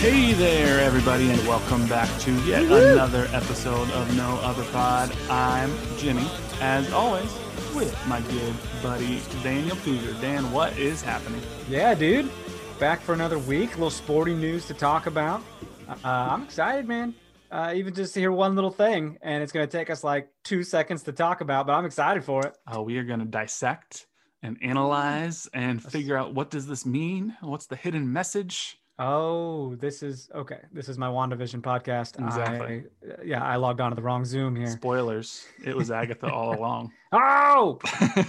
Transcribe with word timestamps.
Hey 0.00 0.32
there, 0.32 0.80
everybody, 0.80 1.28
and 1.28 1.38
welcome 1.46 1.86
back 1.86 2.08
to 2.20 2.32
yet 2.46 2.62
another 2.62 3.28
episode 3.34 3.90
of 3.90 4.16
No 4.16 4.38
Other 4.42 4.64
Pod. 4.72 5.14
I'm 5.28 5.70
Jimmy, 5.98 6.26
as 6.62 6.90
always, 6.90 7.30
with 7.74 7.94
my 8.06 8.22
good 8.22 8.54
buddy 8.82 9.20
Daniel 9.42 9.76
Cougar. 9.76 10.18
Dan, 10.22 10.50
what 10.52 10.78
is 10.78 11.02
happening? 11.02 11.42
Yeah, 11.68 11.94
dude. 11.94 12.30
Back 12.78 13.02
for 13.02 13.12
another 13.12 13.38
week. 13.38 13.72
A 13.72 13.74
little 13.74 13.90
sporting 13.90 14.40
news 14.40 14.66
to 14.68 14.74
talk 14.74 15.04
about. 15.04 15.42
Uh, 15.86 15.96
I'm 16.02 16.44
excited, 16.44 16.88
man. 16.88 17.14
Uh, 17.50 17.74
even 17.76 17.92
just 17.92 18.14
to 18.14 18.20
hear 18.20 18.32
one 18.32 18.54
little 18.54 18.70
thing, 18.70 19.18
and 19.20 19.42
it's 19.42 19.52
going 19.52 19.68
to 19.68 19.70
take 19.70 19.90
us 19.90 20.02
like 20.02 20.30
two 20.44 20.62
seconds 20.62 21.02
to 21.02 21.12
talk 21.12 21.42
about, 21.42 21.66
but 21.66 21.74
I'm 21.74 21.84
excited 21.84 22.24
for 22.24 22.46
it. 22.46 22.56
Oh, 22.66 22.80
we 22.80 22.96
are 22.96 23.04
going 23.04 23.20
to 23.20 23.26
dissect 23.26 24.06
and 24.42 24.56
analyze 24.62 25.46
and 25.52 25.82
figure 25.82 26.16
out 26.16 26.32
what 26.32 26.48
does 26.48 26.66
this 26.66 26.86
mean? 26.86 27.36
What's 27.42 27.66
the 27.66 27.76
hidden 27.76 28.10
message? 28.10 28.79
Oh, 29.02 29.76
this 29.76 30.02
is 30.02 30.28
okay. 30.34 30.60
This 30.72 30.90
is 30.90 30.98
my 30.98 31.08
WandaVision 31.08 31.62
podcast. 31.62 32.22
Exactly. 32.22 32.84
I, 33.02 33.22
yeah, 33.24 33.42
I 33.42 33.56
logged 33.56 33.80
on 33.80 33.90
to 33.90 33.96
the 33.96 34.02
wrong 34.02 34.26
Zoom 34.26 34.54
here. 34.54 34.66
Spoilers. 34.66 35.46
It 35.64 35.74
was 35.74 35.90
Agatha 35.90 36.30
all 36.30 36.54
along. 36.54 36.92
Oh, 37.12 37.80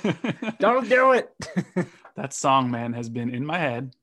don't 0.60 0.90
do 0.90 1.12
it. 1.12 1.32
that 2.16 2.34
song, 2.34 2.72
man, 2.72 2.94
has 2.94 3.10
been 3.10 3.30
in 3.30 3.46
my 3.46 3.60
head 3.60 3.94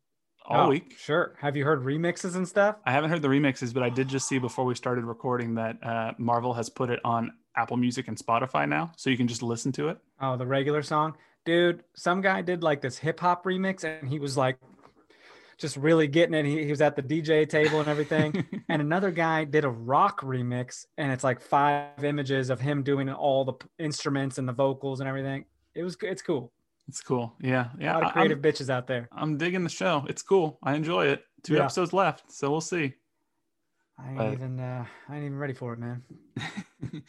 all 0.47 0.67
Oh, 0.67 0.69
week. 0.69 0.95
Sure. 0.97 1.35
Have 1.41 1.57
you 1.57 1.65
heard 1.65 1.83
remixes 1.83 2.37
and 2.37 2.47
stuff? 2.47 2.77
I 2.87 2.93
haven't 2.93 3.11
heard 3.11 3.23
the 3.23 3.27
remixes, 3.29 3.75
but 3.75 3.83
I 3.83 3.89
did 3.89 4.07
just 4.07 4.29
see 4.29 4.39
before 4.39 4.65
we 4.65 4.77
started 4.77 5.05
recording 5.05 5.57
that 5.57 5.83
uh, 5.83 6.13
Marvel 6.17 6.55
has 6.55 6.71
put 6.71 6.91
it 6.91 7.01
on 7.05 7.33
Apple 7.57 7.77
Music 7.77 8.07
and 8.07 8.17
Spotify 8.17 8.69
now, 8.69 8.93
so 8.97 9.11
you 9.11 9.17
can 9.17 9.27
just 9.27 9.43
listen 9.43 9.73
to 9.73 9.89
it. 9.89 9.99
Oh, 10.21 10.37
the 10.37 10.47
regular 10.47 10.85
song. 10.85 11.17
Dude, 11.45 11.83
some 11.97 12.21
guy 12.21 12.41
did 12.41 12.63
like 12.63 12.81
this 12.81 12.99
hip 12.99 13.19
hop 13.19 13.45
remix 13.45 13.83
and 13.83 14.09
he 14.09 14.21
was 14.21 14.37
like 14.37 14.59
just 15.59 15.77
really 15.77 16.07
getting 16.07 16.35
it. 16.35 16.45
He, 16.47 16.65
he 16.65 16.71
was 16.71 16.81
at 16.81 16.95
the 16.97 17.03
DJ 17.03 17.49
table 17.49 17.81
and 17.81 17.89
everything. 17.89 18.47
and 18.69 18.81
another 18.81 19.11
guy 19.11 19.45
did 19.45 19.65
a 19.65 19.69
rock 19.69 20.21
remix 20.23 20.87
and 20.97 21.11
it's 21.13 21.25
like 21.25 21.41
five 21.41 22.03
images 22.05 22.49
of 22.49 22.61
him 22.61 22.83
doing 22.83 23.11
all 23.11 23.45
the 23.45 23.55
p- 23.55 23.67
instruments 23.79 24.39
and 24.39 24.49
the 24.49 24.53
vocals 24.53 25.01
and 25.01 25.09
everything. 25.09 25.45
It 25.75 25.83
was 25.83 25.97
it's 26.03 26.23
cool. 26.23 26.53
It's 26.87 27.03
cool. 27.03 27.35
Yeah, 27.41 27.69
yeah. 27.79 27.81
A 27.81 27.83
yeah. 27.85 27.95
lot 27.95 28.03
of 28.05 28.09
I- 28.09 28.13
creative 28.13 28.39
I'm, 28.39 28.43
bitches 28.43 28.71
out 28.71 28.87
there. 28.87 29.09
I'm 29.13 29.37
digging 29.37 29.65
the 29.65 29.69
show. 29.71 30.07
It's 30.09 30.23
cool. 30.23 30.59
I 30.63 30.75
enjoy 30.75 31.07
it. 31.07 31.25
Two 31.43 31.55
Yeah. 31.55 31.63
episodes 31.65 31.93
left, 31.93 32.31
so 32.33 32.51
we'll 32.51 32.61
see. 32.61 32.95
I 33.99 34.09
ain't 34.11 34.17
But- 34.17 34.33
even 34.33 34.61
uh 34.61 34.85
I 35.09 35.17
ain't 35.17 35.25
even 35.25 35.39
ready 35.39 35.55
for 35.55 35.73
it, 35.73 35.79
man. 35.81 36.03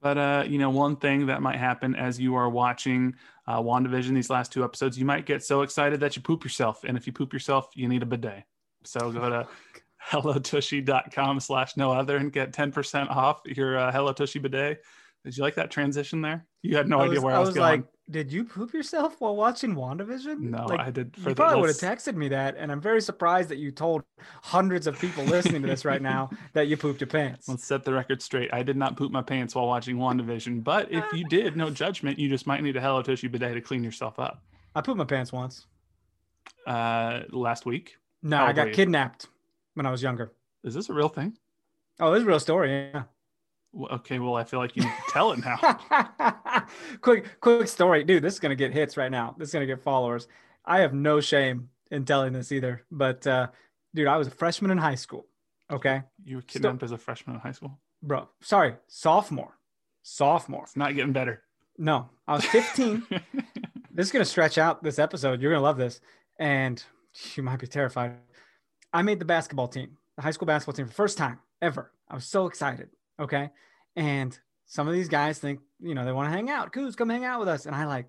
but 0.00 0.18
uh, 0.18 0.44
you 0.46 0.58
know, 0.58 0.70
one 0.70 0.96
thing 0.96 1.26
that 1.26 1.42
might 1.42 1.58
happen 1.58 1.94
as 1.94 2.18
you 2.18 2.34
are 2.34 2.48
watching 2.48 3.14
uh, 3.46 3.60
WandaVision 3.60 4.14
these 4.14 4.30
last 4.30 4.52
two 4.52 4.64
episodes, 4.64 4.98
you 4.98 5.04
might 5.04 5.26
get 5.26 5.42
so 5.42 5.62
excited 5.62 6.00
that 6.00 6.16
you 6.16 6.22
poop 6.22 6.44
yourself. 6.44 6.84
And 6.84 6.96
if 6.96 7.06
you 7.06 7.12
poop 7.12 7.32
yourself, 7.32 7.70
you 7.74 7.88
need 7.88 8.02
a 8.02 8.06
bidet. 8.06 8.44
So 8.84 9.10
go 9.12 9.28
to 9.28 9.48
hellotushy.com 10.10 11.40
slash 11.40 11.76
no 11.76 11.92
other 11.92 12.16
and 12.16 12.32
get 12.32 12.52
10% 12.52 13.10
off 13.10 13.40
your 13.44 13.78
uh, 13.78 13.92
Hello 13.92 14.12
Tushy 14.12 14.38
bidet. 14.38 14.82
Did 15.24 15.36
you 15.36 15.42
like 15.42 15.54
that 15.56 15.70
transition 15.70 16.22
there? 16.22 16.46
You 16.62 16.76
had 16.76 16.88
no 16.88 17.00
I 17.00 17.06
idea 17.06 17.20
where 17.20 17.34
I 17.34 17.38
was, 17.38 17.48
I 17.48 17.48
was, 17.48 17.48
was 17.48 17.56
going. 17.56 17.80
like, 17.80 17.88
did 18.10 18.32
you 18.32 18.42
poop 18.42 18.72
yourself 18.72 19.20
while 19.20 19.36
watching 19.36 19.74
WandaVision? 19.74 20.40
no, 20.40 20.64
like, 20.66 20.80
I 20.80 20.90
did 20.90 21.14
for 21.14 21.20
you 21.20 21.26
the 21.26 21.34
probably 21.34 21.60
would 21.60 21.68
have 21.68 21.76
texted 21.76 22.16
me 22.16 22.28
that, 22.28 22.56
and 22.56 22.72
I'm 22.72 22.80
very 22.80 23.00
surprised 23.00 23.48
that 23.50 23.58
you 23.58 23.70
told 23.70 24.02
hundreds 24.42 24.86
of 24.86 24.98
people 24.98 25.22
listening 25.24 25.62
to 25.62 25.68
this 25.68 25.84
right 25.84 26.02
now 26.02 26.30
that 26.54 26.68
you 26.68 26.76
pooped 26.76 27.00
your 27.00 27.08
pants. 27.08 27.48
Let's 27.48 27.64
set 27.64 27.84
the 27.84 27.92
record 27.92 28.20
straight. 28.22 28.52
I 28.52 28.62
did 28.62 28.76
not 28.76 28.96
poop 28.96 29.12
my 29.12 29.22
pants 29.22 29.54
while 29.54 29.66
watching 29.66 29.96
WandaVision, 29.96 30.64
but 30.64 30.90
if 30.90 31.04
you 31.12 31.24
did, 31.28 31.56
no 31.56 31.70
judgment. 31.70 32.18
You 32.18 32.28
just 32.28 32.46
might 32.46 32.62
need 32.62 32.76
a 32.76 32.80
Hello 32.80 33.02
Tushy 33.02 33.28
bidet 33.28 33.54
to 33.54 33.60
clean 33.60 33.84
yourself 33.84 34.18
up. 34.18 34.42
I 34.74 34.80
pooped 34.80 34.98
my 34.98 35.04
pants 35.04 35.32
once. 35.32 35.66
Uh, 36.66 37.20
last 37.30 37.64
week, 37.66 37.96
No, 38.22 38.38
How 38.38 38.46
I 38.46 38.52
got 38.52 38.72
kidnapped 38.72 39.28
when 39.74 39.86
I 39.86 39.90
was 39.90 40.02
younger. 40.02 40.32
is 40.64 40.74
this 40.74 40.88
a 40.88 40.92
real 40.92 41.08
thing? 41.08 41.36
Oh, 42.00 42.10
this 42.12 42.20
is 42.20 42.26
a 42.26 42.28
real 42.28 42.40
story. 42.40 42.70
Yeah. 42.70 43.04
Okay, 43.92 44.18
well, 44.18 44.34
I 44.34 44.44
feel 44.44 44.58
like 44.58 44.76
you 44.76 44.82
need 44.82 44.92
to 45.06 45.12
tell 45.12 45.32
it 45.32 45.40
now. 45.44 45.56
quick, 47.00 47.40
quick 47.40 47.68
story, 47.68 48.04
dude. 48.04 48.22
This 48.22 48.34
is 48.34 48.40
gonna 48.40 48.54
get 48.56 48.72
hits 48.72 48.96
right 48.96 49.10
now. 49.10 49.34
This 49.38 49.48
is 49.48 49.52
gonna 49.52 49.66
get 49.66 49.80
followers. 49.82 50.26
I 50.64 50.80
have 50.80 50.92
no 50.92 51.20
shame 51.20 51.68
in 51.90 52.04
telling 52.04 52.32
this 52.32 52.52
either. 52.52 52.84
But 52.90 53.26
uh, 53.26 53.48
dude, 53.94 54.08
I 54.08 54.16
was 54.16 54.26
a 54.26 54.30
freshman 54.32 54.70
in 54.70 54.78
high 54.78 54.94
school. 54.96 55.26
Okay, 55.70 56.02
You 56.24 56.36
were 56.36 56.42
kidnapped 56.42 56.82
as 56.82 56.90
a 56.90 56.98
freshman 56.98 57.36
in 57.36 57.40
high 57.40 57.52
school. 57.52 57.78
bro. 58.02 58.28
Sorry, 58.42 58.74
sophomore. 58.88 59.56
Sophomore. 60.02 60.64
It's 60.64 60.76
not 60.76 60.96
getting 60.96 61.12
better. 61.12 61.42
No, 61.78 62.10
I 62.26 62.34
was 62.34 62.44
15. 62.46 63.06
this 63.92 64.06
is 64.06 64.10
gonna 64.12 64.24
stretch 64.24 64.58
out 64.58 64.82
this 64.82 64.98
episode. 64.98 65.40
You're 65.40 65.52
gonna 65.52 65.62
love 65.62 65.76
this, 65.78 66.00
and 66.40 66.82
you 67.36 67.44
might 67.44 67.60
be 67.60 67.68
terrified. 67.68 68.16
I 68.92 69.02
made 69.02 69.20
the 69.20 69.24
basketball 69.24 69.68
team, 69.68 69.96
the 70.16 70.22
high 70.22 70.32
school 70.32 70.46
basketball 70.46 70.74
team, 70.74 70.86
for 70.86 70.90
the 70.90 70.94
first 70.96 71.16
time 71.16 71.38
ever. 71.62 71.92
I 72.08 72.16
was 72.16 72.26
so 72.26 72.46
excited. 72.46 72.88
Okay, 73.20 73.50
and 73.96 74.38
some 74.66 74.88
of 74.88 74.94
these 74.94 75.08
guys 75.08 75.38
think, 75.38 75.60
you 75.80 75.94
know, 75.94 76.04
they 76.04 76.12
want 76.12 76.28
to 76.28 76.36
hang 76.36 76.48
out. 76.48 76.72
Coos, 76.72 76.96
come 76.96 77.08
hang 77.08 77.24
out 77.24 77.40
with 77.40 77.48
us, 77.48 77.66
and 77.66 77.74
I 77.74 77.86
like, 77.86 78.06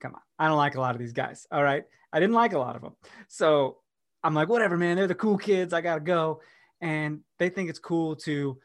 come 0.00 0.14
on. 0.14 0.20
I 0.38 0.48
don't 0.48 0.56
like 0.56 0.76
a 0.76 0.80
lot 0.80 0.94
of 0.94 1.00
these 1.00 1.12
guys. 1.12 1.46
All 1.50 1.62
right, 1.62 1.84
I 2.12 2.20
didn't 2.20 2.34
like 2.34 2.52
a 2.52 2.58
lot 2.58 2.76
of 2.76 2.82
them, 2.82 2.94
so 3.28 3.78
I'm 4.22 4.34
like, 4.34 4.48
whatever, 4.48 4.76
man. 4.76 4.96
They're 4.96 5.06
the 5.06 5.14
cool 5.14 5.38
kids. 5.38 5.72
I 5.72 5.80
gotta 5.80 6.00
go, 6.00 6.40
and 6.80 7.20
they 7.38 7.48
think 7.50 7.68
it's 7.68 7.78
cool 7.78 8.16
to 8.16 8.58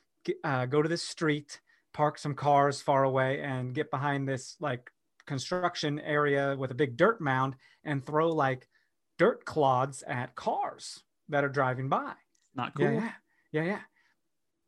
uh, 0.44 0.66
go 0.66 0.82
to 0.82 0.90
this 0.90 1.04
street, 1.04 1.60
park 1.94 2.18
some 2.18 2.36
cars 2.36 2.82
far 2.82 3.04
away, 3.04 3.42
and 3.42 3.74
get 3.74 3.92
behind 3.92 4.28
this 4.28 4.56
like 4.60 4.90
construction 5.26 6.00
area 6.00 6.56
with 6.58 6.72
a 6.72 6.76
big 6.76 6.98
dirt 6.98 7.22
mound 7.22 7.56
and 7.84 8.06
throw 8.06 8.30
like 8.30 8.68
dirt 9.18 9.46
clods 9.46 10.04
at 10.08 10.36
cars 10.36 11.04
that 11.30 11.44
are 11.44 11.50
driving 11.50 11.90
by. 11.90 12.14
not 12.56 12.74
cool. 12.76 12.86
Yeah, 12.86 12.94
yeah, 12.94 13.12
yeah, 13.52 13.64
yeah. 13.64 13.80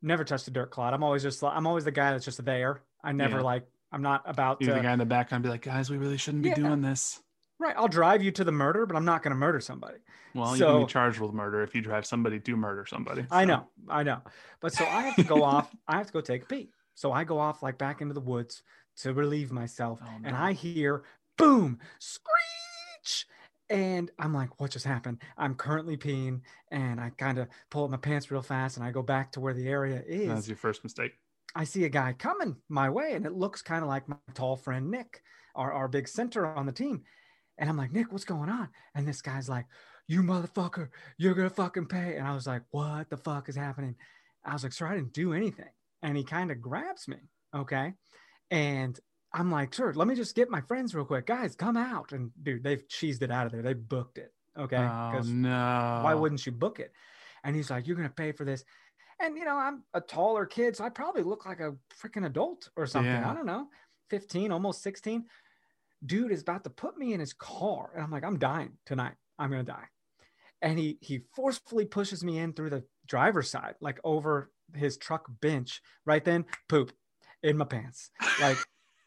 Never 0.02 0.24
touched 0.24 0.48
a 0.48 0.50
dirt 0.50 0.70
clod. 0.70 0.92
I'm 0.94 1.02
always 1.04 1.22
just 1.22 1.42
I'm 1.42 1.66
always 1.66 1.84
the 1.84 1.92
guy 1.92 2.10
that's 2.12 2.24
just 2.24 2.44
there. 2.44 2.80
I 3.04 3.12
never 3.12 3.36
Yeah. 3.38 3.42
like 3.42 3.66
I'm 3.92 4.02
not 4.02 4.22
about 4.26 4.60
You're 4.60 4.74
the 4.74 4.80
guy 4.80 4.92
in 4.92 4.98
the 4.98 5.04
background 5.06 5.44
be 5.44 5.50
like, 5.50 5.62
guys, 5.62 5.90
we 5.90 5.98
really 5.98 6.16
shouldn't 6.16 6.42
be 6.42 6.48
Yeah. 6.50 6.54
doing 6.56 6.80
this. 6.82 7.20
right. 7.58 7.76
I'll 7.76 7.86
drive 7.86 8.24
you 8.24 8.32
to 8.32 8.42
the 8.42 8.50
murder, 8.50 8.86
but 8.86 8.96
I'm 8.96 9.04
not 9.04 9.22
going 9.22 9.30
to 9.30 9.36
murder 9.36 9.60
somebody. 9.60 9.98
Well, 10.34 10.52
you 10.52 10.58
So- 10.58 10.72
can 10.78 10.86
be 10.86 10.90
charged 10.92 11.20
with 11.20 11.32
murder 11.32 11.62
if 11.62 11.76
you 11.76 11.80
drive 11.80 12.04
somebody 12.06 12.40
to 12.40 12.56
murder 12.56 12.84
somebody. 12.86 13.24
I 13.30 13.44
know, 13.44 13.68
I 13.88 14.02
know. 14.02 14.20
But 14.60 14.72
so 14.72 14.84
I 14.84 15.02
have 15.02 15.14
to 15.16 15.22
go 15.22 15.44
off. 15.44 15.72
I 15.86 15.98
have 15.98 16.08
to 16.08 16.12
go 16.12 16.20
take 16.20 16.42
a 16.42 16.46
pee. 16.46 16.70
So 16.94 17.12
I 17.12 17.22
go 17.22 17.38
off 17.38 17.62
like 17.62 17.78
back 17.78 18.00
into 18.00 18.14
the 18.14 18.20
woods 18.20 18.62
to 18.98 19.12
relieve 19.14 19.52
myself, 19.52 20.00
Oh, 20.02 20.08
and. 20.24 20.34
I 20.34 20.54
hear 20.54 21.04
boom, 21.38 21.78
screech, 22.00 23.26
and 23.72 24.10
I'm 24.18 24.34
like, 24.34 24.60
"What 24.60 24.70
just 24.70 24.84
happened?" 24.84 25.22
I'm 25.36 25.54
currently 25.54 25.96
peeing, 25.96 26.42
and 26.70 27.00
I 27.00 27.10
kind 27.10 27.38
of 27.38 27.48
pull 27.70 27.84
up 27.84 27.90
my 27.90 27.96
pants 27.96 28.30
real 28.30 28.42
fast, 28.42 28.76
and 28.76 28.84
I 28.84 28.90
go 28.90 29.02
back 29.02 29.32
to 29.32 29.40
where 29.40 29.54
the 29.54 29.68
area 29.68 30.02
is. 30.06 30.28
That's 30.28 30.48
your 30.48 30.56
first 30.56 30.84
mistake. 30.84 31.12
I 31.54 31.64
see 31.64 31.84
a 31.84 31.88
guy 31.88 32.12
coming 32.12 32.56
my 32.68 32.90
way, 32.90 33.12
and 33.14 33.26
it 33.26 33.32
looks 33.32 33.62
kind 33.62 33.82
of 33.82 33.88
like 33.88 34.08
my 34.08 34.16
tall 34.34 34.56
friend 34.56 34.90
Nick, 34.90 35.22
our, 35.54 35.72
our 35.72 35.88
big 35.88 36.08
center 36.08 36.46
on 36.46 36.66
the 36.66 36.72
team. 36.72 37.02
And 37.58 37.68
I'm 37.68 37.76
like, 37.76 37.92
Nick, 37.92 38.10
what's 38.10 38.24
going 38.24 38.48
on? 38.48 38.68
And 38.94 39.06
this 39.06 39.20
guy's 39.20 39.48
like, 39.48 39.66
you 40.08 40.22
motherfucker, 40.22 40.88
you're 41.18 41.34
gonna 41.34 41.50
fucking 41.50 41.86
pay. 41.86 42.16
And 42.16 42.26
I 42.26 42.34
was 42.34 42.46
like, 42.46 42.62
what 42.70 43.10
the 43.10 43.16
fuck 43.16 43.48
is 43.48 43.56
happening? 43.56 43.96
I 44.44 44.52
was 44.52 44.62
like, 44.62 44.72
sir, 44.72 44.86
I 44.86 44.94
didn't 44.94 45.12
do 45.12 45.32
anything. 45.32 45.70
And 46.02 46.16
he 46.16 46.24
kind 46.24 46.50
of 46.50 46.60
grabs 46.60 47.06
me. 47.06 47.18
Okay. 47.54 47.92
And 48.50 48.98
I'm 49.34 49.50
like, 49.50 49.72
sure, 49.72 49.92
let 49.94 50.06
me 50.06 50.14
just 50.14 50.34
get 50.36 50.50
my 50.50 50.60
friends 50.60 50.94
real 50.94 51.04
quick. 51.04 51.26
Guys, 51.26 51.56
come 51.56 51.76
out. 51.76 52.12
And 52.12 52.30
dude, 52.42 52.62
they've 52.62 52.86
cheesed 52.88 53.22
it 53.22 53.30
out 53.30 53.46
of 53.46 53.52
there. 53.52 53.62
They 53.62 53.74
booked 53.74 54.18
it. 54.18 54.32
Okay. 54.58 54.76
Oh 54.76 55.20
no. 55.24 56.00
why 56.04 56.14
wouldn't 56.14 56.44
you 56.44 56.52
book 56.52 56.78
it? 56.78 56.92
And 57.44 57.56
he's 57.56 57.70
like, 57.70 57.86
you're 57.86 57.96
going 57.96 58.08
to 58.08 58.14
pay 58.14 58.32
for 58.32 58.44
this. 58.44 58.64
And, 59.20 59.36
you 59.36 59.44
know, 59.44 59.56
I'm 59.56 59.82
a 59.94 60.00
taller 60.00 60.46
kid. 60.46 60.76
So 60.76 60.84
I 60.84 60.88
probably 60.90 61.22
look 61.22 61.46
like 61.46 61.60
a 61.60 61.74
freaking 62.02 62.26
adult 62.26 62.68
or 62.76 62.86
something. 62.86 63.12
Yeah. 63.12 63.30
I 63.30 63.34
don't 63.34 63.46
know, 63.46 63.68
15, 64.10 64.52
almost 64.52 64.82
16. 64.82 65.24
Dude 66.04 66.32
is 66.32 66.42
about 66.42 66.64
to 66.64 66.70
put 66.70 66.98
me 66.98 67.12
in 67.14 67.20
his 67.20 67.32
car. 67.32 67.90
And 67.94 68.02
I'm 68.02 68.10
like, 68.10 68.24
I'm 68.24 68.38
dying 68.38 68.72
tonight. 68.84 69.14
I'm 69.38 69.50
going 69.50 69.64
to 69.64 69.72
die. 69.72 69.86
And 70.60 70.78
he, 70.78 70.98
he 71.00 71.22
forcefully 71.34 71.84
pushes 71.84 72.22
me 72.22 72.38
in 72.38 72.52
through 72.52 72.70
the 72.70 72.84
driver's 73.06 73.50
side, 73.50 73.74
like 73.80 73.98
over 74.04 74.50
his 74.74 74.96
truck 74.96 75.26
bench. 75.40 75.80
Right 76.04 76.24
then, 76.24 76.44
poop 76.68 76.92
in 77.42 77.56
my 77.56 77.64
pants. 77.64 78.10
Like, 78.40 78.58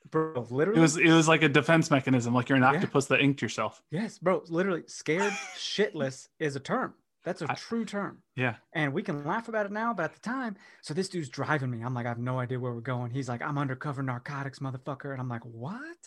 bro, 0.10 0.46
literally. 0.50 0.80
It 0.80 0.82
was 0.82 0.98
it 0.98 1.12
was 1.12 1.28
like 1.28 1.44
a 1.44 1.50
defense 1.50 1.90
mechanism, 1.92 2.34
like 2.34 2.50
you're 2.50 2.58
an 2.58 2.64
Yeah. 2.64 2.72
octopus 2.74 3.08
that 3.08 3.22
inked 3.22 3.42
yourself. 3.42 3.82
Yes, 3.92 4.18
bro. 4.20 4.44
Literally, 4.48 4.84
scared 4.88 5.34
shitless 5.58 6.28
is 6.40 6.56
a 6.56 6.60
term. 6.60 6.94
That's 7.24 7.42
a 7.42 7.48
I- 7.50 7.56
true 7.56 7.86
term. 7.86 8.20
Yeah. 8.36 8.56
And 8.74 8.94
we 8.94 9.02
can 9.02 9.26
laugh 9.26 9.48
about 9.48 9.66
it 9.66 9.72
now, 9.72 9.94
but 9.94 10.04
at 10.04 10.14
the 10.14 10.20
time, 10.20 10.56
so 10.84 10.94
this 10.94 11.10
dude's 11.10 11.30
driving 11.30 11.72
me. 11.72 11.82
I'm 11.82 11.94
like, 11.96 12.06
I 12.06 12.10
have 12.10 12.20
no 12.20 12.40
idea 12.40 12.60
where 12.60 12.72
we're 12.74 12.82
going. 12.82 13.10
He's 13.10 13.28
like, 13.28 13.42
I'm 13.42 13.58
undercover 13.58 14.04
narcotics, 14.04 14.60
motherfucker. 14.60 15.12
And 15.12 15.20
I'm 15.20 15.30
like, 15.30 15.44
what? 15.44 15.98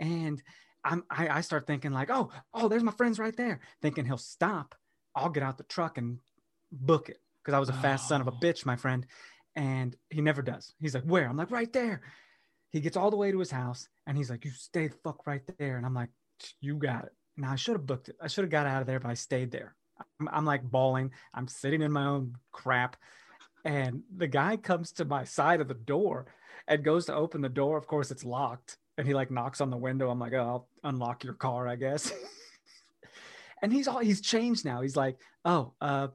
And 0.00 0.42
I'm 0.84 1.04
I, 1.10 1.28
I 1.28 1.40
start 1.42 1.66
thinking 1.66 1.92
like, 1.92 2.10
oh, 2.10 2.30
oh, 2.52 2.68
there's 2.68 2.82
my 2.82 2.92
friends 2.92 3.18
right 3.18 3.36
there. 3.36 3.60
Thinking 3.80 4.04
he'll 4.06 4.16
stop. 4.18 4.74
I'll 5.14 5.30
get 5.30 5.42
out 5.44 5.56
the 5.56 5.64
truck 5.64 5.98
and 5.98 6.18
book 6.72 7.08
it. 7.08 7.18
Because 7.42 7.54
I 7.54 7.60
was 7.60 7.68
a 7.68 7.72
fast 7.74 8.08
son 8.08 8.20
of 8.20 8.26
a 8.26 8.32
Oh. 8.32 8.38
bitch, 8.42 8.66
my 8.66 8.74
friend. 8.76 9.06
And 9.54 9.94
he 10.10 10.20
never 10.20 10.42
does. 10.42 10.74
He's 10.80 10.94
like, 10.94 11.04
where? 11.04 11.28
I'm 11.28 11.36
like, 11.36 11.50
right 11.52 11.72
there. 11.72 12.02
He 12.70 12.80
gets 12.80 12.96
all 12.96 13.10
the 13.10 13.16
way 13.16 13.30
to 13.30 13.38
his 13.38 13.50
house 13.50 13.88
and 14.06 14.16
he's 14.16 14.30
like, 14.30 14.44
you 14.44 14.50
stay 14.50 14.88
the 14.88 14.96
fuck 15.02 15.26
right 15.26 15.42
there. 15.58 15.76
And 15.76 15.86
I'm 15.86 15.94
like, 15.94 16.10
you 16.60 16.74
got 16.74 17.04
it. 17.04 17.12
Now 17.36 17.52
I 17.52 17.56
should 17.56 17.74
have 17.74 17.86
booked 17.86 18.08
it. 18.08 18.16
I 18.20 18.28
should 18.28 18.44
have 18.44 18.50
got 18.50 18.66
out 18.66 18.80
of 18.80 18.86
there, 18.86 19.00
but 19.00 19.10
I 19.10 19.14
stayed 19.14 19.50
there. 19.50 19.74
I'm, 20.20 20.28
I'm 20.28 20.44
like 20.44 20.62
bawling. 20.62 21.12
I'm 21.34 21.48
sitting 21.48 21.82
in 21.82 21.92
my 21.92 22.06
own 22.06 22.34
crap. 22.52 22.96
And 23.64 24.02
the 24.16 24.28
guy 24.28 24.56
comes 24.56 24.92
to 24.92 25.04
my 25.04 25.24
side 25.24 25.60
of 25.60 25.68
the 25.68 25.74
door 25.74 26.26
and 26.68 26.84
goes 26.84 27.06
to 27.06 27.14
open 27.14 27.40
the 27.40 27.48
door. 27.48 27.76
Of 27.76 27.86
course, 27.86 28.10
it's 28.10 28.24
locked. 28.24 28.78
And 28.98 29.06
he 29.06 29.14
like 29.14 29.30
knocks 29.30 29.60
on 29.60 29.70
the 29.70 29.76
window. 29.76 30.10
I'm 30.10 30.18
like, 30.18 30.32
oh, 30.32 30.68
I'll 30.84 30.90
unlock 30.90 31.24
your 31.24 31.34
car, 31.34 31.68
I 31.68 31.76
guess. 31.76 32.12
and 33.62 33.72
he's 33.72 33.88
all 33.88 33.98
he's 33.98 34.20
changed 34.20 34.64
now. 34.64 34.80
He's 34.80 34.96
like, 34.96 35.18
oh, 35.44 35.72
uh, 35.80 36.08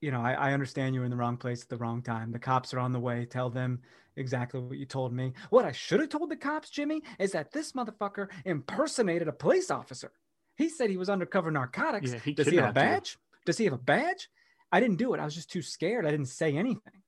you 0.00 0.10
know, 0.10 0.20
I, 0.20 0.32
I 0.32 0.52
understand 0.52 0.94
you 0.94 1.00
were 1.00 1.04
in 1.04 1.10
the 1.10 1.16
wrong 1.16 1.36
place 1.36 1.62
at 1.62 1.68
the 1.68 1.76
wrong 1.76 2.02
time. 2.02 2.32
The 2.32 2.38
cops 2.38 2.72
are 2.72 2.78
on 2.78 2.92
the 2.92 3.00
way. 3.00 3.26
Tell 3.26 3.50
them 3.50 3.80
exactly 4.20 4.60
what 4.60 4.78
you 4.78 4.86
told 4.86 5.12
me. 5.12 5.32
What 5.50 5.64
I 5.64 5.72
should 5.72 6.00
have 6.00 6.08
told 6.10 6.30
the 6.30 6.36
cops, 6.36 6.70
Jimmy, 6.70 7.02
is 7.18 7.32
that 7.32 7.52
this 7.52 7.72
motherfucker 7.72 8.28
impersonated 8.44 9.28
a 9.28 9.32
police 9.32 9.70
officer. 9.70 10.12
He 10.56 10.68
said 10.68 10.90
he 10.90 10.96
was 10.96 11.08
undercover 11.08 11.50
narcotics. 11.50 12.12
Yeah, 12.12 12.18
he 12.18 12.34
Does 12.34 12.46
he 12.46 12.56
have 12.56 12.64
a 12.66 12.68
you. 12.68 12.74
badge? 12.74 13.18
Does 13.46 13.58
he 13.58 13.64
have 13.64 13.72
a 13.72 13.78
badge? 13.78 14.28
I 14.70 14.78
didn't 14.78 14.98
do 14.98 15.14
it. 15.14 15.20
I 15.20 15.24
was 15.24 15.34
just 15.34 15.50
too 15.50 15.62
scared. 15.62 16.06
I 16.06 16.10
didn't 16.10 16.26
say 16.26 16.56
anything. 16.56 17.02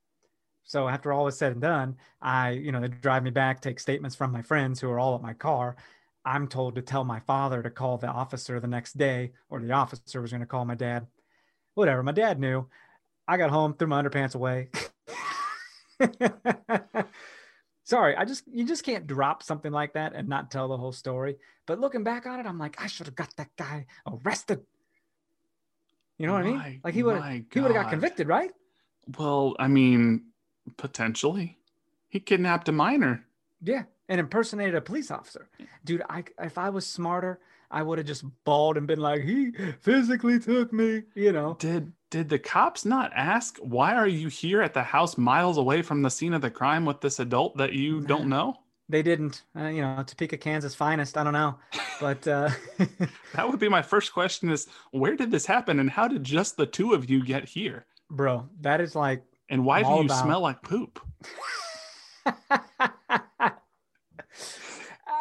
So 0.65 0.87
after 0.87 1.13
all 1.13 1.25
was 1.25 1.37
said 1.37 1.51
and 1.51 1.61
done, 1.61 1.97
I, 2.21 2.51
you 2.51 2.71
know, 2.71 2.81
they 2.81 2.87
drive 2.87 3.23
me 3.23 3.29
back, 3.29 3.61
take 3.61 3.79
statements 3.79 4.15
from 4.15 4.31
my 4.31 4.41
friends 4.41 4.79
who 4.79 4.89
are 4.89 4.99
all 4.99 5.15
at 5.15 5.21
my 5.21 5.33
car. 5.33 5.75
I'm 6.25 6.47
told 6.47 6.75
to 6.75 6.81
tell 6.81 7.03
my 7.03 7.19
father 7.19 7.61
to 7.61 7.69
call 7.69 7.97
the 7.97 8.07
officer 8.07 8.59
the 8.59 8.67
next 8.67 8.97
day, 8.97 9.33
or 9.49 9.59
the 9.59 9.73
officer 9.73 10.21
was 10.21 10.31
going 10.31 10.41
to 10.41 10.47
call 10.47 10.63
my 10.65 10.75
dad. 10.75 11.05
Whatever. 11.75 12.01
My 12.01 12.13
dad 12.13 12.39
knew. 12.39 12.67
I 13.27 13.37
got 13.37 13.49
home, 13.49 13.73
threw 13.73 13.87
my 13.87 14.01
underpants 14.01 14.35
away. 14.35 14.69
Sorry, 17.85 18.15
I 18.15 18.23
just 18.23 18.43
you 18.47 18.65
just 18.65 18.83
can't 18.83 19.05
drop 19.07 19.43
something 19.43 19.71
like 19.71 19.93
that 19.93 20.13
and 20.15 20.29
not 20.29 20.49
tell 20.49 20.67
the 20.69 20.77
whole 20.77 20.93
story. 20.93 21.35
But 21.65 21.79
looking 21.79 22.03
back 22.03 22.25
on 22.25 22.39
it, 22.39 22.45
I'm 22.45 22.57
like, 22.57 22.81
I 22.81 22.87
should 22.87 23.07
have 23.07 23.15
got 23.15 23.35
that 23.37 23.49
guy 23.57 23.85
arrested. 24.07 24.61
You 26.17 26.27
know 26.27 26.33
what 26.33 26.45
I 26.45 26.49
mean? 26.49 26.81
Like 26.83 26.93
he 26.93 27.03
would 27.03 27.19
my 27.19 27.43
he 27.51 27.59
would 27.59 27.71
have 27.71 27.83
got 27.83 27.89
convicted, 27.89 28.27
right? 28.27 28.51
Well, 29.17 29.55
I 29.59 29.67
mean, 29.67 30.27
potentially. 30.77 31.57
He 32.07 32.19
kidnapped 32.19 32.69
a 32.69 32.71
minor. 32.71 33.25
Yeah, 33.61 33.83
and 34.07 34.19
impersonated 34.19 34.75
a 34.75 34.81
police 34.81 35.11
officer. 35.11 35.49
Dude, 35.83 36.03
I 36.09 36.23
if 36.39 36.57
I 36.57 36.69
was 36.69 36.85
smarter, 36.85 37.39
I 37.69 37.81
would 37.81 37.97
have 37.97 38.07
just 38.07 38.23
bawled 38.45 38.77
and 38.77 38.87
been 38.87 38.99
like, 38.99 39.23
he 39.23 39.51
physically 39.81 40.39
took 40.39 40.71
me, 40.71 41.03
you 41.15 41.31
know. 41.31 41.57
Did 41.59 41.91
did 42.13 42.29
the 42.29 42.37
cops 42.37 42.85
not 42.85 43.11
ask 43.15 43.57
why 43.57 43.95
are 43.95 44.07
you 44.07 44.27
here 44.27 44.61
at 44.61 44.71
the 44.75 44.83
house 44.83 45.17
miles 45.17 45.57
away 45.57 45.81
from 45.81 46.03
the 46.03 46.11
scene 46.11 46.35
of 46.35 46.41
the 46.43 46.49
crime 46.51 46.85
with 46.85 47.01
this 47.01 47.17
adult 47.17 47.57
that 47.57 47.73
you 47.73 48.01
don't 48.01 48.29
know? 48.29 48.53
They 48.87 49.01
didn't, 49.01 49.41
uh, 49.57 49.69
you 49.69 49.81
know, 49.81 50.03
Topeka, 50.05 50.37
Kansas 50.37 50.75
finest. 50.75 51.17
I 51.17 51.23
don't 51.23 51.33
know, 51.33 51.57
but 51.99 52.27
uh, 52.27 52.51
That 53.33 53.49
would 53.49 53.59
be 53.59 53.67
my 53.67 53.81
first 53.81 54.13
question 54.13 54.51
is 54.51 54.67
where 54.91 55.15
did 55.15 55.31
this 55.31 55.47
happen 55.47 55.79
and 55.79 55.89
how 55.89 56.07
did 56.07 56.23
just 56.23 56.55
the 56.55 56.67
two 56.67 56.93
of 56.93 57.09
you 57.09 57.25
get 57.25 57.49
here? 57.49 57.87
bro, 58.11 58.47
that 58.61 58.79
is 58.79 58.93
like 58.95 59.23
And 59.49 59.65
why 59.65 59.81
do 59.81 59.89
you 59.89 60.01
about- 60.01 60.23
smell 60.23 60.41
like 60.41 60.61
poop? 60.61 60.99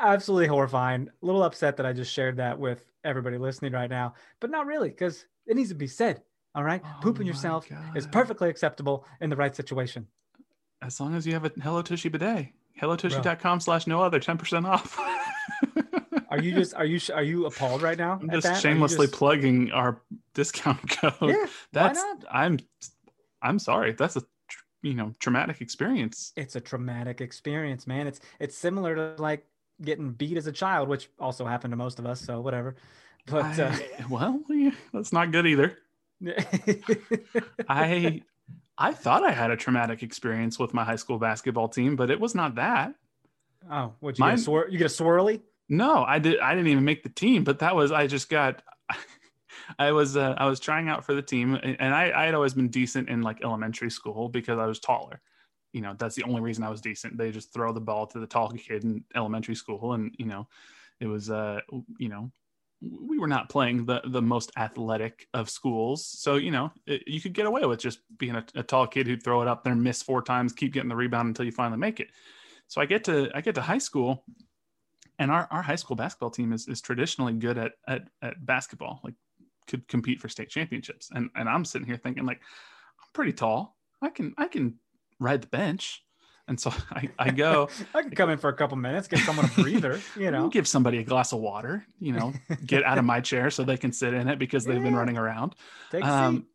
absolutely 0.02 0.46
horrifying. 0.48 1.08
A 1.22 1.26
little 1.26 1.42
upset 1.42 1.78
that 1.78 1.86
I 1.86 1.94
just 1.94 2.12
shared 2.12 2.36
that 2.36 2.58
with 2.58 2.84
everybody 3.02 3.38
listening 3.38 3.72
right 3.72 3.88
now, 3.88 4.12
but 4.40 4.50
not 4.50 4.66
really 4.66 4.90
because 4.90 5.24
it 5.46 5.56
needs 5.56 5.70
to 5.70 5.74
be 5.74 5.86
said. 5.86 6.20
All 6.54 6.64
right, 6.64 6.82
Oh 6.84 6.98
pooping 7.00 7.26
yourself 7.26 7.66
is 7.94 8.06
perfectly 8.06 8.48
acceptable 8.50 9.06
in 9.20 9.30
the 9.30 9.36
right 9.36 9.54
situation. 9.56 10.06
As 10.82 11.00
long 11.00 11.14
as 11.14 11.26
you 11.26 11.32
have 11.32 11.44
a 11.44 11.52
Hello 11.62 11.80
Tushy 11.82 12.08
bidet. 12.08 12.48
HelloTushy.com 12.80 13.60
slash 13.60 13.86
no 13.86 14.02
other 14.02 14.18
10% 14.18 14.66
off. 14.66 14.98
Are 16.28 16.40
you 16.40 16.52
just 16.54 16.74
are 16.76 16.84
you 16.84 16.98
are 17.14 17.22
you 17.22 17.46
appalled 17.46 17.82
right 17.82 17.98
now? 17.98 18.18
I'm 18.20 18.30
just 18.30 18.42
that? 18.44 18.52
Are 18.52 18.54
you 18.56 18.60
shamelessly 18.60 19.06
just- 19.06 19.18
plugging 19.18 19.70
our 19.72 20.00
discount 20.34 20.88
code. 21.00 21.14
Yeah, 21.22 21.46
That's 21.72 21.98
why 21.98 22.14
not? 22.14 22.24
I'm 22.30 22.58
I'm 23.42 23.58
sorry. 23.58 23.92
That's 23.92 24.16
a 24.16 24.22
you 24.82 24.94
know 24.94 25.12
traumatic 25.20 25.60
experience. 25.60 26.32
It's 26.36 26.56
a 26.56 26.60
traumatic 26.60 27.20
experience, 27.20 27.86
man. 27.86 28.06
It's 28.06 28.20
it's 28.40 28.56
similar 28.56 28.94
to 28.96 29.22
like 29.22 29.46
getting 29.80 30.12
beat 30.12 30.36
as 30.36 30.46
a 30.46 30.52
child, 30.52 30.88
which 30.88 31.08
also 31.18 31.44
happened 31.44 31.72
to 31.72 31.76
most 31.76 31.98
of 31.98 32.06
us. 32.06 32.20
So 32.20 32.40
whatever. 32.40 32.76
But 33.26 33.58
uh, 33.58 33.72
well, 34.10 34.40
yeah, 34.48 34.72
that's 34.92 35.12
not 35.12 35.30
good 35.30 35.46
either. 35.46 35.78
I 37.68 38.22
I 38.78 38.92
thought 38.92 39.24
I 39.24 39.32
had 39.32 39.50
a 39.50 39.56
traumatic 39.56 40.02
experience 40.02 40.58
with 40.58 40.74
my 40.74 40.84
high 40.84 40.96
school 40.96 41.18
basketball 41.18 41.68
team, 41.68 41.96
but 41.96 42.10
it 42.10 42.20
was 42.20 42.34
not 42.34 42.54
that. 42.56 42.94
oh, 43.70 43.92
what 44.00 44.18
you 44.18 44.24
Mine- 44.24 44.36
get 44.36 44.46
a 44.46 44.50
swir- 44.50 44.72
you 44.72 44.78
get 44.78 44.86
a 44.86 45.02
swirly? 45.02 45.42
No, 45.68 46.04
I 46.04 46.18
did. 46.18 46.38
I 46.40 46.54
didn't 46.54 46.68
even 46.68 46.84
make 46.84 47.02
the 47.02 47.08
team, 47.08 47.44
but 47.44 47.60
that 47.60 47.74
was 47.74 47.92
I 47.92 48.06
just 48.06 48.28
got. 48.28 48.62
I 49.78 49.92
was 49.92 50.16
uh, 50.16 50.34
I 50.36 50.46
was 50.46 50.60
trying 50.60 50.88
out 50.88 51.04
for 51.04 51.14
the 51.14 51.22
team, 51.22 51.54
and 51.54 51.76
and 51.80 51.94
I 51.94 52.10
I 52.22 52.24
had 52.26 52.34
always 52.34 52.54
been 52.54 52.68
decent 52.68 53.08
in 53.08 53.22
like 53.22 53.42
elementary 53.44 53.90
school 53.90 54.28
because 54.28 54.58
I 54.58 54.66
was 54.66 54.80
taller. 54.80 55.20
You 55.72 55.80
know, 55.80 55.94
that's 55.96 56.14
the 56.14 56.24
only 56.24 56.40
reason 56.42 56.64
I 56.64 56.68
was 56.68 56.80
decent. 56.82 57.16
They 57.16 57.30
just 57.30 57.52
throw 57.54 57.72
the 57.72 57.80
ball 57.80 58.06
to 58.08 58.18
the 58.18 58.26
tall 58.26 58.50
kid 58.50 58.84
in 58.84 59.04
elementary 59.14 59.54
school, 59.54 59.94
and 59.94 60.14
you 60.18 60.26
know, 60.26 60.48
it 61.00 61.06
was 61.06 61.30
uh 61.30 61.60
you 61.98 62.08
know 62.08 62.30
we 62.82 63.18
were 63.18 63.28
not 63.28 63.48
playing 63.48 63.86
the 63.86 64.02
the 64.04 64.22
most 64.22 64.50
athletic 64.56 65.28
of 65.32 65.48
schools, 65.48 66.04
so 66.04 66.36
you 66.36 66.50
know 66.50 66.72
it, 66.86 67.02
you 67.06 67.20
could 67.20 67.32
get 67.32 67.46
away 67.46 67.64
with 67.64 67.78
just 67.78 68.00
being 68.18 68.34
a, 68.34 68.44
a 68.56 68.62
tall 68.62 68.86
kid 68.86 69.06
who'd 69.06 69.22
throw 69.22 69.42
it 69.42 69.48
up 69.48 69.62
there, 69.62 69.74
miss 69.74 70.02
four 70.02 70.22
times, 70.22 70.52
keep 70.52 70.72
getting 70.72 70.88
the 70.88 70.96
rebound 70.96 71.28
until 71.28 71.44
you 71.44 71.52
finally 71.52 71.78
make 71.78 72.00
it. 72.00 72.08
So 72.66 72.80
I 72.80 72.86
get 72.86 73.04
to 73.04 73.30
I 73.34 73.40
get 73.40 73.54
to 73.54 73.62
high 73.62 73.78
school 73.78 74.24
and 75.18 75.30
our, 75.30 75.46
our 75.50 75.62
high 75.62 75.76
school 75.76 75.96
basketball 75.96 76.30
team 76.30 76.52
is, 76.52 76.66
is 76.68 76.80
traditionally 76.80 77.34
good 77.34 77.58
at, 77.58 77.72
at, 77.86 78.08
at 78.22 78.44
basketball, 78.44 79.00
like 79.04 79.14
could 79.68 79.86
compete 79.86 80.20
for 80.20 80.28
state 80.28 80.48
championships. 80.48 81.10
And, 81.12 81.30
and 81.36 81.48
I'm 81.48 81.64
sitting 81.64 81.86
here 81.86 81.96
thinking 81.96 82.26
like, 82.26 82.40
I'm 82.98 83.08
pretty 83.12 83.32
tall. 83.32 83.76
I 84.00 84.08
can, 84.08 84.34
I 84.36 84.48
can 84.48 84.80
ride 85.20 85.42
the 85.42 85.46
bench. 85.48 86.02
And 86.48 86.58
so 86.58 86.72
I, 86.90 87.08
I 87.18 87.30
go, 87.30 87.68
I 87.94 88.02
can 88.02 88.10
come 88.12 88.30
in 88.30 88.38
for 88.38 88.50
a 88.50 88.54
couple 88.54 88.76
minutes, 88.76 89.08
get 89.08 89.20
someone 89.20 89.46
a 89.46 89.62
breather, 89.62 90.00
you 90.18 90.30
know. 90.30 90.48
give 90.48 90.66
somebody 90.66 90.98
a 90.98 91.04
glass 91.04 91.32
of 91.32 91.40
water, 91.40 91.86
you 92.00 92.12
know, 92.12 92.32
get 92.64 92.84
out 92.84 92.98
of 92.98 93.04
my 93.04 93.20
chair 93.20 93.50
so 93.50 93.64
they 93.64 93.76
can 93.76 93.92
sit 93.92 94.14
in 94.14 94.28
it 94.28 94.38
because 94.38 94.64
they've 94.64 94.82
been 94.82 94.96
running 94.96 95.16
around. 95.16 95.54
Take. 95.90 96.04
Um, 96.04 96.46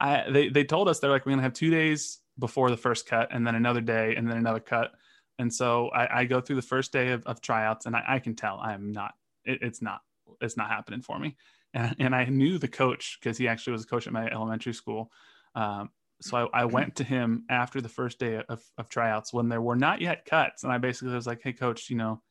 I, 0.00 0.30
they, 0.30 0.48
they 0.48 0.64
told 0.64 0.88
us 0.88 1.00
they're 1.00 1.10
like, 1.10 1.24
we're 1.24 1.30
going 1.30 1.38
to 1.38 1.44
have 1.44 1.54
two 1.54 1.70
days 1.70 2.18
before 2.38 2.70
the 2.70 2.76
first 2.76 3.06
cut 3.06 3.28
and 3.32 3.46
then 3.46 3.54
another 3.54 3.80
day 3.80 4.14
and 4.14 4.28
then 4.28 4.36
another 4.36 4.60
cut. 4.60 4.92
And 5.38 5.52
so 5.52 5.88
I, 5.88 6.20
I 6.20 6.24
go 6.24 6.40
through 6.40 6.56
the 6.56 6.62
first 6.62 6.92
day 6.92 7.12
of, 7.12 7.24
of 7.26 7.40
tryouts 7.40 7.86
and 7.86 7.96
I, 7.96 8.04
I 8.06 8.18
can 8.18 8.34
tell 8.34 8.58
I'm 8.58 8.92
not, 8.92 9.14
it, 9.44 9.60
it's 9.62 9.80
not, 9.80 10.00
it's 10.40 10.56
not 10.56 10.68
happening 10.68 11.02
for 11.02 11.18
me. 11.18 11.36
And, 11.72 11.96
and 11.98 12.14
I 12.14 12.24
knew 12.26 12.58
the 12.58 12.68
coach 12.68 13.18
because 13.20 13.38
he 13.38 13.48
actually 13.48 13.72
was 13.72 13.84
a 13.84 13.86
coach 13.86 14.06
at 14.06 14.12
my 14.12 14.28
elementary 14.28 14.74
school. 14.74 15.10
Um, 15.54 15.90
so 16.20 16.48
I, 16.52 16.62
I 16.62 16.64
went 16.64 16.96
to 16.96 17.04
him 17.04 17.44
after 17.50 17.80
the 17.80 17.88
first 17.88 18.18
day 18.18 18.42
of, 18.48 18.62
of 18.78 18.88
tryouts 18.88 19.32
when 19.32 19.48
there 19.48 19.60
were 19.60 19.76
not 19.76 20.00
yet 20.00 20.24
cuts. 20.24 20.64
And 20.64 20.72
I 20.72 20.78
basically 20.78 21.14
was 21.14 21.26
like, 21.26 21.40
Hey 21.42 21.52
coach, 21.52 21.90
you 21.90 21.96
know, 21.96 22.22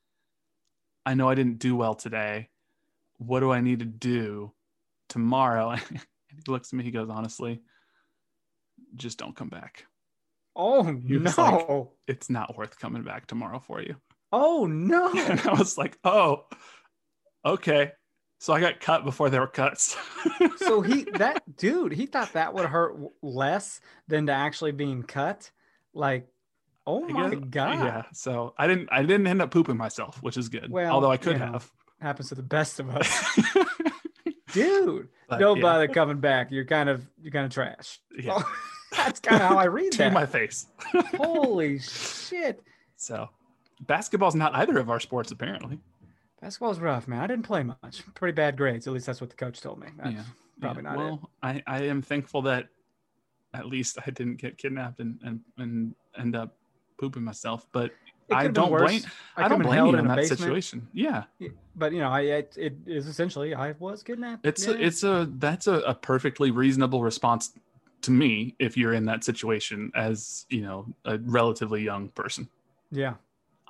I 1.06 1.14
know 1.14 1.30
I 1.30 1.36
didn't 1.36 1.60
do 1.60 1.76
well 1.76 1.94
today. 1.96 2.50
what 3.18 3.42
do 3.42 3.52
I 3.52 3.62
need 3.62 3.80
to 3.80 3.86
do 3.86 4.54
tomorrow? 5.10 5.76
And 6.32 6.44
he 6.44 6.52
looks 6.52 6.74
at 6.74 6.78
me, 6.78 6.84
he 6.84 6.90
goes, 6.90 7.08
honestly, 7.10 7.62
just 8.96 9.20
don't 9.20 9.36
come 9.36 9.50
back. 9.50 9.86
Oh 10.56 10.82
no! 10.82 11.94
It's 12.08 12.32
not 12.32 12.58
worth 12.58 12.80
coming 12.80 13.04
back 13.04 13.28
tomorrow 13.28 13.60
for 13.60 13.80
you. 13.80 13.96
oh 14.32 14.66
no! 14.66 15.14
And 15.16 15.40
I 15.42 15.54
was 15.54 15.78
like, 15.78 15.98
oh, 16.04 16.46
okay. 17.46 17.92
So 18.38 18.54
I 18.54 18.60
got 18.60 18.80
cut 18.80 19.04
before 19.06 19.30
there 19.30 19.42
were 19.42 19.48
cuts. 19.48 19.98
so 20.58 20.82
he 20.82 21.04
that 21.16 21.42
dude 21.58 21.94
he 21.94 22.06
thought 22.06 22.34
that 22.34 22.54
would 22.54 22.66
hurt 22.66 22.96
less 23.22 23.80
than 24.08 24.28
to 24.28 24.34
actually 24.34 24.72
being 24.72 25.04
cut 25.04 25.50
like 25.94 26.28
oh 26.86 27.08
I 27.08 27.12
my 27.12 27.30
guess- 27.36 27.40
god 27.50 27.80
Yeah. 27.86 28.04
So 28.14 28.54
I 28.58 28.68
didn't 28.68 28.90
I 28.92 29.02
didn't 29.02 29.26
end 29.28 29.42
up 29.42 29.52
pooping 29.52 29.78
myself, 29.78 30.22
which 30.22 30.38
is 30.38 30.50
good. 30.50 30.70
Well, 30.70 30.94
Although 30.94 31.12
I 31.12 31.18
could 31.18 31.34
you 31.34 31.40
know. 31.40 31.54
have. 31.54 31.72
happens 32.02 32.30
to 32.30 32.36
the 32.36 32.44
best 32.44 32.80
of 32.80 32.90
us 32.90 33.40
dude 34.54 35.08
But, 35.30 35.40
don't 35.40 35.58
yeah. 35.58 35.62
bother 35.64 35.88
coming 35.88 36.20
back 36.20 36.52
you're 36.52 36.66
kind 36.66 36.90
of 36.90 37.06
you're 37.22 37.32
kind 37.32 37.46
of 37.46 37.52
trash 37.52 38.00
Yeah. 38.18 38.42
that's 38.96 39.20
kind 39.20 39.42
of 39.42 39.48
how 39.50 39.58
i 39.58 39.66
read 39.66 39.92
to 39.94 39.98
that 40.00 40.14
my 40.14 40.26
face. 40.26 40.68
holy 41.18 41.80
shit 41.80 42.62
So 42.96 43.30
basketball's 43.82 44.36
not 44.36 44.54
either 44.56 44.78
of 44.78 44.90
our 44.90 45.00
sports 45.00 45.32
apparently. 45.32 45.80
Basketball's 46.46 46.80
rough 46.80 47.08
man 47.08 47.20
i 47.22 47.28
didn't 47.28 47.44
play 47.46 47.64
much 47.64 48.04
pretty 48.14 48.34
bad 48.36 48.56
grades 48.56 48.86
at 48.86 48.94
least 48.94 49.08
that's 49.08 49.20
what 49.20 49.32
the 49.32 49.36
coach 49.36 49.62
told 49.62 49.80
me 49.80 49.88
That's 49.98 50.12
Yeah. 50.16 50.24
probably 50.62 50.84
Yeah, 50.84 50.90
not 50.90 50.96
it 50.96 50.98
well, 51.04 51.30
I, 51.42 51.64
I 51.66 51.82
am 51.84 52.02
thankful 52.04 52.44
that 52.44 52.68
at 53.54 53.66
least 53.66 53.98
I 54.06 54.12
didn't 54.12 54.36
get 54.36 54.58
kidnapped 54.58 55.00
and, 55.00 55.18
and, 55.24 55.40
and 55.58 55.96
end 56.20 56.36
up 56.36 56.56
pooping 57.00 57.24
myself. 57.24 57.66
But 57.72 57.92
I 58.32 58.48
don't 58.48 58.70
blame 58.70 59.02
I, 59.38 59.44
could've 59.44 59.50
don't 59.60 59.62
blame 59.64 59.86
you 59.88 59.96
in 59.98 60.08
that 60.08 60.18
basement. 60.18 60.40
situation. 60.40 60.88
Yeah. 60.94 61.24
but 61.76 61.92
you 61.94 62.00
know 62.00 62.10
i 62.10 62.22
it, 62.22 62.56
it 62.58 62.76
is 62.86 63.08
essentially 63.08 63.54
i 63.56 63.72
was 63.80 64.04
kidnapped 64.04 64.46
It's 64.46 64.68
yeah. 64.68 64.74
a, 64.74 64.78
it's 64.78 65.04
a 65.04 65.30
that's 65.38 65.68
a, 65.68 65.80
a 65.82 65.96
perfectly 65.96 66.52
reasonable 66.52 67.02
response 67.02 67.54
to 68.04 68.12
me 68.12 68.56
if 68.60 68.78
you're 68.78 68.94
in 68.94 69.06
that 69.06 69.24
situation 69.24 69.92
as 69.96 70.46
you 70.50 70.62
know 70.62 70.86
a 71.06 71.18
relatively 71.20 71.82
young 71.84 72.10
person. 72.10 72.48
yeah 72.92 73.16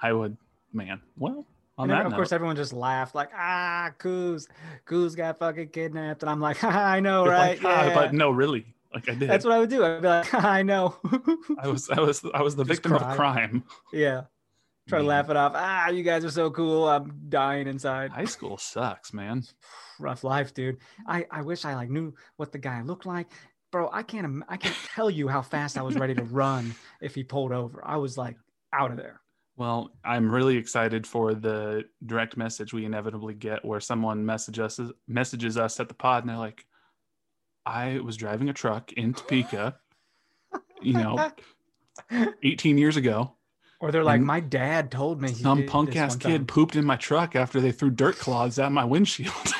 I 0.02 0.12
would 0.12 0.36
man. 0.74 1.00
Well, 1.18 1.46
on 1.78 1.90
And 1.90 1.92
that 1.92 2.06
of 2.06 2.12
note, 2.12 2.18
course, 2.18 2.32
everyone 2.32 2.56
just 2.56 2.74
laughed 2.74 3.16
like, 3.16 3.30
"Ah, 3.36 3.92
Coos, 3.98 4.48
Coos 4.86 5.16
got 5.16 5.40
fucking 5.40 5.70
kidnapped," 5.70 6.24
and 6.24 6.30
I'm 6.30 6.40
like, 6.40 6.64
"I 6.64 7.00
know, 7.00 7.26
right? 7.26 7.62
like, 7.62 7.66
ah, 7.66 7.86
yeah. 7.88 7.94
but 7.94 8.14
no, 8.14 8.32
really, 8.32 8.76
like 8.94 9.10
I 9.10 9.16
did. 9.16 9.30
That's 9.30 9.44
what 9.46 9.54
I 9.54 9.60
would 9.60 9.70
do. 9.70 9.84
I'd 9.84 10.02
be 10.02 10.08
like, 10.08 10.34
"I 10.44 10.64
know." 10.64 10.96
I 11.62 11.68
was 11.68 11.90
I 11.90 12.00
was 12.00 12.24
I 12.34 12.42
was 12.42 12.56
the 12.56 12.64
Just 12.64 12.84
victim 12.84 12.94
of 12.94 13.02
cry. 13.02 13.16
crime. 13.16 13.64
yeah, 13.92 14.24
try 14.88 15.00
to 15.00 15.04
laugh 15.06 15.30
it 15.30 15.36
off. 15.36 15.52
Ah, 15.56 15.90
you 15.90 16.04
guys 16.04 16.24
are 16.24 16.32
so 16.32 16.50
cool. 16.50 16.88
I'm 16.88 17.12
dying 17.30 17.68
inside. 17.68 18.12
High 18.12 18.26
school 18.26 18.58
sucks, 18.58 19.14
man. 19.14 19.44
Rough 20.00 20.24
life, 20.24 20.54
dude. 20.54 20.78
I 21.08 21.26
I 21.32 21.42
wish 21.42 21.66
I 21.66 21.76
like 21.76 21.90
knew 21.90 22.14
what 22.38 22.52
the 22.54 22.58
guy 22.60 22.82
looked 22.84 23.06
like, 23.06 23.28
bro. 23.72 23.90
I 23.92 24.04
can't 24.04 24.44
I 24.48 24.58
can't 24.58 24.76
tell 24.96 25.10
you 25.10 25.28
how 25.28 25.42
fast 25.42 25.78
I 25.78 25.82
was 25.82 25.96
ready 25.98 26.16
to 26.16 26.24
run 26.24 26.74
if 27.02 27.16
he 27.16 27.24
pulled 27.24 27.52
over. 27.52 27.82
I 27.86 27.98
was 27.98 28.18
like 28.18 28.38
out 28.74 28.92
of 28.92 28.98
there. 28.98 29.20
Well, 29.58 29.92
I'm 30.04 30.30
really 30.30 30.58
excited 30.58 31.08
for 31.08 31.34
the 31.34 31.86
direct 32.06 32.36
message 32.36 32.74
we 32.74 32.86
inevitably 32.86 33.34
get 33.36 33.64
where 33.64 33.80
someone 33.80 34.26
message 34.26 34.60
us, 34.60 34.80
messages 35.08 35.58
us 35.58 35.80
at 35.80 35.88
the 35.88 35.94
pod 35.94 36.24
and 36.24 36.30
they're 36.30 36.38
like, 36.38 36.66
I 37.66 38.00
was 38.00 38.18
driving 38.18 38.50
a 38.50 38.54
truck 38.54 38.92
in 38.94 39.14
Topeka, 39.14 39.78
you 40.82 40.94
know, 40.94 41.32
18 42.44 42.78
years 42.78 42.98
ago. 42.98 43.32
Or 43.80 43.92
they're 43.92 44.04
like, 44.04 44.22
my 44.22 44.40
dad 44.40 44.92
told 44.92 45.22
me 45.22 45.30
Some 45.30 45.66
punk 45.66 45.96
ass 45.96 46.16
kid 46.16 46.40
time." 46.40 46.46
pooped 46.48 46.76
in 46.76 46.86
my 46.86 46.96
truck 46.96 47.36
after 47.36 47.60
they 47.62 47.72
threw 47.72 47.90
dirt 47.90 48.18
clods 48.18 48.60
at 48.60 48.72
my 48.72 48.84
windshield. 48.86 49.34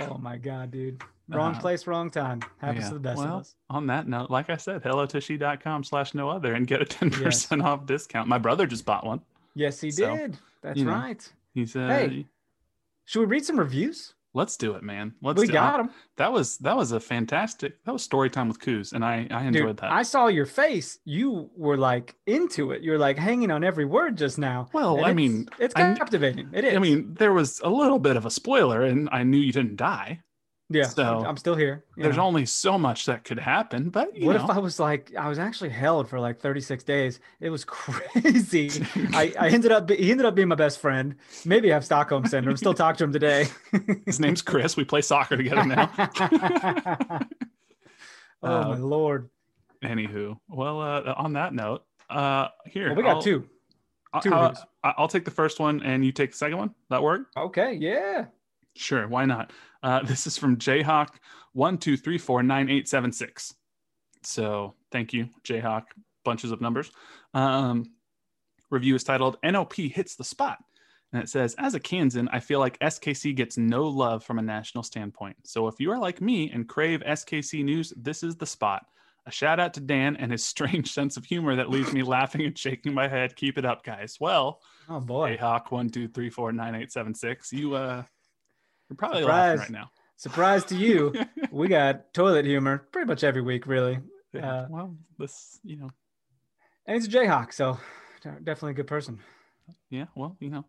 Oh 0.00 0.16
my 0.16 0.36
god, 0.36 0.70
dude. 0.70 1.02
Wrong 1.30 1.54
Uh, 1.54 1.60
place, 1.60 1.86
wrong 1.86 2.10
time. 2.10 2.40
Happens 2.58 2.84
yeah, 2.84 2.88
to 2.88 2.94
the 2.94 3.00
best 3.00 3.18
well, 3.18 3.34
of 3.36 3.40
us. 3.42 3.54
on 3.68 3.86
that 3.88 4.08
note, 4.08 4.30
like 4.30 4.48
I 4.50 4.56
said, 4.56 4.82
hellotushy.com 4.82 5.84
slash 5.84 6.14
no 6.14 6.28
other 6.30 6.54
and 6.54 6.66
get 6.66 6.80
a 6.80 6.84
10% 6.86 7.62
off 7.64 7.84
discount. 7.86 8.28
My 8.28 8.38
brother 8.38 8.66
just 8.66 8.84
bought 8.86 9.04
one. 9.04 9.20
Yes, 9.54 9.80
he 9.80 9.90
so, 9.90 10.16
did. 10.16 10.38
That's 10.62 10.78
you 10.78 10.84
know. 10.86 10.92
right. 10.92 11.32
He 11.54 11.66
said, 11.66 11.90
Hey, 11.90 12.26
Should 13.04 13.20
we 13.20 13.26
read 13.26 13.44
some 13.44 13.58
reviews? 13.58 14.14
let's 14.34 14.56
do 14.56 14.74
it, 14.74 14.82
man. 14.84 15.14
Let's 15.20 15.40
we 15.40 15.48
got 15.48 15.78
them. 15.78 15.90
That 16.16 16.32
was 16.32 16.58
that 16.58 16.76
was 16.76 16.92
a 16.92 17.00
fantastic. 17.00 17.82
That 17.84 17.92
was 17.92 18.02
story 18.02 18.30
time 18.30 18.46
with 18.46 18.60
Coos, 18.60 18.92
and 18.92 19.04
I 19.04 19.26
I 19.30 19.44
enjoyed 19.46 19.66
Dude, 19.68 19.76
that. 19.78 19.90
I 19.90 20.02
saw 20.02 20.28
your 20.28 20.46
face. 20.46 20.98
You 21.04 21.50
were 21.56 21.76
like 21.76 22.14
into 22.26 22.70
it. 22.70 22.82
You're 22.82 22.98
like 22.98 23.18
hanging 23.18 23.50
on 23.50 23.64
every 23.64 23.84
word 23.86 24.16
just 24.16 24.38
now. 24.38 24.68
Well, 24.72 24.98
I 24.98 25.10
it's- 25.10 25.14
mean, 25.16 25.48
it's 25.58 25.74
I 25.74 25.94
captivating. 25.94 26.50
It 26.52 26.64
is. 26.64 26.76
I 26.76 26.78
mean, 26.78 27.14
there 27.14 27.32
was 27.32 27.60
a 27.64 27.70
little 27.70 27.98
bit 27.98 28.16
of 28.16 28.26
a 28.26 28.30
spoiler, 28.30 28.82
and 28.82 29.08
I 29.10 29.24
knew 29.24 29.38
you 29.38 29.52
didn't 29.52 29.76
die. 29.76 30.20
Yeah. 30.70 30.84
so 30.84 31.24
I'm 31.26 31.36
still 31.36 31.54
here. 31.54 31.84
There's 31.96 32.16
know. 32.16 32.24
only 32.24 32.44
so 32.46 32.78
much 32.78 33.06
that 33.06 33.24
could 33.24 33.38
happen, 33.38 33.90
but 33.90 34.14
you 34.16 34.26
What 34.26 34.36
know, 34.36 34.44
if 34.44 34.50
I 34.50 34.58
was 34.58 34.78
like, 34.78 35.14
I 35.16 35.28
was 35.28 35.38
actually 35.38 35.70
held 35.70 36.08
for 36.08 36.20
like 36.20 36.40
36 36.40 36.84
days? 36.84 37.20
It 37.40 37.50
was 37.50 37.64
crazy. 37.66 38.70
I, 39.14 39.32
I 39.38 39.48
ended 39.50 39.72
up, 39.72 39.88
he 39.90 40.10
ended 40.10 40.26
up 40.26 40.34
being 40.34 40.48
my 40.48 40.54
best 40.54 40.78
friend. 40.80 41.14
Maybe 41.44 41.70
I 41.70 41.74
have 41.74 41.84
Stockholm 41.84 42.26
syndrome. 42.26 42.56
Still 42.56 42.74
talk 42.74 42.96
to 42.98 43.04
him 43.04 43.12
today. 43.12 43.46
his 44.06 44.20
name's 44.20 44.42
Chris. 44.42 44.76
We 44.76 44.84
play 44.84 45.00
soccer 45.00 45.36
together 45.36 45.64
now. 45.64 45.90
oh 45.96 47.18
my 48.42 48.74
Uh, 48.74 48.76
lord. 48.78 49.30
Anywho, 49.82 50.36
well, 50.48 50.80
uh, 50.80 51.14
on 51.16 51.34
that 51.34 51.54
note, 51.54 51.84
uh, 52.10 52.48
here 52.66 52.88
Well, 52.88 52.96
we 52.96 53.02
got 53.02 53.16
I'll- 53.16 53.22
two. 53.22 53.48
I'll, 54.12 54.22
two 54.22 54.30
reviews. 54.30 54.58
I'll 54.82 55.06
take 55.06 55.26
the 55.26 55.30
first 55.30 55.60
one, 55.60 55.82
and 55.82 56.02
you 56.02 56.12
take 56.12 56.30
the 56.30 56.36
second 56.38 56.56
one. 56.56 56.74
That 56.88 57.02
work? 57.02 57.26
Okay. 57.36 57.74
Yeah. 57.74 58.24
Sure, 58.78 59.08
why 59.08 59.24
not? 59.24 59.52
Uh, 59.82 60.02
this 60.04 60.26
is 60.26 60.38
from 60.38 60.56
Jayhawk 60.56 61.08
one 61.52 61.78
two 61.78 61.96
three 61.96 62.18
four 62.18 62.42
nine 62.42 62.70
eight 62.70 62.88
seven 62.88 63.12
six. 63.12 63.54
So 64.22 64.74
thank 64.92 65.12
you, 65.12 65.28
Jayhawk. 65.44 65.84
Bunches 66.24 66.50
of 66.50 66.60
numbers. 66.60 66.90
Um, 67.34 67.92
review 68.70 68.94
is 68.94 69.04
titled 69.04 69.38
"NOP 69.42 69.74
hits 69.74 70.16
the 70.16 70.24
spot," 70.24 70.58
and 71.12 71.22
it 71.22 71.28
says, 71.28 71.54
"As 71.58 71.74
a 71.74 71.80
Kansan, 71.80 72.28
I 72.32 72.40
feel 72.40 72.60
like 72.60 72.78
SKC 72.80 73.34
gets 73.34 73.56
no 73.56 73.84
love 73.84 74.24
from 74.24 74.38
a 74.38 74.42
national 74.42 74.84
standpoint. 74.84 75.36
So 75.44 75.68
if 75.68 75.76
you 75.78 75.90
are 75.90 75.98
like 75.98 76.20
me 76.20 76.50
and 76.50 76.68
crave 76.68 77.02
SKC 77.06 77.64
news, 77.64 77.92
this 77.96 78.22
is 78.22 78.36
the 78.36 78.46
spot." 78.46 78.84
A 79.26 79.30
shout 79.30 79.60
out 79.60 79.74
to 79.74 79.80
Dan 79.80 80.16
and 80.16 80.32
his 80.32 80.44
strange 80.54 80.92
sense 80.92 81.16
of 81.16 81.24
humor 81.24 81.54
that 81.56 81.68
leaves 81.70 81.92
me 81.92 82.02
laughing 82.02 82.42
and 82.46 82.56
shaking 82.56 82.94
my 82.94 83.08
head. 83.08 83.36
Keep 83.36 83.58
it 83.58 83.64
up, 83.64 83.84
guys. 83.84 84.16
Well, 84.20 84.60
Oh 84.88 85.00
boy. 85.00 85.36
Jayhawk 85.36 85.70
one 85.70 85.90
two 85.90 86.08
three 86.08 86.30
four 86.30 86.50
nine 86.52 86.74
eight 86.74 86.90
seven 86.90 87.14
six. 87.14 87.52
You 87.52 87.74
uh, 87.74 88.04
you're 88.88 88.96
probably 88.96 89.22
Surprise. 89.22 89.58
laughing 89.58 89.74
right 89.74 89.80
now. 89.82 89.90
Surprise 90.16 90.64
to 90.66 90.76
you. 90.76 91.14
we 91.52 91.68
got 91.68 92.12
toilet 92.12 92.44
humor 92.44 92.86
pretty 92.92 93.06
much 93.06 93.22
every 93.24 93.42
week, 93.42 93.66
really. 93.66 93.98
Yeah, 94.32 94.52
Uh, 94.62 94.66
well, 94.68 94.96
this, 95.18 95.58
you 95.64 95.76
know, 95.76 95.90
And 96.86 96.94
he's 96.96 97.06
a 97.06 97.10
Jayhawk, 97.10 97.52
so 97.52 97.78
definitely 98.22 98.72
a 98.72 98.74
good 98.74 98.86
person. 98.88 99.20
yeah, 99.90 100.06
well, 100.16 100.36
you 100.40 100.50
know, 100.50 100.64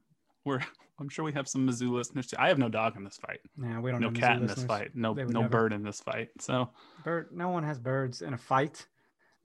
we're, 0.46 0.60
I'm 1.00 1.10
sure 1.10 1.26
we 1.26 1.32
have 1.34 1.48
some 1.48 1.68
Mizzou 1.68 1.90
listeners 1.92 2.28
too. 2.28 2.36
I 2.40 2.50
have 2.50 2.58
no 2.60 2.70
dog 2.70 2.96
in 2.98 3.04
this 3.04 3.18
fight, 3.18 3.40
Nah, 3.58 3.80
we 3.82 3.92
don't 3.92 4.02
no 4.02 4.12
cat 4.12 4.38
Mizzou 4.38 4.42
in 4.42 4.48
this 4.48 4.64
fight, 4.66 4.92
no, 4.96 5.14
no 5.14 5.24
never. 5.42 5.50
bird 5.50 5.74
in 5.74 5.84
this 5.84 6.00
fight. 6.02 6.30
So, 6.40 6.70
Bird. 7.04 7.30
No 7.34 7.50
one 7.50 7.64
has 7.64 7.80
birds 7.80 8.22
in 8.22 8.34
a 8.34 8.38
fight. 8.38 8.86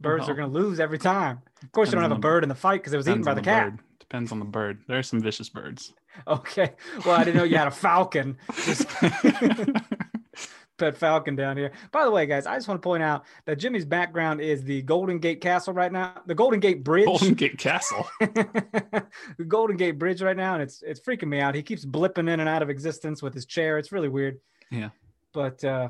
Birds 0.01 0.29
are 0.29 0.35
going 0.35 0.53
to 0.53 0.59
lose 0.59 0.81
every 0.81 0.99
time. 0.99 1.41
Of 1.63 1.73
course, 1.73 1.89
you 1.89 1.93
don't 1.95 2.03
have 2.03 2.13
a 2.13 2.17
bird 2.19 2.43
in 2.43 2.49
the 2.49 2.55
fight 2.55 2.81
because 2.83 2.93
it 2.93 2.97
was 2.99 3.09
eaten 3.09 3.23
by 3.23 3.31
on 3.31 3.37
the 3.37 3.43
cat. 3.43 3.71
bird. 3.71 3.81
Depends 4.15 4.31
on 4.31 4.39
the 4.39 4.45
bird. 4.45 4.79
There 4.87 4.97
are 4.97 5.03
some 5.03 5.21
vicious 5.21 5.49
birds. 5.49 5.93
Okay. 6.29 6.71
Well, 7.05 7.17
I 7.17 7.25
didn't 7.25 7.39
know 7.39 7.43
you 7.43 7.57
had 7.57 7.67
a 7.67 7.73
falcon. 7.73 8.39
Just 8.65 8.87
pet 10.79 10.97
falcon 10.97 11.35
down 11.35 11.57
here. 11.57 11.73
By 11.91 12.05
the 12.05 12.13
way, 12.13 12.25
guys, 12.25 12.47
I 12.47 12.55
just 12.55 12.69
want 12.69 12.81
to 12.81 12.87
point 12.87 13.03
out 13.03 13.25
that 13.47 13.57
Jimmy's 13.57 13.85
background 13.85 14.41
is 14.41 14.63
the 14.63 14.83
Golden 14.83 15.19
Gate 15.19 15.41
Castle 15.41 15.75
right 15.75 15.91
now, 15.91 16.15
the 16.27 16.35
Golden 16.37 16.61
Gate 16.61 16.85
Bridge. 16.85 17.07
Golden 17.07 17.35
Gate 17.35 17.59
Castle. 17.59 18.07
the 18.21 19.05
Golden 19.49 19.77
Gate 19.77 19.99
Bridge 19.99 20.23
right 20.23 20.37
now, 20.37 20.55
and 20.55 20.63
it's 20.63 20.81
it's 20.83 21.01
freaking 21.01 21.27
me 21.27 21.41
out. 21.41 21.57
He 21.57 21.65
keeps 21.65 21.85
blipping 21.85 22.33
in 22.33 22.39
and 22.39 22.49
out 22.49 22.63
of 22.63 22.71
existence 22.71 23.21
with 23.21 23.35
his 23.35 23.47
chair. 23.47 23.79
It's 23.79 23.91
really 23.91 24.09
weird. 24.09 24.39
Yeah. 24.71 24.91
But 25.33 25.65
uh, 25.65 25.89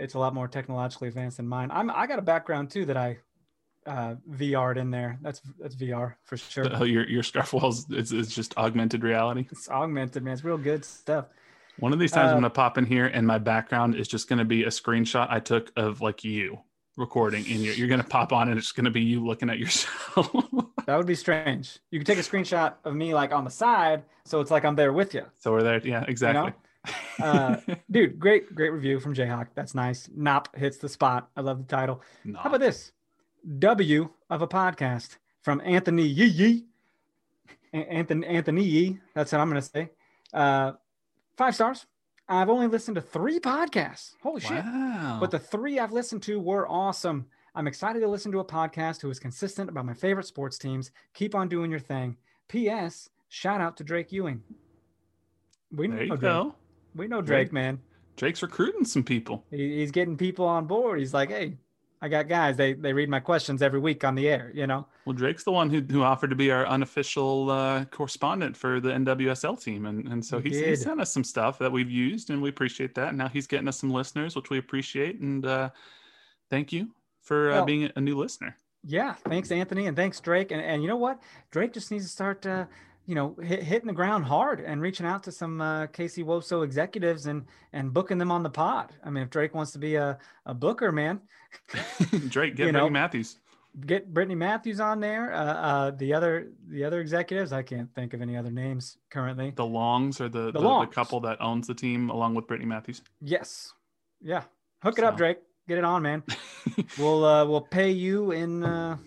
it's 0.00 0.14
a 0.14 0.18
lot 0.18 0.34
more 0.34 0.48
technologically 0.48 1.06
advanced 1.06 1.36
than 1.36 1.46
mine. 1.46 1.70
I'm 1.72 1.88
I 1.88 2.08
got 2.08 2.18
a 2.18 2.22
background 2.22 2.70
too 2.72 2.86
that 2.86 2.96
I 2.96 3.18
uh, 3.86 4.14
VR'd 4.30 4.76
in 4.78 4.90
there. 4.90 5.18
That's 5.22 5.40
that's 5.58 5.74
VR 5.74 6.14
for 6.24 6.36
sure. 6.36 6.66
Oh, 6.74 6.84
your 6.84 7.08
your 7.08 7.22
scarf 7.22 7.52
walls 7.52 7.88
is, 7.90 8.12
is 8.12 8.34
just 8.34 8.56
augmented 8.56 9.02
reality. 9.02 9.46
It's 9.50 9.68
augmented, 9.68 10.22
man. 10.22 10.34
It's 10.34 10.44
real 10.44 10.58
good 10.58 10.84
stuff. 10.84 11.26
One 11.78 11.92
of 11.92 11.98
these 11.98 12.12
times 12.12 12.28
Uh, 12.28 12.30
I'm 12.32 12.36
gonna 12.36 12.50
pop 12.50 12.76
in 12.78 12.84
here 12.84 13.06
and 13.06 13.26
my 13.26 13.38
background 13.38 13.94
is 13.94 14.06
just 14.08 14.28
gonna 14.28 14.44
be 14.44 14.64
a 14.64 14.68
screenshot 14.68 15.28
I 15.30 15.40
took 15.40 15.72
of 15.76 16.00
like 16.00 16.24
you 16.24 16.58
recording 16.96 17.46
in 17.46 17.62
your. 17.62 17.74
You're 17.74 17.88
gonna 17.88 18.04
pop 18.04 18.32
on 18.32 18.48
and 18.50 18.58
it's 18.58 18.72
gonna 18.72 18.90
be 18.90 19.00
you 19.00 19.24
looking 19.24 19.48
at 19.50 19.58
yourself. 19.58 20.30
That 20.86 20.96
would 20.96 21.06
be 21.06 21.14
strange. 21.14 21.78
You 21.92 22.00
could 22.00 22.06
take 22.06 22.18
a 22.18 22.22
screenshot 22.22 22.74
of 22.84 22.96
me 22.96 23.14
like 23.14 23.32
on 23.32 23.44
the 23.44 23.50
side, 23.50 24.02
so 24.24 24.40
it's 24.40 24.50
like 24.50 24.64
I'm 24.64 24.74
there 24.74 24.92
with 24.92 25.14
you. 25.14 25.24
so 25.38 25.52
we're 25.52 25.62
there. 25.62 25.78
Yeah, 25.86 26.04
exactly. 26.08 26.52
Uh, 27.22 27.56
Dude, 27.90 28.18
great, 28.18 28.52
great 28.54 28.70
review 28.70 28.98
from 28.98 29.14
Jayhawk. 29.14 29.48
That's 29.54 29.72
nice. 29.74 30.08
Nop 30.08 30.46
hits 30.56 30.78
the 30.78 30.88
spot. 30.88 31.28
I 31.36 31.42
love 31.42 31.58
the 31.58 31.64
title. 31.64 32.00
How 32.34 32.48
about 32.48 32.58
this? 32.60 32.90
W 33.58 34.08
of 34.28 34.42
a 34.42 34.48
podcast 34.48 35.16
from 35.42 35.60
Anthony 35.64 36.04
Yee 36.06 36.26
Yee. 36.26 36.64
Anthony 37.72 38.26
Anthony 38.26 38.64
Yee. 38.64 38.98
That's 39.14 39.32
what 39.32 39.40
I'm 39.40 39.48
gonna 39.48 39.62
say. 39.62 39.90
Uh, 40.32 40.72
Five 41.36 41.54
stars. 41.54 41.86
I've 42.28 42.48
only 42.50 42.66
listened 42.66 42.94
to 42.96 43.00
three 43.00 43.40
podcasts. 43.40 44.12
Holy 44.22 44.40
shit. 44.40 44.62
But 45.18 45.30
the 45.30 45.38
three 45.38 45.78
I've 45.78 45.92
listened 45.92 46.22
to 46.24 46.38
were 46.38 46.68
awesome. 46.68 47.26
I'm 47.54 47.66
excited 47.66 48.00
to 48.00 48.08
listen 48.08 48.30
to 48.32 48.38
a 48.40 48.44
podcast 48.44 49.00
who 49.00 49.10
is 49.10 49.18
consistent 49.18 49.68
about 49.68 49.84
my 49.86 49.94
favorite 49.94 50.26
sports 50.26 50.56
teams. 50.58 50.92
Keep 51.14 51.34
on 51.34 51.48
doing 51.48 51.70
your 51.70 51.80
thing. 51.80 52.16
P.S. 52.46 53.08
Shout 53.28 53.60
out 53.60 53.76
to 53.78 53.84
Drake 53.84 54.12
Ewing. 54.12 54.42
We 55.72 55.88
there 55.88 55.96
know 55.96 56.02
you 56.02 56.08
Drake. 56.10 56.20
go. 56.20 56.54
We 56.94 57.08
know 57.08 57.20
Drake, 57.22 57.48
Drake. 57.48 57.52
man. 57.52 57.80
Drake's 58.16 58.42
recruiting 58.42 58.84
some 58.84 59.02
people. 59.02 59.44
He, 59.50 59.78
he's 59.78 59.90
getting 59.90 60.16
people 60.16 60.44
on 60.46 60.66
board. 60.66 60.98
He's 61.00 61.14
like, 61.14 61.30
hey, 61.30 61.56
I 62.02 62.08
got 62.08 62.28
guys. 62.28 62.56
They 62.56 62.72
they 62.72 62.92
read 62.92 63.08
my 63.08 63.20
questions 63.20 63.60
every 63.60 63.78
week 63.78 64.04
on 64.04 64.14
the 64.14 64.28
air. 64.28 64.50
You 64.54 64.66
know. 64.66 64.86
Well, 65.04 65.12
Drake's 65.14 65.44
the 65.44 65.52
one 65.52 65.68
who, 65.68 65.80
who 65.80 66.02
offered 66.02 66.30
to 66.30 66.36
be 66.36 66.50
our 66.50 66.66
unofficial 66.66 67.50
uh, 67.50 67.84
correspondent 67.86 68.56
for 68.56 68.80
the 68.80 68.90
NWSL 68.90 69.62
team, 69.62 69.86
and 69.86 70.06
and 70.08 70.24
so 70.24 70.38
He 70.40 70.48
he's, 70.48 70.58
he 70.60 70.76
sent 70.76 71.00
us 71.00 71.12
some 71.12 71.24
stuff 71.24 71.58
that 71.58 71.70
we've 71.70 71.90
used, 71.90 72.30
and 72.30 72.40
we 72.40 72.48
appreciate 72.48 72.94
that. 72.94 73.08
And 73.08 73.18
now 73.18 73.28
he's 73.28 73.46
getting 73.46 73.68
us 73.68 73.78
some 73.78 73.90
listeners, 73.90 74.34
which 74.34 74.48
we 74.50 74.58
appreciate, 74.58 75.20
and 75.20 75.44
uh, 75.44 75.70
thank 76.48 76.72
you 76.72 76.88
for 77.20 77.50
uh, 77.50 77.54
Well- 77.56 77.64
being 77.66 77.90
a 77.94 78.00
new 78.00 78.16
listener. 78.16 78.56
Yeah, 78.82 79.12
thanks 79.28 79.50
Anthony 79.52 79.88
and 79.88 79.96
thanks 79.96 80.20
Drake. 80.20 80.52
And 80.52 80.62
and 80.62 80.82
you 80.82 80.88
know 80.88 80.96
what? 80.96 81.20
Drake 81.50 81.74
just 81.74 81.90
needs 81.90 82.06
to 82.06 82.10
start 82.10 82.46
uh, 82.46 82.64
you 83.10 83.16
know, 83.16 83.34
hit, 83.42 83.60
hitting 83.64 83.88
the 83.88 83.92
ground 83.92 84.24
hard 84.24 84.60
and 84.60 84.80
reaching 84.80 85.04
out 85.04 85.24
to 85.24 85.32
some 85.32 85.60
uh, 85.60 85.88
Casey 85.88 86.22
Woso 86.22 86.62
executives 86.64 87.26
and 87.26 87.44
and 87.72 87.92
booking 87.92 88.18
them 88.18 88.30
on 88.30 88.44
the 88.44 88.50
pod. 88.50 88.92
I 89.04 89.10
mean, 89.10 89.24
if 89.24 89.30
Drake 89.30 89.52
wants 89.52 89.72
to 89.72 89.80
be 89.80 89.96
a, 89.96 90.16
a 90.46 90.54
booker, 90.54 90.92
man, 90.92 91.20
Drake, 92.28 92.54
get 92.54 92.66
Brittany 92.66 92.72
know, 92.72 92.88
Matthews. 92.88 93.38
get 93.84 94.14
Brittany 94.14 94.36
Matthews 94.36 94.78
on 94.78 95.00
there. 95.00 95.34
Uh, 95.34 95.44
uh, 95.44 95.90
the 95.90 96.14
other 96.14 96.52
the 96.68 96.84
other 96.84 97.00
executives, 97.00 97.52
I 97.52 97.62
can't 97.62 97.92
think 97.96 98.14
of 98.14 98.22
any 98.22 98.36
other 98.36 98.52
names 98.52 98.96
currently. 99.10 99.54
The 99.56 99.66
Longs 99.66 100.20
are 100.20 100.28
the, 100.28 100.52
the, 100.52 100.52
the 100.52 100.60
Longs. 100.60 100.94
couple 100.94 101.18
that 101.22 101.40
owns 101.40 101.66
the 101.66 101.74
team 101.74 102.10
along 102.10 102.36
with 102.36 102.46
Brittany 102.46 102.68
Matthews. 102.68 103.02
Yes, 103.20 103.72
yeah, 104.22 104.44
hook 104.84 104.98
it 104.98 105.04
up, 105.04 105.16
Drake. 105.16 105.38
Get 105.66 105.78
it 105.78 105.84
on, 105.84 106.02
man. 106.02 106.22
We'll 106.98 107.24
uh, 107.24 107.44
we'll 107.46 107.60
pay 107.62 107.90
you 107.90 108.30
in 108.32 108.62
uh, 108.62 108.98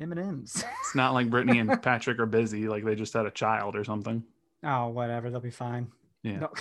M 0.00 0.10
and 0.12 0.20
M's. 0.20 0.64
It's 0.80 0.94
not 0.94 1.14
like 1.14 1.30
Brittany 1.30 1.58
and 1.58 1.80
Patrick 1.82 2.18
are 2.18 2.26
busy, 2.26 2.68
like 2.68 2.84
they 2.84 2.94
just 2.94 3.12
had 3.12 3.26
a 3.26 3.30
child 3.30 3.76
or 3.76 3.84
something. 3.84 4.22
Oh, 4.62 4.88
whatever. 4.88 5.30
They'll 5.30 5.40
be 5.40 5.50
fine. 5.50 5.88
Yeah. 6.22 6.38
No. 6.38 6.52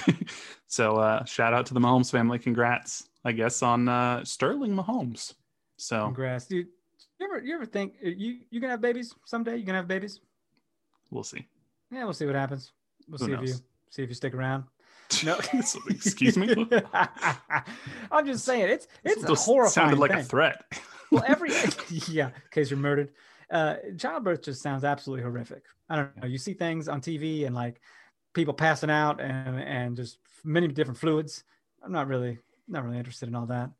so 0.68 0.96
uh, 0.96 1.24
shout 1.24 1.52
out 1.52 1.66
to 1.66 1.74
the 1.74 1.80
Mahomes 1.80 2.10
family. 2.10 2.38
Congrats, 2.38 3.08
I 3.24 3.32
guess, 3.32 3.62
on 3.62 3.88
uh, 3.88 4.24
Sterling 4.24 4.74
Mahomes. 4.74 5.34
So 5.76 6.04
Congrats, 6.04 6.46
dude. 6.46 6.68
You 7.18 7.26
ever 7.26 7.44
you 7.44 7.54
ever 7.54 7.66
think 7.66 7.94
uh, 8.04 8.08
you 8.08 8.38
you 8.50 8.60
gonna 8.60 8.72
have 8.72 8.80
babies 8.80 9.14
someday? 9.24 9.56
You 9.56 9.64
gonna 9.64 9.78
have 9.78 9.88
babies? 9.88 10.20
we'll 11.10 11.24
see. 11.24 11.46
Yeah, 11.90 12.04
we'll 12.04 12.14
see 12.14 12.26
what 12.26 12.34
happens. 12.34 12.72
We'll 13.08 13.18
Who 13.18 13.26
see 13.26 13.32
if 13.32 13.40
you 13.42 13.54
see 13.90 14.02
if 14.02 14.08
you 14.08 14.14
stick 14.14 14.34
around. 14.34 14.64
No, 15.24 15.36
Excuse 15.90 16.38
me. 16.38 16.66
I'm 18.10 18.24
just 18.24 18.46
saying 18.46 18.70
it's 18.70 18.88
it's 19.04 19.22
a 19.24 19.34
horrifying 19.34 19.72
sounded 19.72 19.98
like 19.98 20.10
thing. 20.12 20.20
a 20.20 20.24
threat. 20.24 20.64
Well, 21.12 21.24
every 21.26 21.50
yeah, 22.08 22.28
in 22.28 22.32
case 22.50 22.70
you're 22.70 22.78
murdered. 22.78 23.10
Uh, 23.50 23.76
childbirth 23.98 24.42
just 24.42 24.62
sounds 24.62 24.82
absolutely 24.82 25.22
horrific. 25.22 25.64
I 25.88 25.96
don't 25.96 26.16
know. 26.22 26.26
You 26.26 26.38
see 26.38 26.54
things 26.54 26.88
on 26.88 27.00
TV 27.00 27.46
and 27.46 27.54
like 27.54 27.80
people 28.34 28.54
passing 28.54 28.90
out 28.90 29.20
and 29.20 29.60
and 29.60 29.96
just 29.96 30.18
many 30.42 30.68
different 30.68 30.98
fluids. 30.98 31.44
I'm 31.84 31.92
not 31.92 32.08
really 32.08 32.38
not 32.66 32.84
really 32.84 32.98
interested 32.98 33.28
in 33.28 33.34
all 33.34 33.46
that. 33.46 33.70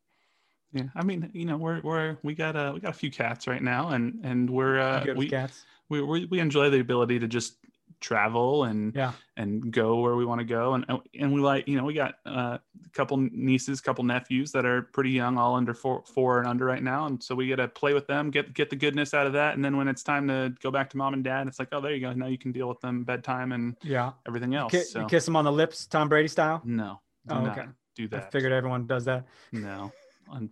Yeah, 0.73 0.85
I 0.95 1.03
mean, 1.03 1.29
you 1.33 1.45
know, 1.45 1.57
we're 1.57 1.81
we're 1.81 2.17
we 2.23 2.35
got 2.35 2.55
a 2.55 2.71
we 2.73 2.79
got 2.79 2.91
a 2.91 2.97
few 2.97 3.11
cats 3.11 3.47
right 3.47 3.61
now, 3.61 3.89
and 3.89 4.19
and 4.23 4.49
we're 4.49 4.79
uh, 4.79 5.05
we, 5.15 5.27
cats. 5.29 5.65
we 5.89 6.01
we 6.01 6.25
we 6.25 6.39
enjoy 6.39 6.69
the 6.69 6.79
ability 6.79 7.19
to 7.19 7.27
just 7.27 7.57
travel 8.03 8.65
and 8.65 8.93
Yeah. 8.95 9.13
and 9.37 9.71
go 9.71 10.01
where 10.01 10.15
we 10.15 10.25
want 10.25 10.39
to 10.39 10.45
go 10.45 10.73
and 10.73 10.85
and 11.17 11.33
we 11.33 11.39
like 11.39 11.67
you 11.69 11.77
know 11.77 11.85
we 11.85 11.93
got 11.93 12.15
uh, 12.25 12.57
a 12.59 12.89
couple 12.91 13.17
nieces 13.17 13.79
couple 13.81 14.03
nephews 14.03 14.51
that 14.51 14.65
are 14.65 14.81
pretty 14.81 15.11
young 15.11 15.37
all 15.37 15.55
under 15.55 15.73
four 15.73 16.03
four 16.05 16.39
and 16.39 16.47
under 16.47 16.65
right 16.65 16.83
now 16.83 17.05
and 17.05 17.23
so 17.23 17.33
we 17.33 17.47
get 17.47 17.55
to 17.55 17.67
play 17.69 17.93
with 17.93 18.05
them 18.05 18.29
get 18.29 18.53
get 18.53 18.69
the 18.69 18.75
goodness 18.75 19.13
out 19.13 19.25
of 19.25 19.31
that 19.33 19.55
and 19.55 19.63
then 19.63 19.77
when 19.77 19.87
it's 19.87 20.03
time 20.03 20.27
to 20.27 20.53
go 20.61 20.69
back 20.69 20.89
to 20.89 20.97
mom 20.97 21.13
and 21.13 21.23
dad 21.23 21.47
it's 21.47 21.59
like 21.59 21.69
oh 21.71 21.79
there 21.79 21.93
you 21.93 22.01
go 22.01 22.11
now 22.13 22.27
you 22.27 22.37
can 22.37 22.51
deal 22.51 22.67
with 22.67 22.81
them 22.81 23.03
bedtime 23.05 23.53
and 23.53 23.77
Yeah. 23.81 24.11
everything 24.27 24.53
else 24.53 24.71
Ki- 24.71 24.83
so 24.83 24.99
You 25.01 25.07
kiss 25.07 25.23
them 25.25 25.35
on 25.37 25.45
the 25.45 25.51
lips, 25.51 25.87
Tom 25.87 26.09
Brady 26.09 26.27
style. 26.27 26.61
no 26.65 26.99
Oh, 27.29 27.45
okay. 27.47 27.67
do 27.95 28.09
that 28.09 28.23
I 28.25 28.29
figured 28.31 28.51
everyone 28.51 28.85
does 28.85 29.05
that. 29.05 29.25
no 29.53 29.91
Un- 30.29 30.49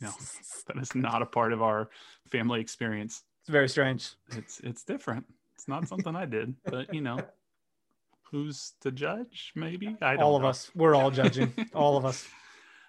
no 0.00 0.10
that 0.68 0.76
is 0.80 0.94
not 0.94 1.20
a 1.20 1.26
part 1.26 1.52
of 1.52 1.60
our 1.62 1.90
family 2.30 2.60
experience 2.60 3.24
It's 3.40 3.50
very 3.50 3.68
strange. 3.68 4.14
it's 4.36 4.60
it's 4.60 4.84
different 4.84 5.24
it's 5.62 5.68
not 5.68 5.86
something 5.86 6.16
i 6.16 6.26
did 6.26 6.56
but 6.64 6.92
you 6.92 7.00
know 7.00 7.20
who's 8.32 8.72
to 8.80 8.90
judge 8.90 9.52
maybe 9.54 9.96
i 10.02 10.14
don't 10.14 10.22
All 10.24 10.34
of 10.34 10.42
know. 10.42 10.48
us. 10.48 10.72
We're 10.74 10.96
all 10.96 11.12
judging. 11.12 11.52
all 11.74 11.96
of 11.96 12.04
us. 12.04 12.26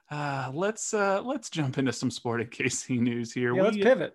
Uh, 0.09 0.49
let's 0.53 0.91
uh, 0.91 1.21
let's 1.21 1.51
jump 1.51 1.77
into 1.77 1.93
some 1.93 2.09
sporting 2.09 2.47
KC 2.47 2.99
news 2.99 3.31
here. 3.31 3.55
Yeah, 3.55 3.61
let's 3.63 3.77
pivot. 3.77 4.13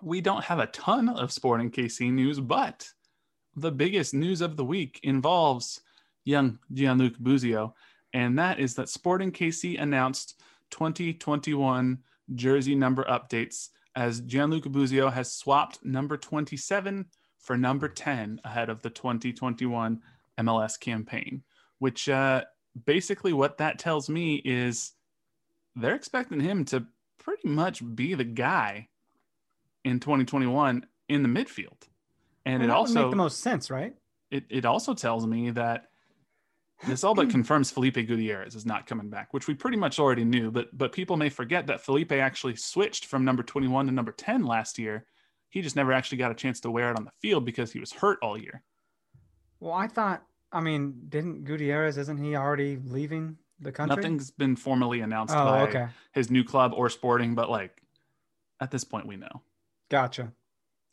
we 0.00 0.20
don't 0.22 0.44
have 0.44 0.60
a 0.60 0.66
ton 0.68 1.10
of 1.10 1.30
sporting 1.30 1.70
KC 1.70 2.10
news, 2.10 2.40
but 2.40 2.88
the 3.56 3.70
biggest 3.72 4.14
news 4.14 4.40
of 4.40 4.56
the 4.56 4.64
week 4.64 4.98
involves 5.02 5.80
young 6.24 6.58
Gianluca 6.72 7.20
Busio, 7.20 7.74
and 8.14 8.38
that 8.38 8.60
is 8.60 8.74
that 8.76 8.88
Sporting 8.88 9.30
KC 9.32 9.78
announced 9.80 10.40
2021 10.70 11.98
jersey 12.34 12.74
number 12.74 13.04
updates 13.04 13.68
as 13.96 14.20
Gianluca 14.20 14.68
Busio 14.68 15.10
has 15.10 15.32
swapped 15.32 15.84
number 15.84 16.16
27 16.16 17.06
for 17.38 17.56
number 17.56 17.88
10 17.88 18.40
ahead 18.44 18.68
of 18.68 18.82
the 18.82 18.90
2021 18.90 20.00
MLS 20.38 20.78
campaign, 20.78 21.42
which 21.78 22.08
uh, 22.08 22.42
basically 22.84 23.32
what 23.32 23.58
that 23.58 23.78
tells 23.78 24.08
me 24.08 24.36
is 24.44 24.92
they're 25.76 25.94
expecting 25.94 26.40
him 26.40 26.64
to 26.66 26.86
pretty 27.18 27.48
much 27.48 27.82
be 27.94 28.14
the 28.14 28.24
guy 28.24 28.88
in 29.84 30.00
2021 30.00 30.86
in 31.08 31.22
the 31.22 31.28
midfield. 31.28 31.88
And 32.44 32.62
Well, 32.62 32.70
it 32.70 32.72
also 32.72 33.02
make 33.02 33.10
the 33.10 33.16
most 33.16 33.40
sense, 33.40 33.70
right? 33.70 33.94
it, 34.30 34.44
it 34.50 34.64
also 34.64 34.94
tells 34.94 35.26
me 35.26 35.50
that 35.50 35.86
this 36.86 37.02
all 37.02 37.14
but 37.14 37.30
confirms 37.30 37.70
Felipe 37.70 37.94
Gutierrez 37.94 38.54
is 38.54 38.64
not 38.64 38.86
coming 38.86 39.10
back, 39.10 39.34
which 39.34 39.48
we 39.48 39.54
pretty 39.54 39.76
much 39.76 39.98
already 39.98 40.24
knew. 40.24 40.50
But 40.50 40.76
but 40.76 40.92
people 40.92 41.16
may 41.16 41.28
forget 41.28 41.66
that 41.66 41.80
Felipe 41.80 42.12
actually 42.12 42.56
switched 42.56 43.06
from 43.06 43.24
number 43.24 43.42
21 43.42 43.86
to 43.86 43.92
number 43.92 44.12
10 44.12 44.44
last 44.44 44.78
year. 44.78 45.06
He 45.50 45.62
just 45.62 45.76
never 45.76 45.92
actually 45.92 46.18
got 46.18 46.30
a 46.30 46.34
chance 46.34 46.60
to 46.60 46.70
wear 46.70 46.90
it 46.90 46.96
on 46.96 47.04
the 47.04 47.10
field 47.20 47.44
because 47.44 47.72
he 47.72 47.80
was 47.80 47.92
hurt 47.92 48.18
all 48.22 48.36
year. 48.38 48.62
Well, 49.60 49.72
I 49.72 49.86
thought. 49.88 50.22
I 50.52 50.60
mean, 50.60 51.02
didn't 51.08 51.44
Gutierrez? 51.44 51.98
Isn't 51.98 52.16
he 52.22 52.34
already 52.34 52.78
leaving 52.84 53.36
the 53.60 53.70
country? 53.72 53.96
Nothing's 53.96 54.30
been 54.30 54.56
formally 54.56 55.00
announced 55.00 55.34
Oh, 55.34 55.44
by 55.44 55.60
okay. 55.68 55.88
his 56.12 56.30
new 56.30 56.42
club 56.44 56.72
or 56.74 56.88
Sporting, 56.88 57.34
but 57.34 57.50
like 57.50 57.82
at 58.60 58.70
this 58.70 58.84
point 58.84 59.06
we 59.06 59.16
know. 59.16 59.42
Gotcha. 59.90 60.32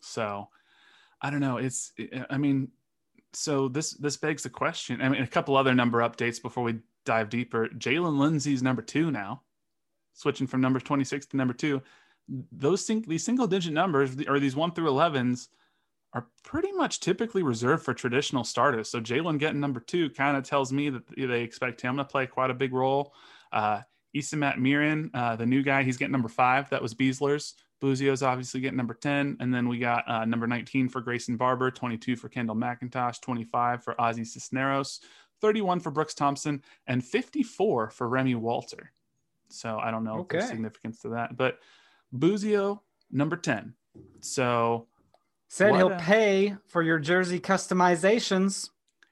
So 0.02 0.50
I 1.22 1.30
don't 1.30 1.40
know. 1.40 1.58
It's 1.58 1.94
I 2.30 2.38
mean, 2.38 2.70
so 3.34 3.68
this 3.70 3.92
this 3.94 4.18
begs 4.18 4.44
the 4.44 4.50
question. 4.50 5.02
I 5.02 5.10
mean, 5.10 5.22
a 5.22 5.28
couple 5.28 5.56
other 5.56 5.74
number 5.74 6.00
updates 6.00 6.42
before 6.42 6.64
we 6.64 6.80
dive 7.06 7.30
deeper. 7.30 7.68
Jaylin 7.70 8.18
Lindsey's 8.18 8.64
number 8.64 8.82
two 8.82 9.10
now, 9.10 9.42
switching 10.14 10.48
from 10.48 10.60
number 10.60 10.80
26 10.80 11.28
to 11.28 11.38
number 11.38 11.54
two. 11.54 11.82
Those 12.28 12.86
sing- 12.86 13.06
these 13.08 13.24
single 13.24 13.48
digit 13.48 13.74
numbers 13.74 14.16
or 14.28 14.40
these 14.40 14.56
one 14.56 14.72
through 14.72 14.90
11s 14.90 15.48
are 16.14 16.28
pretty 16.44 16.72
much 16.72 17.02
typically 17.02 17.44
reserved 17.44 17.84
for 17.84 17.94
traditional 17.94 18.44
starters. 18.44 18.90
So 18.90 19.02
Jaylin 19.02 19.38
getting 19.38 19.60
number 19.60 19.80
two 19.82 20.10
kind 20.12 20.38
of 20.38 20.44
tells 20.44 20.72
me 20.72 20.90
that 20.90 21.04
they 21.16 21.42
expect 21.42 21.82
him 21.82 21.98
to 21.98 22.06
play 22.06 22.26
quite 22.26 22.50
a 22.50 22.54
big 22.54 22.74
role. 22.74 23.14
Uh, 23.52 23.82
Isimat-Mirin, 24.16 25.10
uh, 25.14 25.36
the 25.36 25.46
new 25.46 25.62
guy, 25.62 25.84
he's 25.84 25.98
getting 25.98 26.14
number 26.14 26.30
five. 26.30 26.70
That 26.70 26.82
was 26.82 26.94
Besler's. 26.94 27.56
Busio's 27.82 28.24
obviously 28.24 28.62
getting 28.62 28.78
number 28.78 28.94
10. 28.94 29.38
And 29.42 29.54
then 29.54 29.68
we 29.68 29.78
got 29.78 30.10
uh, 30.10 30.24
number 30.26 30.48
19 30.48 30.88
for 30.90 31.02
Grayson 31.02 31.36
Barber, 31.36 31.70
22 31.70 32.16
for 32.16 32.30
Kendall 32.30 32.56
McIntosh, 32.56 33.22
25 33.22 33.84
for 33.84 33.94
Ozzy 33.96 34.26
Cisneros, 34.26 35.02
31 35.42 35.82
for 35.82 35.92
Brooks 35.92 36.14
Thompson, 36.14 36.64
and 36.88 37.04
54 37.04 37.90
for 37.90 38.08
Remi 38.08 38.36
Walter. 38.36 38.94
So 39.50 39.78
I 39.78 39.92
don't 39.92 40.06
know 40.06 40.20
Okay. 40.20 40.40
significance 40.42 41.00
to 41.02 41.10
that. 41.10 41.36
But 41.36 41.60
Busio, 42.14 42.82
number 43.12 43.36
10. 43.36 43.74
So 44.22 44.88
Said 45.48 45.72
What 45.72 45.78
he'll 45.78 45.92
a- 45.94 45.98
pay 46.00 46.56
for 46.68 46.82
your 46.82 47.00
jersey 47.00 47.40
customizations. 47.40 48.70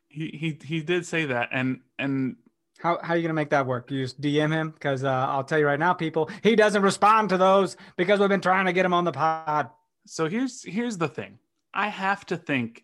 he, 0.10 0.28
he 0.30 0.58
he 0.66 0.82
did 0.82 1.06
say 1.06 1.26
that. 1.26 1.50
And 1.52 1.82
and 2.00 2.36
How 2.80 3.00
how 3.02 3.14
are 3.14 3.18
you 3.18 3.22
gonna 3.24 3.34
make 3.34 3.52
that 3.52 3.66
work? 3.66 3.90
You 3.92 4.04
just 4.04 4.20
DM 4.20 4.52
him 4.52 4.72
because 4.72 5.04
uh, 5.04 5.10
I'll 5.10 5.44
tell 5.44 5.60
you 5.60 5.66
right 5.66 5.80
now, 5.80 5.94
people, 5.94 6.30
he 6.42 6.56
doesn't 6.56 6.82
respond 6.82 7.30
to 7.30 7.38
those 7.38 7.78
because 7.98 8.20
we've 8.20 8.30
been 8.30 8.42
trying 8.42 8.66
to 8.66 8.74
get 8.74 8.86
him 8.86 8.94
on 8.94 9.06
the 9.06 9.12
pod. 9.12 9.70
so 10.06 10.28
here's 10.28 10.64
here's 10.64 10.98
the 10.98 11.08
thing. 11.08 11.40
I 11.74 11.88
have 11.88 12.26
to 12.28 12.38
think 12.38 12.84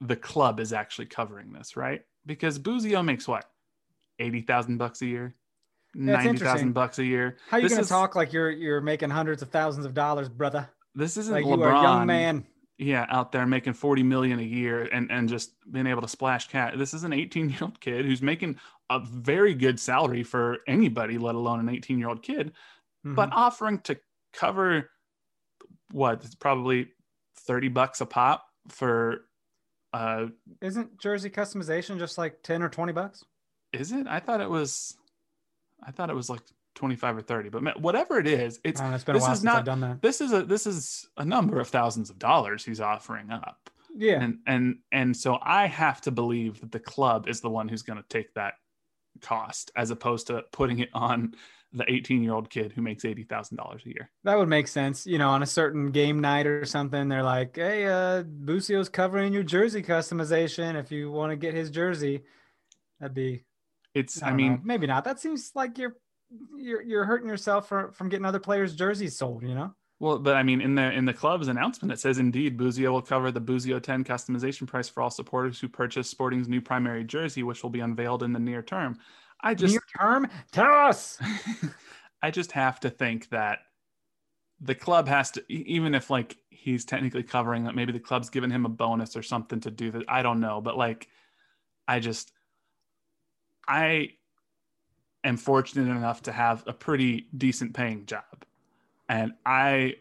the 0.00 0.16
club 0.16 0.60
is 0.60 0.72
actually 0.72 1.06
covering 1.06 1.52
this, 1.52 1.76
right? 1.76 2.02
Because 2.24 2.58
Busio 2.58 3.02
makes 3.02 3.26
what? 3.28 3.44
80,000 4.18 4.78
bucks 4.78 5.02
a 5.02 5.06
year? 5.06 5.34
Interesting. 5.98 6.26
90,000 6.32 6.72
bucks 6.72 6.98
a 6.98 7.04
year. 7.04 7.36
How 7.48 7.56
are 7.56 7.60
you 7.60 7.68
gonna 7.68 7.84
talk 7.84 8.14
like 8.16 8.32
you're 8.32 8.50
you're 8.50 8.80
making 8.80 9.10
hundreds 9.10 9.42
of 9.42 9.50
thousands 9.50 9.86
of 9.86 9.94
dollars, 9.94 10.28
brother? 10.28 10.68
This 10.94 11.16
isn't 11.16 11.32
Like 11.32 11.44
LeBron. 11.44 11.56
you 11.58 11.62
are 11.64 11.74
a 11.74 11.82
young 11.82 12.06
man. 12.06 12.46
yeah, 12.78 13.06
out 13.08 13.32
there 13.32 13.46
making 13.46 13.72
40 13.74 14.02
million 14.02 14.38
a 14.38 14.42
year 14.42 14.82
and, 14.82 15.10
and 15.10 15.28
just 15.28 15.52
being 15.70 15.86
able 15.86 16.02
to 16.02 16.08
splash 16.08 16.48
cat. 16.48 16.74
This 16.78 16.92
is 16.94 17.04
an 17.04 17.12
18 17.12 17.50
year 17.50 17.58
old 17.62 17.80
kid 17.80 18.04
who's 18.04 18.20
making 18.22 18.58
a 18.90 19.00
very 19.00 19.54
good 19.54 19.80
salary 19.80 20.22
for 20.22 20.58
anybody, 20.68 21.18
let 21.18 21.34
alone 21.34 21.60
an 21.60 21.68
18 21.68 21.98
year 21.98 22.08
old 22.08 22.22
kid, 22.22 22.52
Mhm. 23.06 23.14
but 23.14 23.30
offering 23.32 23.78
to 23.80 23.98
cover 24.32 24.90
what 25.92 26.22
it's 26.24 26.34
probably 26.34 26.88
30 27.40 27.68
bucks 27.68 28.00
a 28.00 28.06
pop 28.06 28.46
for 28.68 29.20
uh 29.92 30.26
isn't 30.60 30.98
jersey 30.98 31.30
customization 31.30 31.98
just 31.98 32.18
like 32.18 32.42
10 32.42 32.62
or 32.62 32.68
20 32.68 32.92
bucks? 32.92 33.24
is 33.72 33.92
it? 33.92 34.06
I 34.06 34.20
thought 34.20 34.40
it 34.40 34.50
was 34.50 34.96
I 35.86 35.92
thought 35.92 36.10
it 36.10 36.16
was 36.16 36.28
like 36.28 36.40
25 36.74 37.18
or 37.18 37.22
30, 37.22 37.48
but 37.48 37.62
man, 37.62 37.74
whatever 37.78 38.18
it 38.18 38.26
is, 38.26 38.60
it's 38.64 38.80
it's 38.80 39.04
been 39.04 39.14
a 39.14 39.18
this 39.18 39.22
while 39.22 39.32
is 39.32 39.38
since 39.38 39.42
not- 39.44 39.58
I've 39.60 39.64
done 39.64 39.80
that. 39.80 40.02
this 40.02 40.20
is 40.20 40.32
a 40.32 40.42
this 40.42 40.66
is 40.66 41.08
a 41.16 41.24
number 41.24 41.60
of 41.60 41.68
thousands 41.68 42.10
of 42.10 42.18
dollars 42.18 42.64
he's 42.64 42.80
offering 42.80 43.30
up. 43.30 43.70
Yeah. 43.98 44.20
and 44.20 44.38
and 44.46 44.78
and 44.92 45.16
so 45.16 45.38
I 45.40 45.66
have 45.68 46.02
to 46.02 46.10
believe 46.10 46.60
that 46.60 46.70
the 46.72 46.80
club 46.80 47.28
is 47.28 47.40
the 47.40 47.48
one 47.48 47.66
who's 47.68 47.80
going 47.82 47.96
to 47.96 48.08
take 48.10 48.34
that 48.34 48.54
cost 49.22 49.70
as 49.74 49.90
opposed 49.90 50.26
to 50.26 50.44
putting 50.52 50.80
it 50.80 50.90
on 50.92 51.34
the 51.72 51.90
18 51.90 52.22
year 52.22 52.34
old 52.34 52.50
kid 52.50 52.72
who 52.72 52.82
makes 52.82 53.04
eighty 53.06 53.24
thousand 53.24 53.56
dollars 53.56 53.82
a 53.86 53.88
year. 53.88 54.10
That 54.24 54.36
would 54.36 54.48
make 54.48 54.68
sense. 54.68 55.06
You 55.06 55.16
know, 55.18 55.30
on 55.30 55.42
a 55.42 55.46
certain 55.46 55.90
game 55.92 56.20
night 56.20 56.46
or 56.46 56.64
something, 56.66 57.08
they're 57.08 57.22
like, 57.22 57.56
"Hey, 57.56 57.86
uh, 57.86 58.22
Busio's 58.22 58.88
covering 58.90 59.32
your 59.32 59.42
jersey 59.42 59.82
customization. 59.82 60.74
If 60.78 60.92
you 60.92 61.10
want 61.10 61.32
to 61.32 61.36
get 61.36 61.54
his 61.54 61.70
jersey, 61.70 62.22
that'd 63.00 63.14
be." 63.14 63.44
It's 63.96 64.22
I, 64.22 64.28
I, 64.28 64.32
mean 64.34 64.52
know. 64.52 64.60
maybe 64.62 64.86
not. 64.86 65.04
That 65.04 65.18
seems 65.18 65.52
like 65.54 65.78
you're 65.78 65.96
you're 66.56 66.82
you're 66.82 67.04
hurting 67.04 67.28
yourself 67.28 67.68
for, 67.68 67.92
from 67.92 68.08
getting 68.08 68.26
other 68.26 68.38
players' 68.38 68.74
jerseys 68.74 69.16
sold. 69.16 69.42
You 69.42 69.54
know. 69.54 69.74
well, 70.00 70.18
but 70.18 70.36
I 70.36 70.42
mean 70.42 70.60
in 70.60 70.74
the 70.74 70.92
in 70.92 71.06
the 71.06 71.14
club's 71.14 71.48
announcement 71.48 71.92
it 71.92 71.98
says 71.98 72.18
indeed 72.18 72.58
Busio 72.58 72.92
will 72.92 73.00
cover 73.02 73.32
the 73.32 73.40
Busio 73.40 73.78
10 73.78 74.04
customization 74.04 74.66
price 74.66 74.88
for 74.88 75.02
all 75.02 75.10
supporters 75.10 75.58
who 75.58 75.68
purchase 75.68 76.10
Sporting's 76.10 76.46
new 76.46 76.60
primary 76.60 77.04
jersey, 77.04 77.42
which 77.42 77.62
will 77.62 77.70
be 77.70 77.80
unveiled 77.80 78.22
in 78.22 78.32
the 78.34 78.38
near 78.38 78.62
term. 78.62 78.98
I 79.40 79.54
just 79.54 79.72
Near 79.72 79.82
term, 79.98 80.28
tell 80.52 80.72
us. 80.72 81.18
I 82.22 82.30
just 82.30 82.52
have 82.52 82.80
to 82.80 82.90
think 82.90 83.28
that 83.30 83.60
the 84.60 84.74
club 84.74 85.08
has 85.08 85.30
to, 85.32 85.44
even 85.48 85.94
if 85.94 86.10
like 86.10 86.36
he's 86.50 86.84
technically 86.84 87.22
covering 87.22 87.64
that, 87.64 87.74
maybe 87.74 87.92
the 87.92 88.00
club's 88.00 88.30
given 88.30 88.50
him 88.50 88.64
a 88.64 88.70
bonus 88.70 89.16
or 89.16 89.22
something 89.22 89.60
to 89.60 89.70
do 89.70 89.90
that. 89.92 90.04
I 90.08 90.22
don't 90.22 90.40
know, 90.40 90.60
but 90.60 90.76
like, 90.76 91.08
I 91.86 92.00
just, 92.00 92.32
I 93.68 94.10
am 95.24 95.36
fortunate 95.36 95.90
enough 95.90 96.22
to 96.22 96.32
have 96.32 96.64
a 96.66 96.72
pretty 96.72 97.28
decent 97.36 97.74
paying 97.74 98.06
job, 98.06 98.44
and 99.08 99.32
I, 99.44 99.96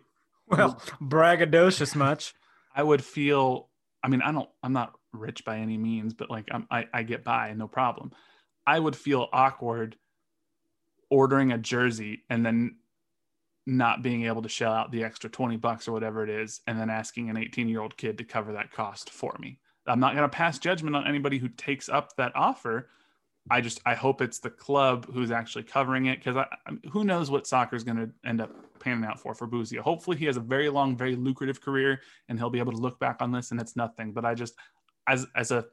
Well, 0.47 0.82
braggadocious 1.01 1.95
much. 1.95 2.34
I 2.75 2.84
would 2.84 3.04
feel. 3.04 3.69
I 4.04 4.10
mean, 4.10 4.21
I 4.21 4.32
don't. 4.32 4.49
I'm 4.62 4.73
not 4.73 4.93
rich 5.13 5.45
by 5.45 5.58
any 5.58 5.78
means, 5.78 6.13
but 6.13 6.30
like, 6.30 6.47
I'm, 6.51 6.67
I 6.69 6.86
I 6.93 7.04
get 7.04 7.23
by, 7.23 7.54
no 7.54 7.67
problem. 7.67 8.12
I 8.67 8.80
would 8.80 8.95
feel 8.95 9.28
awkward 9.32 9.95
ordering 11.10 11.51
a 11.51 11.58
jersey 11.58 12.23
and 12.30 12.45
then 12.45 12.75
not 13.65 14.04
being 14.04 14.25
able 14.25 14.41
to 14.41 14.49
shell 14.49 14.71
out 14.71 14.91
the 14.91 15.04
extra 15.04 15.30
20 15.30 15.58
bucks 15.58 15.88
or 15.88 15.91
whatever 15.91 16.23
it 16.23 16.30
is 16.30 16.62
and 16.67 16.80
then 16.80 16.89
asking 16.89 17.30
an 17.30 17.38
18 17.38 17.67
year 17.67 17.82
old 17.82 17.97
kid 17.97 18.17
to 18.17 18.23
cover 18.23 18.54
that 18.54 18.71
cost 18.71 19.10
for 19.10 19.36
me 19.39 19.60
i'm 19.88 19.99
not 19.99 20.13
going 20.13 20.23
to 20.23 20.36
pass 20.36 20.60
judgment 20.60 20.95
on 20.95 21.08
anybody 21.08 21.38
who 21.38 21.47
takes 21.47 21.89
up 21.89 22.15
that 22.15 22.32
offer 22.36 22.89
i 23.51 23.62
just 23.62 23.79
i 23.86 23.93
hope 23.93 24.21
it's 24.21 24.39
the 24.39 24.49
club 24.49 25.05
who's 25.13 25.31
actually 25.31 25.63
covering 25.63 26.08
it 26.08 26.17
because 26.19 26.36
I, 26.38 26.45
I- 26.67 26.88
who 26.89 27.03
knows 27.03 27.29
what 27.29 27.45
soccer 27.47 27.75
is 27.75 27.84
going 27.84 27.97
to 27.97 28.10
end 28.27 28.41
up 28.41 28.51
panning 28.79 29.05
out 29.05 29.19
for 29.19 29.34
for 29.36 29.47
Busio. 29.47 29.81
hopefully 29.81 30.17
he 30.17 30.25
has 30.25 30.38
a 30.38 30.41
very 30.41 30.69
long 30.69 30.97
very 30.97 31.15
lucrative 31.15 31.62
career 31.62 32.01
and 32.29 32.38
he'll 32.39 32.49
be 32.49 32.60
able 32.60 32.71
to 32.71 32.77
look 32.79 32.99
back 32.99 33.17
on 33.21 33.31
this 33.31 33.51
and 33.51 33.60
it's 33.62 33.75
nothing 33.75 34.12
but 34.13 34.25
i 34.25 34.34
just 34.34 34.55
as 35.08 35.25
as 35.36 35.51
a 35.51 35.65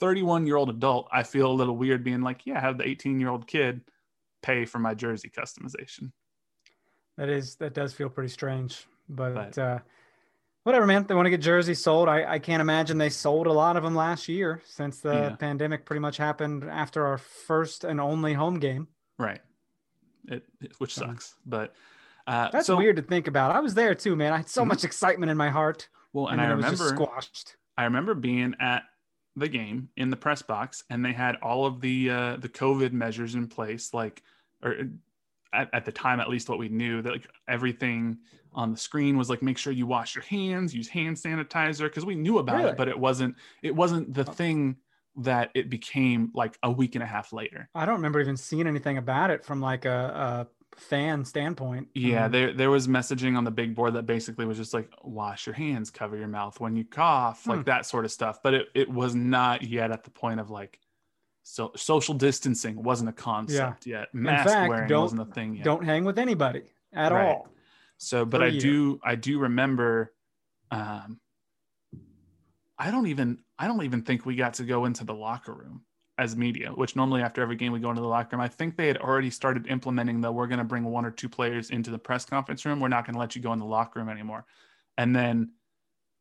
31 0.00 0.46
year 0.46 0.56
old 0.56 0.70
adult 0.70 1.08
i 1.12 1.22
feel 1.22 1.50
a 1.50 1.52
little 1.52 1.76
weird 1.76 2.02
being 2.04 2.22
like 2.22 2.46
yeah 2.46 2.58
I 2.58 2.60
have 2.60 2.78
the 2.78 2.86
18 2.88 3.20
year 3.20 3.28
old 3.30 3.46
kid 3.46 3.82
pay 4.42 4.64
for 4.64 4.78
my 4.78 4.94
jersey 4.94 5.28
customization 5.30 6.12
That 7.16 7.28
is 7.28 7.56
that 7.56 7.74
does 7.74 7.92
feel 7.92 8.08
pretty 8.08 8.28
strange, 8.30 8.86
but, 9.08 9.34
But- 9.34 9.58
uh, 9.58 9.78
whatever, 10.68 10.86
man. 10.86 11.04
They 11.08 11.14
want 11.14 11.26
to 11.26 11.30
get 11.30 11.40
jerseys 11.40 11.82
sold. 11.82 12.08
I, 12.08 12.34
I 12.34 12.38
can't 12.38 12.60
imagine 12.60 12.98
they 12.98 13.08
sold 13.08 13.46
a 13.46 13.52
lot 13.52 13.76
of 13.76 13.82
them 13.82 13.94
last 13.96 14.28
year 14.28 14.62
since 14.66 15.00
the 15.00 15.12
Yeah. 15.12 15.36
pandemic 15.36 15.84
pretty 15.84 16.00
much 16.00 16.16
happened 16.18 16.64
after 16.64 17.06
our 17.06 17.18
first 17.18 17.82
and 17.84 18.00
only 18.00 18.34
home 18.34 18.58
game. 18.60 18.86
Right. 19.18 19.40
It, 20.28 20.44
it- 20.60 20.72
which 20.78 20.94
sucks, 20.94 21.34
but 21.46 21.74
uh, 22.26 22.50
That's 22.52 22.66
so, 22.66 22.76
weird 22.76 22.96
to 22.96 23.02
think 23.02 23.26
about. 23.26 23.56
I 23.56 23.60
was 23.60 23.72
there 23.74 23.94
too, 23.94 24.14
man. 24.14 24.32
I 24.34 24.36
had 24.36 24.48
so 24.50 24.62
Mhm. 24.62 24.68
much 24.68 24.84
excitement 24.84 25.30
in 25.30 25.38
my 25.38 25.48
heart, 25.48 25.88
Well, 26.12 26.26
and, 26.28 26.38
and, 26.40 26.50
I 26.52 26.54
remember, 26.54 26.88
squashed. 26.88 27.56
I 27.78 27.84
remember 27.84 28.12
being 28.14 28.54
at 28.60 28.82
the 29.34 29.48
game 29.48 29.88
in 29.96 30.10
the 30.10 30.16
press 30.16 30.42
box, 30.42 30.84
and 30.90 31.02
they 31.02 31.14
had 31.14 31.36
all 31.36 31.64
of 31.64 31.80
the 31.80 32.10
uh, 32.10 32.36
the 32.36 32.48
COVID 32.50 32.92
measures 32.92 33.34
in 33.34 33.46
place, 33.48 33.94
like, 33.94 34.22
or 34.62 34.74
at, 35.52 35.68
at 35.72 35.84
the 35.84 35.92
time, 35.92 36.20
at 36.20 36.28
least 36.28 36.48
what 36.48 36.58
we 36.58 36.68
knew 36.68 37.02
that 37.02 37.12
like 37.12 37.28
everything 37.48 38.18
on 38.52 38.70
the 38.72 38.76
screen 38.78 39.16
was 39.16 39.28
like, 39.30 39.42
make 39.42 39.58
sure 39.58 39.72
you 39.72 39.86
wash 39.86 40.14
your 40.14 40.24
hands, 40.24 40.74
use 40.74 40.88
hand 40.88 41.16
sanitizer, 41.16 41.84
because 41.84 42.04
we 42.04 42.14
knew 42.14 42.38
about 42.38 42.56
Really? 42.56 42.70
it, 42.70 42.76
but 42.76 42.88
it 42.88 42.98
wasn't 42.98 43.36
it 43.62 43.74
wasn't 43.74 44.12
the 44.14 44.24
thing 44.24 44.76
that 45.16 45.50
it 45.54 45.68
became 45.68 46.30
like 46.34 46.56
a 46.62 46.70
week 46.70 46.94
and 46.94 47.02
a 47.02 47.06
half 47.06 47.32
later. 47.32 47.68
I 47.74 47.84
don't 47.86 47.96
remember 47.96 48.20
even 48.20 48.36
seeing 48.36 48.66
anything 48.66 48.98
about 48.98 49.30
it 49.30 49.44
from 49.44 49.60
like 49.60 49.84
a, 49.84 50.46
a 50.50 50.76
fan 50.76 51.24
standpoint. 51.24 51.88
Yeah, 51.94 52.26
Um, 52.26 52.32
there 52.32 52.52
there 52.52 52.70
was 52.70 52.86
messaging 52.86 53.36
on 53.36 53.44
the 53.44 53.50
big 53.50 53.74
board 53.74 53.94
that 53.94 54.06
basically 54.06 54.46
was 54.46 54.56
just 54.56 54.72
like 54.74 54.90
wash 55.02 55.46
your 55.46 55.54
hands, 55.54 55.90
cover 55.90 56.16
your 56.16 56.28
mouth 56.28 56.60
when 56.60 56.76
you 56.76 56.84
cough, 56.84 57.44
Hmm. 57.44 57.50
like 57.50 57.64
that 57.66 57.84
sort 57.86 58.04
of 58.04 58.12
stuff. 58.12 58.40
But 58.42 58.54
it, 58.54 58.66
it 58.74 58.88
was 58.88 59.14
not 59.14 59.62
yet 59.62 59.90
at 59.90 60.04
the 60.04 60.10
point 60.10 60.40
of 60.40 60.50
like 60.50 60.78
so 61.50 61.72
social 61.76 62.14
distancing 62.14 62.82
wasn't 62.82 63.08
a 63.08 63.12
concept 63.12 63.86
yet. 63.86 64.12
Mask 64.12 64.48
fact, 64.50 64.68
wearing 64.68 64.88
don't- 64.88 65.00
wasn't 65.02 65.22
a 65.22 65.24
thing 65.32 65.54
yet. 65.54 65.64
don't 65.64 65.82
hang 65.82 66.04
with 66.04 66.18
anybody 66.18 66.74
at 66.92 67.10
Right. 67.10 67.26
all. 67.36 67.48
So, 67.96 68.24
but 68.26 68.40
for 68.42 68.44
I 68.44 68.48
year. 68.48 68.60
do 68.60 69.00
I 69.02 69.14
do 69.14 69.38
remember 69.38 70.12
um 70.70 71.18
I 72.78 72.90
don't 72.90 73.06
even 73.06 73.38
I 73.58 73.66
don't 73.66 73.82
even 73.82 74.02
think 74.02 74.26
we 74.26 74.36
got 74.36 74.54
to 74.54 74.64
go 74.64 74.84
into 74.84 75.04
the 75.04 75.14
locker 75.14 75.54
room 75.54 75.84
as 76.18 76.36
media, 76.36 76.70
which 76.70 76.96
normally 76.96 77.22
after 77.22 77.40
every 77.40 77.56
game 77.56 77.72
we 77.72 77.80
go 77.80 77.88
into 77.90 78.02
the 78.02 78.08
locker 78.08 78.36
room. 78.36 78.42
I 78.42 78.48
think 78.48 78.76
they 78.76 78.86
had 78.88 78.98
already 78.98 79.30
started 79.30 79.66
implementing 79.68 80.20
the 80.20 80.30
we're 80.30 80.46
going 80.48 80.58
to 80.58 80.64
bring 80.64 80.84
one 80.84 81.06
or 81.06 81.10
two 81.10 81.28
players 81.30 81.70
into 81.70 81.90
the 81.90 81.98
press 81.98 82.24
conference 82.26 82.64
room. 82.66 82.78
We're 82.78 82.88
not 82.88 83.06
going 83.06 83.14
to 83.14 83.20
let 83.20 83.34
you 83.34 83.40
go 83.42 83.52
in 83.54 83.58
the 83.58 83.64
locker 83.64 83.98
room 84.00 84.08
anymore. 84.10 84.44
And 84.98 85.14
then 85.16 85.52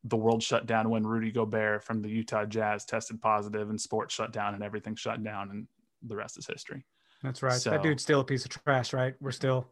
the 0.03 0.15
world 0.17 0.41
shut 0.43 0.65
down 0.65 0.89
when 0.89 1.05
Rudy 1.05 1.31
Gobert 1.31 1.83
from 1.83 2.01
the 2.01 2.09
Utah 2.09 2.45
Jazz 2.45 2.85
tested 2.85 3.21
positive 3.21 3.69
and 3.69 3.79
sports 3.79 4.13
shut 4.13 4.31
down 4.31 4.53
and 4.53 4.63
everything 4.63 4.95
shut 4.95 5.23
down 5.23 5.49
and 5.51 5.67
the 6.07 6.15
rest 6.15 6.37
is 6.37 6.45
history. 6.47 6.85
That's 7.23 7.41
right. 7.41 7.53
So- 7.53 7.71
That 7.71 7.83
dude's 7.83 8.03
still 8.03 8.19
a 8.19 8.23
piece 8.23 8.45
of 8.45 8.51
trash, 8.51 8.93
right? 8.93 9.15
We're 9.19 9.31
still. 9.43 9.67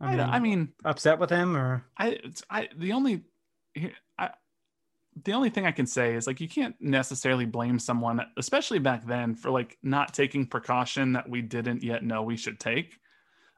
I, 0.00 0.16
don't- 0.16 0.28
I 0.30 0.38
mean, 0.40 0.72
upset 0.84 1.18
with 1.18 1.30
him, 1.30 1.56
or 1.56 1.84
I, 1.96 2.18
it's, 2.22 2.42
I, 2.50 2.68
the 2.76 2.92
only, 2.92 3.24
I, 4.18 4.30
the 5.24 5.32
only 5.32 5.48
thing 5.48 5.64
I 5.64 5.70
can 5.70 5.86
say 5.86 6.14
is 6.14 6.26
like 6.26 6.38
you 6.40 6.48
can't 6.48 6.74
necessarily 6.80 7.46
blame 7.46 7.78
someone, 7.78 8.20
especially 8.36 8.78
back 8.78 9.06
then, 9.06 9.34
for 9.34 9.50
like 9.50 9.78
not 9.82 10.12
taking 10.12 10.46
precaution 10.46 11.14
that 11.14 11.28
we 11.28 11.40
didn't 11.40 11.82
yet 11.82 12.04
know 12.04 12.22
we 12.22 12.36
should 12.36 12.60
take. 12.60 12.98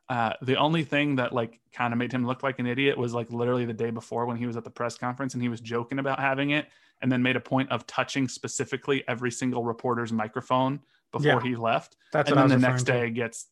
Uh, 0.09 0.33
the 0.43 0.57
only 0.57 0.85
thing 0.85 1.17
that 1.17 1.33
like 1.35 1.61
kind 1.73 1.93
of 1.93 1.99
made 1.99 2.11
him 2.13 2.27
look 2.27 2.43
like 2.43 2.59
an 2.59 2.67
idiot 2.67 2.97
was 2.97 3.13
like 3.13 3.31
literally 3.31 3.67
the 3.67 3.75
day 3.75 3.91
before 3.91 4.25
when 4.25 4.39
he 4.39 4.47
was 4.47 4.57
at 4.57 4.65
the 4.65 4.71
press 4.71 4.97
conference 4.97 5.35
and 5.35 5.43
he 5.43 5.49
was 5.51 5.61
joking 5.61 5.99
about 5.99 6.19
having 6.19 6.51
it, 6.51 6.67
and 7.03 7.13
then 7.13 7.23
made 7.23 7.37
a 7.37 7.41
point 7.41 7.71
of 7.71 7.87
touching 7.87 8.27
specifically 8.27 9.05
every 9.07 9.31
single 9.31 9.63
reporter's 9.65 10.13
microphone 10.13 10.81
before 11.13 11.33
Yeah. 11.33 11.41
he 11.43 11.57
left, 11.57 11.97
that's 12.13 12.31
and 12.31 12.39
then 12.39 12.49
the 12.49 12.59
next 12.59 12.89
referring 12.89 13.13
day 13.15 13.21
gets 13.21 13.47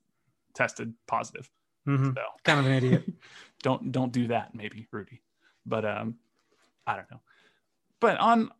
tested 0.54 0.94
positive. 1.06 1.50
to. 1.86 1.90
Mhm. 1.92 2.14
So 2.14 2.22
Kind 2.42 2.60
of 2.60 2.66
an 2.66 2.72
idiot. 2.72 3.04
don't 3.62 3.92
don't 3.92 4.12
do 4.12 4.26
that 4.28 4.54
maybe 4.54 4.86
rudy 4.92 5.22
but 5.64 5.82
um 5.84 6.16
i 6.86 6.94
don't 6.94 7.10
know 7.10 7.20
but 8.00 8.18
on 8.18 8.50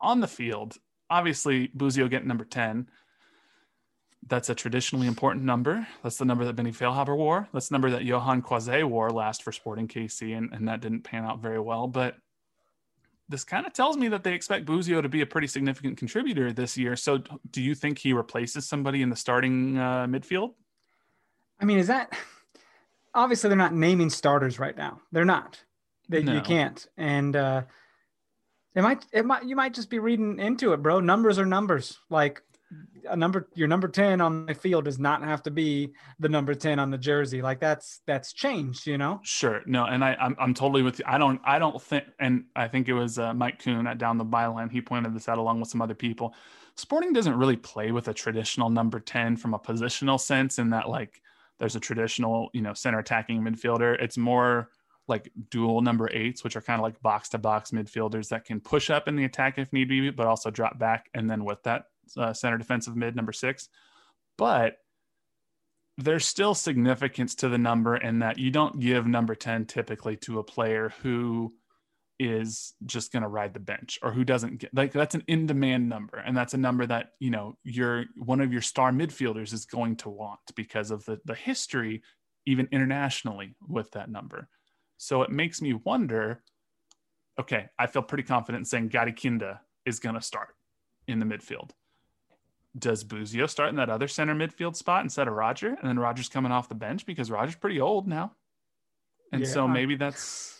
on 0.00 0.20
the 0.20 0.26
field 0.26 0.76
obviously 1.08 1.68
Busio 1.68 2.08
getting 2.08 2.26
number 2.28 2.44
10 2.44 2.88
that's 4.28 4.48
a 4.48 4.54
traditionally 4.54 5.06
important 5.06 5.44
number 5.44 5.86
that's 6.02 6.16
the 6.16 6.24
number 6.24 6.44
that 6.44 6.54
benny 6.54 6.72
Feilhaber 6.72 7.16
wore 7.16 7.48
that's 7.52 7.68
the 7.68 7.74
number 7.74 7.90
that 7.90 8.02
Yohan 8.02 8.42
Croizet 8.42 8.84
wore 8.84 9.10
last 9.10 9.42
for 9.42 9.52
sporting 9.52 9.88
kc 9.88 10.36
and, 10.36 10.52
and 10.52 10.68
that 10.68 10.80
didn't 10.80 11.02
pan 11.02 11.24
out 11.24 11.40
very 11.40 11.60
well 11.60 11.86
but 11.86 12.16
this 13.28 13.44
kind 13.44 13.66
of 13.66 13.72
tells 13.72 13.96
me 13.96 14.08
that 14.08 14.22
they 14.22 14.34
expect 14.34 14.66
Busio 14.66 15.00
to 15.00 15.08
be 15.08 15.22
a 15.22 15.26
pretty 15.26 15.46
significant 15.46 15.96
contributor 15.96 16.52
this 16.52 16.76
year. 16.76 16.94
So, 16.94 17.22
do 17.50 17.62
you 17.62 17.74
think 17.74 17.98
he 17.98 18.12
replaces 18.12 18.66
somebody 18.66 19.00
in 19.00 19.08
the 19.08 19.16
starting 19.16 19.78
uh, 19.78 20.06
midfield? 20.06 20.52
I 21.58 21.64
mean, 21.64 21.78
is 21.78 21.86
that 21.86 22.12
obviously 23.14 23.48
they're 23.48 23.56
not 23.56 23.74
naming 23.74 24.10
starters 24.10 24.58
right 24.58 24.76
now. 24.76 25.00
They're 25.12 25.24
not. 25.24 25.62
They, 26.08 26.22
No. 26.22 26.34
You 26.34 26.40
can't. 26.42 26.86
And 26.98 27.34
uh, 27.34 27.62
it 28.74 28.82
might, 28.82 29.06
it 29.12 29.24
might, 29.24 29.44
you 29.44 29.56
might 29.56 29.72
just 29.72 29.88
be 29.88 29.98
reading 29.98 30.38
into 30.38 30.72
it, 30.74 30.82
bro. 30.82 31.00
Numbers 31.00 31.38
are 31.38 31.46
numbers. 31.46 31.98
Like 32.10 32.42
a 33.08 33.16
number 33.16 33.48
your 33.54 33.68
number 33.68 33.88
10 33.88 34.20
on 34.20 34.46
the 34.46 34.54
field 34.54 34.86
does 34.86 34.98
not 34.98 35.22
have 35.22 35.42
to 35.42 35.50
be 35.50 35.92
the 36.18 36.28
number 36.28 36.54
10 36.54 36.78
on 36.78 36.90
the 36.90 36.98
jersey. 36.98 37.42
Like 37.42 37.60
that's 37.60 38.00
that's 38.06 38.32
changed, 38.32 38.86
you 38.86 38.98
know? 38.98 39.20
Sure. 39.22 39.62
No, 39.66 39.84
and 39.84 40.04
I 40.04 40.16
I'm, 40.20 40.34
I'm 40.38 40.54
totally 40.54 40.82
with 40.82 40.98
you. 40.98 41.04
I 41.06 41.18
don't 41.18 41.40
I 41.44 41.58
don't 41.58 41.80
think 41.80 42.04
and 42.18 42.44
I 42.56 42.68
think 42.68 42.88
it 42.88 42.94
was 42.94 43.18
uh, 43.18 43.34
Mike 43.34 43.62
coon 43.62 43.86
at 43.86 43.98
Down 43.98 44.18
the 44.18 44.24
Byline. 44.24 44.70
He 44.70 44.80
pointed 44.80 45.14
this 45.14 45.28
out 45.28 45.38
along 45.38 45.60
with 45.60 45.68
some 45.68 45.82
other 45.82 45.94
people. 45.94 46.34
Sporting 46.76 47.12
doesn't 47.12 47.36
really 47.36 47.56
play 47.56 47.92
with 47.92 48.08
a 48.08 48.14
traditional 48.14 48.70
number 48.70 48.98
10 48.98 49.36
from 49.36 49.54
a 49.54 49.58
positional 49.58 50.18
sense 50.18 50.58
in 50.58 50.70
that 50.70 50.88
like 50.88 51.20
there's 51.58 51.76
a 51.76 51.80
traditional, 51.80 52.48
you 52.52 52.62
know, 52.62 52.74
center 52.74 52.98
attacking 52.98 53.40
midfielder. 53.40 54.00
It's 54.02 54.16
more 54.16 54.70
like 55.06 55.30
dual 55.50 55.82
number 55.82 56.10
eights, 56.10 56.42
which 56.42 56.56
are 56.56 56.62
kind 56.62 56.80
of 56.80 56.82
like 56.82 57.00
box 57.02 57.28
to 57.28 57.38
box 57.38 57.70
midfielders 57.70 58.28
that 58.28 58.44
can 58.44 58.60
push 58.60 58.90
up 58.90 59.06
in 59.06 59.16
the 59.16 59.24
attack 59.24 59.58
if 59.58 59.72
need 59.72 59.88
be, 59.88 60.10
but 60.10 60.26
also 60.26 60.50
drop 60.50 60.78
back. 60.78 61.10
And 61.14 61.30
then 61.30 61.44
with 61.44 61.62
that 61.64 61.84
uh, 62.16 62.32
center 62.32 62.58
defensive 62.58 62.96
mid 62.96 63.16
number 63.16 63.32
six. 63.32 63.68
But 64.36 64.78
there's 65.96 66.26
still 66.26 66.54
significance 66.54 67.34
to 67.36 67.48
the 67.48 67.58
number 67.58 67.96
in 67.96 68.18
that 68.18 68.38
you 68.38 68.50
don't 68.50 68.80
give 68.80 69.06
number 69.06 69.34
10 69.34 69.66
typically 69.66 70.16
to 70.16 70.40
a 70.40 70.44
player 70.44 70.92
who 71.02 71.52
is 72.18 72.74
just 72.86 73.12
going 73.12 73.22
to 73.22 73.28
ride 73.28 73.54
the 73.54 73.60
bench 73.60 73.98
or 74.02 74.12
who 74.12 74.24
doesn't 74.24 74.58
get 74.58 74.72
like 74.74 74.92
that's 74.92 75.16
an 75.16 75.24
in 75.26 75.46
demand 75.46 75.88
number 75.88 76.18
and 76.18 76.36
that's 76.36 76.54
a 76.54 76.58
number 76.58 76.86
that 76.86 77.10
you 77.18 77.30
know 77.30 77.56
your 77.64 78.04
one 78.16 78.40
of 78.40 78.52
your 78.52 78.62
star 78.62 78.92
midfielders 78.92 79.52
is 79.52 79.64
going 79.64 79.96
to 79.96 80.08
want 80.08 80.38
because 80.54 80.92
of 80.92 81.04
the 81.06 81.20
the 81.24 81.34
history 81.34 82.02
even 82.46 82.68
internationally 82.70 83.56
with 83.66 83.90
that 83.92 84.08
number 84.08 84.48
so 84.96 85.22
it 85.22 85.30
makes 85.30 85.60
me 85.60 85.72
wonder 85.72 86.40
okay 87.38 87.66
i 87.80 87.86
feel 87.86 88.02
pretty 88.02 88.22
confident 88.22 88.60
in 88.60 88.64
saying 88.64 88.88
Gadi 88.88 89.12
Kinda 89.12 89.60
is 89.84 89.98
going 89.98 90.14
to 90.14 90.22
start 90.22 90.54
in 91.08 91.18
the 91.18 91.26
midfield 91.26 91.70
does 92.76 93.04
Busio 93.04 93.46
start 93.46 93.70
in 93.70 93.76
that 93.76 93.90
other 93.90 94.08
center 94.08 94.34
midfield 94.34 94.76
spot 94.76 95.04
instead 95.04 95.28
of 95.28 95.34
Roger? 95.34 95.68
And 95.68 95.88
then 95.88 95.98
Roger's 95.98 96.28
coming 96.28 96.52
off 96.52 96.68
the 96.68 96.74
bench 96.74 97.06
because 97.06 97.30
Roger's 97.30 97.54
pretty 97.54 97.80
old 97.80 98.08
now. 98.08 98.32
And 99.32 99.42
yeah. 99.42 99.48
so 99.48 99.68
maybe 99.68 99.96
that's 99.96 100.58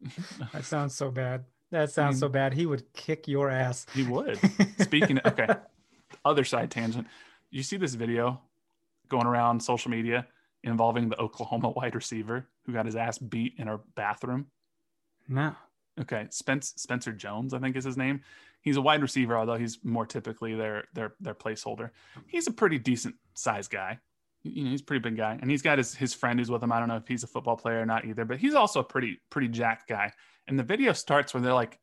that 0.52 0.64
sounds 0.64 0.94
so 0.94 1.10
bad. 1.10 1.44
That 1.70 1.90
sounds 1.90 2.14
I 2.14 2.16
mean, 2.16 2.20
so 2.20 2.28
bad. 2.28 2.54
He 2.54 2.66
would 2.66 2.92
kick 2.92 3.26
your 3.26 3.50
ass. 3.50 3.86
He 3.92 4.04
would. 4.04 4.38
Speaking 4.80 5.18
of, 5.18 5.32
okay, 5.32 5.52
other 6.24 6.44
side 6.44 6.70
tangent. 6.70 7.06
You 7.50 7.62
see 7.62 7.76
this 7.76 7.94
video 7.94 8.40
going 9.08 9.26
around 9.26 9.60
social 9.60 9.90
media 9.90 10.26
involving 10.62 11.08
the 11.08 11.20
Oklahoma 11.20 11.70
wide 11.76 11.94
receiver 11.94 12.46
who 12.64 12.72
got 12.72 12.86
his 12.86 12.96
ass 12.96 13.18
beat 13.18 13.54
in 13.58 13.68
a 13.68 13.78
bathroom? 13.96 14.46
No. 15.28 15.54
Okay, 16.00 16.26
Spence 16.30 16.72
Spencer 16.76 17.12
Jones, 17.12 17.54
I 17.54 17.58
think 17.58 17.76
is 17.76 17.84
his 17.84 17.96
name. 17.96 18.20
He's 18.62 18.76
a 18.76 18.82
wide 18.82 19.02
receiver, 19.02 19.36
although 19.36 19.56
he's 19.56 19.78
more 19.84 20.06
typically 20.06 20.54
their 20.54 20.84
their 20.94 21.14
their 21.20 21.34
placeholder. 21.34 21.90
He's 22.26 22.46
a 22.46 22.52
pretty 22.52 22.78
decent 22.78 23.14
size 23.34 23.68
guy. 23.68 23.98
You 24.42 24.64
know, 24.64 24.70
he's 24.70 24.80
a 24.80 24.84
pretty 24.84 25.02
big 25.02 25.16
guy, 25.16 25.38
and 25.40 25.50
he's 25.50 25.62
got 25.62 25.78
his 25.78 25.94
his 25.94 26.12
friend 26.12 26.38
who's 26.38 26.50
with 26.50 26.62
him. 26.62 26.72
I 26.72 26.78
don't 26.78 26.88
know 26.88 26.96
if 26.96 27.06
he's 27.06 27.22
a 27.22 27.28
football 27.28 27.56
player 27.56 27.80
or 27.80 27.86
not 27.86 28.04
either, 28.04 28.24
but 28.24 28.38
he's 28.38 28.54
also 28.54 28.80
a 28.80 28.84
pretty 28.84 29.20
pretty 29.30 29.48
jacked 29.48 29.88
guy. 29.88 30.12
And 30.48 30.58
the 30.58 30.64
video 30.64 30.92
starts 30.92 31.32
where 31.32 31.42
they're 31.42 31.54
like 31.54 31.78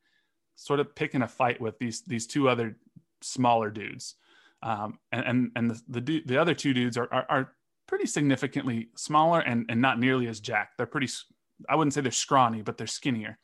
sort 0.56 0.80
of 0.80 0.94
picking 0.94 1.22
a 1.22 1.28
fight 1.28 1.62
with 1.62 1.80
these 1.80 2.02
these 2.02 2.28
two 2.28 2.50
other 2.50 2.78
smaller 3.22 3.70
dudes, 3.70 4.16
um, 4.62 5.00
and 5.12 5.26
and 5.26 5.52
and 5.56 5.72
the 5.72 6.02
the, 6.02 6.24
the 6.26 6.38
other 6.38 6.54
two 6.54 6.74
dudes 6.74 6.98
are, 6.98 7.08
are, 7.12 7.26
are 7.30 7.54
pretty 7.88 8.06
significantly 8.06 8.90
smaller 8.96 9.40
and 9.40 9.66
and 9.70 9.82
not 9.82 10.00
nearly 10.00 10.28
as 10.28 10.40
jacked. 10.40 10.78
They're 10.78 10.86
pretty. 10.86 11.10
I 11.70 11.76
wouldn't 11.76 11.94
say 11.94 12.02
they're 12.02 12.12
scrawny, 12.12 12.62
but 12.62 12.78
they're 12.78 12.88
skinnier. 12.88 13.38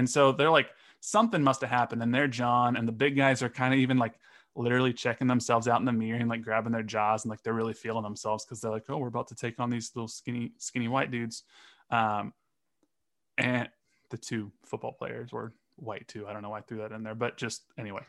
And 0.00 0.08
so 0.08 0.32
they're 0.32 0.50
like 0.50 0.70
something 1.00 1.42
must 1.42 1.60
have 1.60 1.68
happened. 1.68 2.02
And 2.02 2.14
they're 2.14 2.26
John, 2.26 2.74
and 2.74 2.88
the 2.88 2.92
big 2.92 3.16
guys 3.18 3.42
are 3.42 3.50
kind 3.50 3.74
of 3.74 3.80
even 3.80 3.98
like 3.98 4.14
literally 4.56 4.94
checking 4.94 5.26
themselves 5.26 5.68
out 5.68 5.78
in 5.78 5.84
the 5.84 5.92
mirror 5.92 6.18
and 6.18 6.30
like 6.30 6.40
grabbing 6.40 6.72
their 6.72 6.82
jaws 6.82 7.24
and 7.24 7.30
like 7.30 7.42
they're 7.42 7.52
really 7.52 7.74
feeling 7.74 8.02
themselves 8.02 8.46
because 8.46 8.62
they're 8.62 8.70
like, 8.70 8.84
oh, 8.88 8.96
we're 8.96 9.08
about 9.08 9.28
to 9.28 9.34
take 9.34 9.60
on 9.60 9.68
these 9.68 9.90
little 9.94 10.08
skinny, 10.08 10.52
skinny 10.56 10.88
white 10.88 11.10
dudes. 11.10 11.42
Um, 11.90 12.32
and 13.36 13.68
the 14.08 14.16
two 14.16 14.50
football 14.64 14.92
players 14.92 15.32
were 15.32 15.52
white 15.76 16.08
too. 16.08 16.26
I 16.26 16.32
don't 16.32 16.40
know 16.40 16.48
why 16.48 16.60
I 16.60 16.62
threw 16.62 16.78
that 16.78 16.92
in 16.92 17.02
there, 17.02 17.14
but 17.14 17.36
just 17.36 17.62
anyway. 17.78 18.00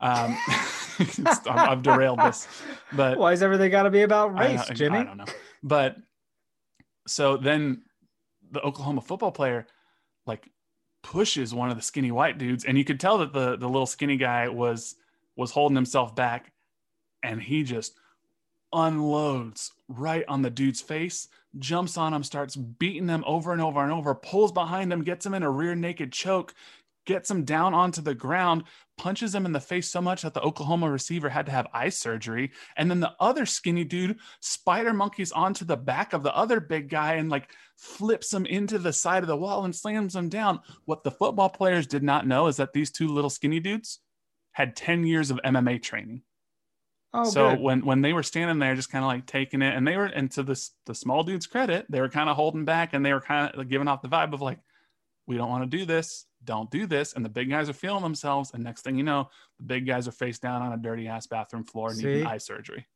Um, 0.00 0.38
I've 1.48 1.82
derailed 1.82 2.20
this, 2.20 2.46
but 2.92 3.18
why 3.18 3.32
is 3.32 3.42
everything 3.42 3.72
got 3.72 3.82
to 3.82 3.90
be 3.90 4.02
about 4.02 4.38
race, 4.38 4.70
I, 4.70 4.74
Jimmy? 4.74 4.98
I 4.98 5.02
don't 5.04 5.16
know. 5.16 5.26
But 5.64 5.96
so 7.08 7.36
then 7.36 7.82
the 8.52 8.60
Oklahoma 8.60 9.00
football 9.00 9.32
player 9.32 9.66
like 10.26 10.48
pushes 11.02 11.54
one 11.54 11.70
of 11.70 11.76
the 11.76 11.82
skinny 11.82 12.10
white 12.10 12.38
dudes 12.38 12.64
and 12.64 12.76
you 12.76 12.84
could 12.84 13.00
tell 13.00 13.18
that 13.18 13.32
the 13.32 13.56
the 13.56 13.68
little 13.68 13.86
skinny 13.86 14.16
guy 14.16 14.48
was 14.48 14.96
was 15.36 15.50
holding 15.50 15.76
himself 15.76 16.14
back 16.14 16.52
and 17.22 17.42
he 17.42 17.62
just 17.62 17.94
unloads 18.72 19.72
right 19.88 20.24
on 20.28 20.42
the 20.42 20.50
dude's 20.50 20.80
face 20.80 21.28
jumps 21.58 21.96
on 21.96 22.14
him 22.14 22.22
starts 22.22 22.54
beating 22.54 23.06
them 23.06 23.24
over 23.26 23.52
and 23.52 23.60
over 23.60 23.82
and 23.82 23.92
over 23.92 24.14
pulls 24.14 24.52
behind 24.52 24.92
him 24.92 25.02
gets 25.02 25.26
him 25.26 25.34
in 25.34 25.42
a 25.42 25.50
rear 25.50 25.74
naked 25.74 26.12
choke 26.12 26.54
gets 27.06 27.30
him 27.30 27.44
down 27.44 27.74
onto 27.74 28.02
the 28.02 28.14
ground, 28.14 28.64
punches 28.98 29.34
him 29.34 29.46
in 29.46 29.52
the 29.52 29.60
face 29.60 29.88
so 29.88 30.00
much 30.00 30.22
that 30.22 30.34
the 30.34 30.42
Oklahoma 30.42 30.90
receiver 30.90 31.28
had 31.28 31.46
to 31.46 31.52
have 31.52 31.66
eye 31.72 31.88
surgery. 31.88 32.52
And 32.76 32.90
then 32.90 33.00
the 33.00 33.14
other 33.18 33.46
skinny 33.46 33.84
dude 33.84 34.18
spider 34.40 34.92
monkeys 34.92 35.32
onto 35.32 35.64
the 35.64 35.76
back 35.76 36.12
of 36.12 36.22
the 36.22 36.34
other 36.36 36.60
big 36.60 36.88
guy 36.88 37.14
and 37.14 37.30
like 37.30 37.50
flips 37.76 38.32
him 38.32 38.46
into 38.46 38.78
the 38.78 38.92
side 38.92 39.22
of 39.22 39.28
the 39.28 39.36
wall 39.36 39.64
and 39.64 39.74
slams 39.74 40.14
him 40.14 40.28
down. 40.28 40.60
What 40.84 41.02
the 41.02 41.10
football 41.10 41.48
players 41.48 41.86
did 41.86 42.02
not 42.02 42.26
know 42.26 42.46
is 42.46 42.56
that 42.56 42.72
these 42.72 42.90
two 42.90 43.08
little 43.08 43.30
skinny 43.30 43.60
dudes 43.60 44.00
had 44.52 44.76
10 44.76 45.06
years 45.06 45.30
of 45.30 45.40
MMA 45.44 45.82
training. 45.82 46.22
Oh, 47.12 47.24
so 47.24 47.50
good. 47.50 47.60
when 47.60 47.84
when 47.84 48.02
they 48.02 48.12
were 48.12 48.22
standing 48.22 48.60
there, 48.60 48.76
just 48.76 48.92
kind 48.92 49.04
of 49.04 49.08
like 49.08 49.26
taking 49.26 49.62
it, 49.62 49.74
and 49.74 49.84
they 49.84 49.96
were, 49.96 50.04
and 50.04 50.30
to 50.30 50.44
this 50.44 50.70
the 50.86 50.94
small 50.94 51.24
dude's 51.24 51.48
credit, 51.48 51.86
they 51.88 52.00
were 52.00 52.08
kind 52.08 52.30
of 52.30 52.36
holding 52.36 52.64
back, 52.64 52.92
and 52.92 53.04
they 53.04 53.12
were 53.12 53.20
kind 53.20 53.50
of 53.50 53.58
like 53.58 53.68
giving 53.68 53.88
off 53.88 54.00
the 54.00 54.08
vibe 54.08 54.32
of 54.32 54.40
like, 54.40 54.60
we 55.26 55.36
don't 55.36 55.48
want 55.48 55.68
to 55.68 55.76
do 55.76 55.84
this 55.84 56.26
don't 56.44 56.70
do 56.70 56.86
this. 56.86 57.12
And 57.12 57.24
the 57.24 57.28
big 57.28 57.50
guys 57.50 57.68
are 57.68 57.74
feeling 57.74 58.02
themselves. 58.02 58.52
And 58.54 58.64
next 58.64 58.82
thing 58.82 58.96
you 58.96 59.02
know, 59.02 59.28
the 59.58 59.64
big 59.64 59.86
guys 59.86 60.08
are 60.08 60.12
face 60.12 60.38
down 60.38 60.62
on 60.62 60.72
a 60.72 60.76
dirty 60.76 61.08
ass 61.08 61.26
bathroom 61.26 61.64
floor 61.64 61.92
See? 61.92 62.04
needing 62.04 62.26
eye 62.26 62.38
surgery. 62.38 62.86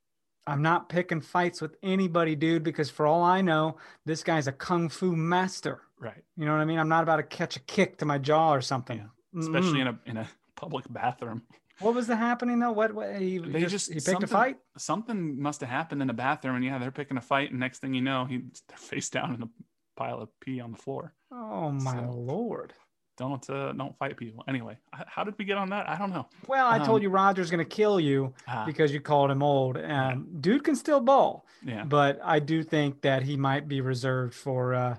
I'm 0.47 0.63
not 0.63 0.91
picking 0.91 1.23
fights 1.23 1.63
with 1.63 1.77
anybody, 1.83 2.37
dude, 2.37 2.65
because 2.65 2.91
for 2.91 3.07
all 3.07 3.23
I 3.23 3.41
know, 3.41 3.79
this 4.05 4.23
guy's 4.23 4.47
a 4.47 4.53
kung 4.53 4.91
fu 4.91 5.17
master. 5.17 5.81
Right. 5.99 6.23
You 6.37 6.45
know 6.45 6.53
what 6.53 6.61
I 6.61 6.67
mean? 6.67 6.79
I'm 6.79 6.89
not 6.89 7.03
about 7.03 7.17
to 7.17 7.23
catch 7.23 7.57
a 7.57 7.61
kick 7.61 7.99
to 7.99 8.05
my 8.05 8.19
jaw 8.19 8.53
or 8.53 8.61
something. 8.61 8.99
Yeah. 8.99 9.41
Especially 9.41 9.81
in 9.81 9.87
a 9.87 9.99
in 10.07 10.17
a 10.19 10.29
public 10.55 10.85
bathroom. 10.91 11.43
What 11.81 11.95
was 11.95 12.07
the 12.07 12.17
happening 12.17 12.61
though? 12.61 12.73
What, 12.73 12.95
what 12.95 13.17
he 13.17 13.39
they 13.39 13.63
just, 13.63 13.91
just 13.91 13.93
he 13.93 14.13
picked 14.13 14.23
a 14.23 14.27
fight? 14.27 14.59
Something 14.77 15.41
must 15.41 15.61
have 15.61 15.71
happened 15.71 16.03
in 16.03 16.09
the 16.09 16.15
bathroom, 16.15 16.57
and 16.57 16.65
yeah, 16.65 16.79
they're 16.79 16.93
picking 16.93 17.17
a 17.17 17.23
fight, 17.23 17.51
and 17.51 17.59
next 17.59 17.81
thing 17.81 17.95
you 17.95 18.03
know, 18.03 18.27
he 18.27 18.43
they're 18.69 18.77
face 18.77 19.09
down 19.09 19.35
in 19.35 19.43
a 19.43 19.49
pile 19.97 20.21
of 20.21 20.29
pee 20.41 20.61
on 20.61 20.73
the 20.73 20.79
floor. 20.79 21.15
Oh 21.33 21.71
my 21.73 21.95
so, 21.95 22.11
lord! 22.11 22.75
Don't 23.17 23.49
uh, 23.49 23.73
don't 23.73 23.97
fight 23.99 24.17
people. 24.17 24.45
Anyway, 24.49 24.77
how 24.93 25.25
did 25.25 25.35
we 25.39 25.45
get 25.45 25.57
on 25.57 25.71
that? 25.71 25.89
I 25.89 25.97
don't 25.97 26.11
know. 26.11 26.27
Well, 26.47 26.67
I 26.67 26.79
um, 26.79 26.87
told 26.87 27.03
you 27.03 27.11
Roger's 27.11 27.51
going 27.51 27.65
to 27.65 27.69
kill 27.69 28.01
you 28.01 28.35
uh, 28.49 28.67
because 28.67 28.93
you 28.93 29.01
called 29.01 29.31
him 29.31 29.43
old, 29.43 29.77
and 29.77 30.43
dude 30.43 30.65
can 30.65 30.77
still 30.77 31.01
ball. 31.01 31.47
Yeah. 31.65 31.85
But 31.85 32.21
I 32.23 32.41
do 32.41 32.63
think 32.63 33.03
that 33.03 33.23
he 33.23 33.37
might 33.37 33.69
be 33.69 33.81
reserved 33.81 34.35
for 34.35 34.75
uh, 34.75 34.97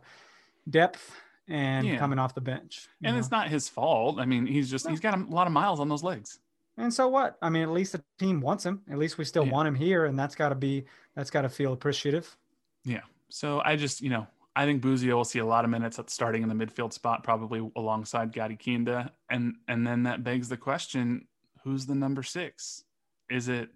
depth 0.69 1.11
and 1.47 1.85
yeah. 1.85 1.97
coming 1.97 2.19
off 2.19 2.33
the 2.33 2.41
bench. 2.41 2.87
And 3.03 3.15
know? 3.15 3.19
it's 3.19 3.31
not 3.31 3.49
his 3.49 3.69
fault. 3.69 4.19
I 4.19 4.25
mean, 4.25 4.45
he's 4.45 4.69
just 4.69 4.85
no. 4.85 4.91
he's 4.91 4.99
got 4.99 5.17
a 5.17 5.23
lot 5.23 5.47
of 5.47 5.53
miles 5.53 5.79
on 5.79 5.89
those 5.89 6.03
legs. 6.03 6.39
And 6.77 6.93
so 6.93 7.07
what? 7.07 7.37
I 7.41 7.49
mean, 7.49 7.63
at 7.63 7.71
least 7.71 7.93
the 7.93 8.03
team 8.19 8.41
wants 8.41 8.65
him. 8.65 8.81
At 8.91 8.97
least 8.97 9.17
we 9.17 9.25
still 9.25 9.45
yeah. 9.45 9.51
want 9.51 9.67
him 9.67 9.75
here, 9.75 10.05
and 10.05 10.17
that's 10.17 10.35
got 10.35 10.49
to 10.49 10.55
be 10.55 10.85
that's 11.15 11.29
got 11.29 11.43
to 11.43 11.49
feel 11.49 11.73
appreciative. 11.73 12.35
Yeah. 12.83 13.01
So 13.29 13.61
I 13.63 13.75
just 13.75 14.01
you 14.01 14.09
know 14.09 14.27
I 14.55 14.65
think 14.65 14.81
Busio 14.81 15.17
will 15.17 15.25
see 15.25 15.39
a 15.39 15.45
lot 15.45 15.65
of 15.65 15.71
minutes 15.71 15.99
at 15.99 16.09
starting 16.09 16.41
in 16.41 16.49
the 16.49 16.55
midfield 16.55 16.93
spot, 16.93 17.23
probably 17.23 17.69
alongside 17.75 18.33
Gadi 18.33 18.55
Kinda. 18.55 19.11
And 19.29 19.55
and 19.67 19.85
then 19.85 20.03
that 20.03 20.23
begs 20.23 20.47
the 20.47 20.57
question, 20.57 21.27
who's 21.63 21.85
the 21.85 21.95
number 21.95 22.23
six? 22.23 22.83
Is 23.29 23.49
it 23.49 23.69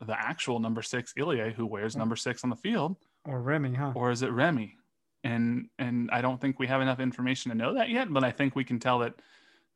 the 0.00 0.18
actual 0.18 0.58
number 0.58 0.82
six 0.82 1.12
Ilie 1.18 1.52
who 1.52 1.66
wears 1.66 1.96
number 1.96 2.16
six 2.16 2.44
on 2.44 2.50
the 2.50 2.56
field? 2.56 2.96
Or 3.26 3.40
Remi, 3.40 3.74
huh? 3.74 3.92
Or 3.94 4.10
is 4.10 4.22
it 4.22 4.32
Remi? 4.32 4.76
And 5.22 5.68
and 5.78 6.10
I 6.10 6.22
don't 6.22 6.40
think 6.40 6.58
we 6.58 6.66
have 6.66 6.80
enough 6.80 6.98
information 6.98 7.50
to 7.50 7.56
know 7.56 7.74
that 7.74 7.90
yet, 7.90 8.12
but 8.12 8.24
I 8.24 8.30
think 8.30 8.56
we 8.56 8.64
can 8.64 8.78
tell 8.78 9.00
that 9.00 9.14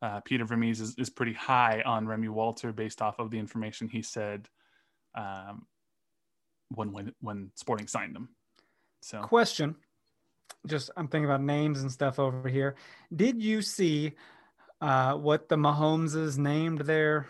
uh, 0.02 0.20
Peter 0.20 0.44
Vermes 0.44 0.80
is, 0.80 0.94
is 0.96 1.10
pretty 1.10 1.32
high 1.32 1.82
on 1.84 2.06
Remi 2.06 2.28
Walter 2.28 2.72
based 2.72 3.02
off 3.02 3.18
of 3.18 3.30
the 3.30 3.38
information 3.38 3.88
he 3.88 4.02
said 4.02 4.48
um, 5.14 5.66
when 6.74 6.92
when 6.92 7.12
when 7.20 7.50
Sporting 7.54 7.86
signed 7.86 8.16
him. 8.16 8.30
So 9.02 9.20
question 9.20 9.76
just 10.66 10.90
I'm 10.96 11.08
thinking 11.08 11.26
about 11.26 11.42
names 11.42 11.80
and 11.80 11.90
stuff 11.90 12.18
over 12.18 12.48
here. 12.48 12.76
Did 13.14 13.42
you 13.42 13.62
see 13.62 14.12
uh, 14.80 15.14
what 15.14 15.48
the 15.48 15.56
Mahomeses 15.56 16.38
named 16.38 16.80
their 16.80 17.26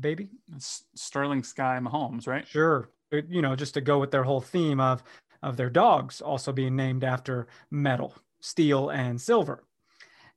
baby? 0.00 0.28
It's 0.54 0.84
Sterling 0.94 1.42
Sky 1.42 1.78
Mahomes, 1.80 2.26
right? 2.26 2.46
Sure. 2.46 2.88
You 3.10 3.42
know, 3.42 3.54
just 3.54 3.74
to 3.74 3.80
go 3.80 3.98
with 3.98 4.10
their 4.10 4.24
whole 4.24 4.40
theme 4.40 4.80
of 4.80 5.02
of 5.42 5.56
their 5.56 5.70
dogs 5.70 6.20
also 6.20 6.52
being 6.52 6.76
named 6.76 7.04
after 7.04 7.48
metal, 7.70 8.14
steel, 8.40 8.90
and 8.90 9.20
silver, 9.20 9.64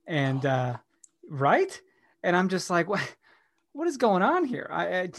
and 0.06 0.44
oh. 0.44 0.50
uh, 0.50 0.76
right. 1.28 1.80
And 2.22 2.36
I'm 2.36 2.48
just 2.48 2.70
like, 2.70 2.88
what? 2.88 3.00
What 3.72 3.88
is 3.88 3.98
going 3.98 4.22
on 4.22 4.46
here? 4.46 4.68
I, 4.70 4.86
I 4.86 5.10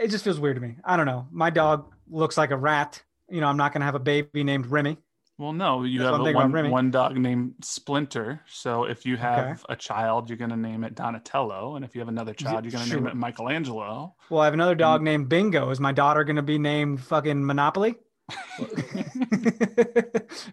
it 0.00 0.08
just 0.08 0.24
feels 0.24 0.38
weird 0.38 0.56
to 0.56 0.62
me. 0.62 0.76
I 0.84 0.96
don't 0.96 1.06
know. 1.06 1.26
My 1.30 1.50
dog 1.50 1.94
looks 2.08 2.36
like 2.36 2.50
a 2.50 2.56
rat. 2.56 3.02
You 3.30 3.40
know, 3.40 3.46
I'm 3.46 3.56
not 3.56 3.72
gonna 3.72 3.86
have 3.86 3.94
a 3.94 4.00
baby 4.00 4.44
named 4.44 4.66
Remy. 4.66 4.98
Well, 5.36 5.52
no, 5.52 5.82
you 5.82 5.98
That's 5.98 6.10
have 6.10 6.12
one 6.12 6.20
a 6.20 6.24
thing 6.24 6.36
about 6.36 6.52
one, 6.52 6.70
one 6.70 6.90
dog 6.92 7.16
named 7.16 7.54
Splinter. 7.62 8.40
So 8.46 8.84
if 8.84 9.04
you 9.04 9.16
have 9.16 9.66
a 9.68 9.74
child, 9.74 10.28
you're 10.30 10.38
going 10.38 10.50
to 10.50 10.56
name 10.56 10.84
it 10.84 10.94
Donatello. 10.94 11.74
And 11.74 11.84
if 11.84 11.94
you 11.96 12.00
have 12.00 12.08
another 12.08 12.32
child, 12.34 12.64
you're 12.64 12.70
going 12.70 12.84
to 12.88 12.94
name 12.94 13.06
it 13.08 13.16
Michelangelo. 13.16 14.14
Well, 14.30 14.40
I 14.42 14.44
have 14.44 14.54
another 14.54 14.76
dog 14.76 15.02
named 15.02 15.28
Bingo. 15.28 15.70
Is 15.70 15.80
my 15.80 15.90
daughter 15.90 16.22
gonna 16.22 16.42
be 16.42 16.58
named 16.58 17.02
fucking 17.02 17.44
Monopoly? 17.44 17.96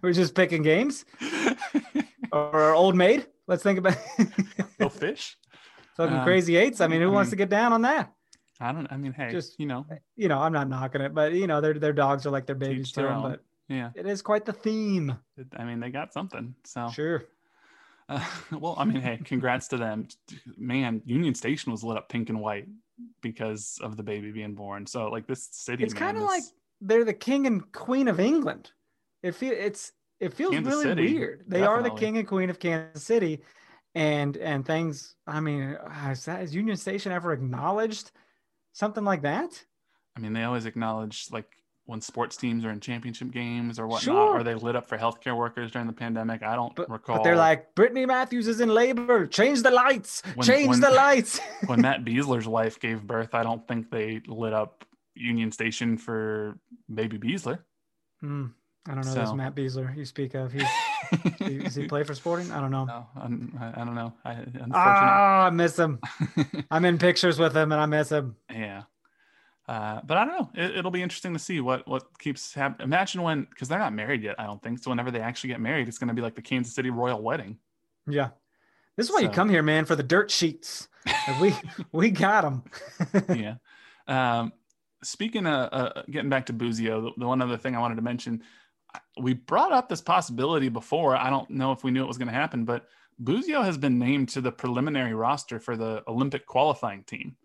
We're 0.02 0.14
just 0.14 0.34
picking 0.36 0.64
games. 0.64 1.06
Or 2.32 2.74
Old 2.74 2.96
Maid. 2.96 3.28
Let's 3.48 3.64
think 3.64 3.78
about 3.80 3.98
no 4.80 4.90
fish? 4.90 5.38
fucking 5.98 6.18
Um, 6.18 6.24
crazy 6.24 6.56
eights. 6.56 6.82
I 6.82 6.88
mean, 6.88 7.02
who 7.02 7.10
I 7.10 7.14
wants 7.14 7.28
mean- 7.28 7.32
to 7.32 7.36
get 7.38 7.50
down 7.50 7.74
on 7.74 7.82
that? 7.84 8.12
I 8.60 8.72
don't, 8.72 8.88
I 8.92 8.98
mean, 8.98 9.12
hey, 9.14 9.32
Just- 9.32 9.60
you 9.60 9.66
know, 9.66 9.86
You 10.16 10.28
know, 10.28 10.40
I'm 10.40 10.54
not 10.54 10.70
knocking 10.70 11.02
it, 11.02 11.14
but 11.14 11.34
you 11.34 11.48
know, 11.48 11.62
their 11.62 11.74
their 11.74 11.94
dogs 11.94 12.26
are 12.26 12.30
like 12.32 12.46
their 12.46 12.56
babies 12.56 12.92
to 12.94 13.02
them. 13.04 13.22
But 13.24 13.44
yeah. 13.72 13.90
it 13.96 14.06
is 14.06 14.22
quite 14.22 14.46
the 14.46 14.54
theme. 14.54 15.18
I 15.58 15.64
mean, 15.64 15.80
they 15.80 15.90
got 15.90 16.14
something. 16.14 16.56
So, 16.64 16.90
Sure. 16.90 17.24
uh, 18.10 18.24
well, 18.52 18.76
I 18.78 18.86
mean, 18.86 19.02
hey, 19.02 19.20
congrats 19.24 19.68
to 19.70 19.78
them. 19.78 20.08
Man, 20.58 21.02
Union 21.06 21.34
Station 21.36 21.72
was 21.72 21.84
lit 21.84 21.98
up 21.98 22.10
pink 22.10 22.30
and 22.30 22.40
white 22.42 22.68
because 23.22 23.80
of 23.82 23.98
the 23.98 24.04
baby 24.04 24.32
being 24.32 24.54
born. 24.56 24.86
So, 24.86 25.08
like, 25.10 25.28
this 25.28 25.48
city, 25.52 25.84
It's 25.84 25.94
kind 25.94 26.18
of 26.18 26.24
is- 26.24 26.30
like 26.30 26.44
they're 26.82 27.06
the 27.06 27.14
king 27.14 27.48
and 27.48 27.72
queen 27.72 28.08
of 28.08 28.20
England. 28.20 28.72
It 29.24 29.36
feel 29.36 29.54
it's 29.54 29.92
it 30.20 30.34
feels 30.34 30.52
Kansas 30.54 30.72
really 30.74 30.84
City, 30.84 31.14
weird. 31.14 31.44
They 31.48 31.64
are 31.64 31.82
the 31.84 31.92
king 31.92 32.18
and 32.18 32.28
queen 32.28 32.50
of 32.50 32.60
Kansas 32.60 33.04
City, 33.04 33.42
and 33.96 34.36
and 34.38 34.66
things. 34.66 35.16
I 35.28 35.40
mean, 35.40 35.78
has 35.92 36.26
that 36.26 36.42
is 36.42 36.56
Union 36.56 36.76
Station 36.78 37.12
ever 37.12 37.34
acknowledged 37.34 38.12
something 38.74 39.04
like 39.04 39.22
that? 39.22 39.64
I 40.18 40.20
mean, 40.20 40.34
they 40.34 40.44
always 40.44 40.66
acknowledge 40.66 41.28
like 41.32 41.61
when 41.92 42.00
sports 42.02 42.38
teams 42.38 42.64
are 42.64 42.70
in 42.72 42.80
championship 42.80 43.32
games 43.32 43.78
or 43.78 43.86
whatnot, 43.86 44.04
Sure. 44.04 44.40
or 44.40 44.44
they 44.44 44.56
lit 44.56 44.78
up 44.78 44.88
for 44.88 44.98
healthcare 44.98 45.36
workers 45.38 45.72
during 45.72 45.88
the 45.88 45.94
pandemic. 45.94 46.42
I 46.42 46.56
don't 46.56 46.74
But, 46.74 46.90
recall. 46.90 47.18
but 47.18 47.24
they're 47.24 47.36
like 47.36 47.76
Brittany 47.76 48.06
Matthews 48.06 48.48
is 48.48 48.62
in 48.62 48.70
labor. 48.70 49.28
Change 49.28 49.62
the 49.62 49.72
lights. 49.72 50.24
When- 50.36 50.48
Change 50.48 50.70
when- 50.70 50.80
the 50.80 50.90
lights. 50.92 51.40
when 51.68 51.82
Matt 51.82 52.06
Besler's 52.06 52.48
wife 52.48 52.80
gave 52.80 53.04
birth, 53.06 53.36
I 53.36 53.44
don't 53.44 53.68
think 53.68 53.92
they 53.92 54.22
lit 54.26 54.54
up 54.54 54.86
Union 55.16 55.52
Station 55.52 55.98
for 55.98 56.58
baby 56.94 57.18
Besler. 57.20 57.60
Hmm, 58.22 58.46
I 58.88 58.96
don't 58.96 59.06
know 59.06 59.14
this 59.14 59.30
So- 59.30 59.36
Matt 59.36 59.54
Besler 59.54 59.94
you 59.98 60.06
speak 60.06 60.34
of. 60.34 60.54
He's, 60.54 60.64
does 61.40 61.76
he 61.76 61.88
play 61.88 62.04
for 62.04 62.16
Sporting? 62.16 62.52
I 62.54 62.62
don't 62.62 62.72
know. 62.72 62.86
No, 62.86 63.08
I'm- 63.18 63.58
I, 63.60 63.82
I 63.82 63.84
don't 63.86 63.96
know. 63.96 64.14
I. 64.24 64.38
Ah, 64.72 65.46
I 65.48 65.50
miss 65.50 65.78
him. 65.78 66.00
I'm 66.72 66.86
in 66.86 66.98
pictures 66.98 67.38
with 67.38 67.54
him, 67.56 67.74
and 67.74 67.82
I 67.82 67.86
miss 67.86 68.10
him. 68.10 68.38
yeah. 68.50 68.84
Uh, 69.68 70.02
but 70.04 70.18
I 70.18 70.26
don't 70.26 70.40
know. 70.40 70.64
It, 70.64 70.78
it'll 70.78 70.92
be 70.92 71.02
interesting 71.02 71.34
to 71.34 71.40
see 71.40 71.62
what 71.62 71.88
what 71.88 72.18
keeps 72.20 72.54
happening. 72.54 72.86
Imagine 72.86 73.22
when, 73.22 73.48
because 73.50 73.70
they're 73.70 73.80
not 73.80 73.94
married 73.94 74.24
yet. 74.24 74.36
I 74.40 74.46
don't 74.46 74.62
think 74.62 74.80
so. 74.80 74.90
Whenever 74.90 75.12
they 75.12 75.22
actually 75.22 75.50
get 75.50 75.62
married, 75.62 75.88
it's 75.88 75.98
going 75.98 76.10
to 76.10 76.14
be 76.14 76.22
like 76.22 76.36
the 76.36 76.42
Kansas 76.42 76.74
City 76.74 76.90
royal 76.90 77.22
wedding. 77.22 77.58
Yeah. 78.08 78.30
This 78.98 79.08
is 79.08 79.14
why 79.14 79.22
you 79.22 79.30
come 79.30 79.50
here, 79.50 79.64
man, 79.64 79.86
for 79.86 79.96
the 79.96 80.04
dirt 80.04 80.30
sheets. 80.30 80.88
We 81.40 81.54
we 81.92 82.12
got 82.12 82.42
them. 82.42 82.64
yeah. 83.36 83.56
Um, 84.08 84.54
speaking 85.04 85.48
of 85.48 85.70
uh, 85.72 86.04
getting 86.10 86.30
back 86.30 86.48
to 86.48 86.54
Busio, 86.54 87.02
the, 87.02 87.12
the 87.18 87.28
one 87.28 87.42
other 87.42 87.58
thing 87.58 87.76
I 87.76 87.80
wanted 87.80 87.96
to 87.96 88.02
mention, 88.02 88.44
we 89.20 89.34
brought 89.34 89.72
up 89.72 89.90
this 89.90 90.02
possibility 90.02 90.70
before. 90.70 91.16
I 91.16 91.30
don't 91.30 91.50
know 91.50 91.72
if 91.72 91.84
we 91.84 91.92
knew 91.92 92.04
it 92.04 92.08
was 92.08 92.18
going 92.18 92.28
to 92.28 92.34
happen, 92.34 92.66
but 92.66 92.88
Busio 93.20 93.62
has 93.62 93.78
been 93.78 94.00
named 94.00 94.30
to 94.30 94.42
the 94.42 94.52
preliminary 94.52 95.14
roster 95.14 95.60
for 95.60 95.78
the 95.78 96.04
Olympic 96.08 96.46
qualifying 96.46 97.04
team. 97.04 97.36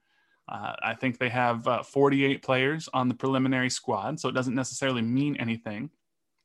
Uh, 0.48 0.74
I 0.82 0.94
think 0.94 1.18
they 1.18 1.28
have 1.28 1.66
uh, 1.66 1.82
48 1.82 2.42
players 2.42 2.88
on 2.94 3.08
the 3.08 3.14
preliminary 3.14 3.70
squad, 3.70 4.20
so 4.20 4.28
it 4.28 4.32
doesn't 4.32 4.54
necessarily 4.54 5.02
mean 5.02 5.36
anything. 5.36 5.90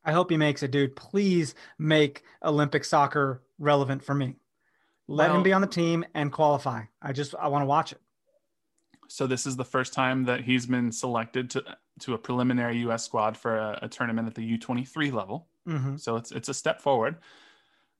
I 0.04 0.12
hope 0.12 0.30
he 0.30 0.36
makes 0.36 0.62
it, 0.64 0.72
dude. 0.72 0.96
Please 0.96 1.54
make 1.78 2.24
Olympic 2.42 2.84
soccer 2.84 3.42
relevant 3.58 4.02
for 4.02 4.14
me. 4.14 4.36
Let 5.06 5.30
him 5.30 5.42
be 5.42 5.52
on 5.52 5.60
the 5.60 5.66
team 5.66 6.04
and 6.14 6.32
qualify. 6.32 6.82
I 7.00 7.12
just 7.12 7.34
I 7.34 7.48
want 7.48 7.62
to 7.62 7.66
watch 7.66 7.92
it. 7.92 8.00
So 9.08 9.26
this 9.26 9.46
is 9.46 9.56
the 9.56 9.64
first 9.64 9.92
time 9.92 10.24
that 10.24 10.40
he's 10.40 10.66
been 10.66 10.90
selected 10.90 11.50
to 11.50 11.64
to 12.00 12.14
a 12.14 12.18
preliminary 12.18 12.78
U.S. 12.78 13.04
squad 13.04 13.36
for 13.36 13.56
a, 13.58 13.78
a 13.82 13.88
tournament 13.88 14.26
at 14.26 14.34
the 14.34 14.58
U23 14.58 15.12
level. 15.12 15.48
hmm 15.66 15.96
So 15.96 16.16
it's 16.16 16.32
it's 16.32 16.48
a 16.48 16.54
step 16.54 16.80
forward. 16.80 17.18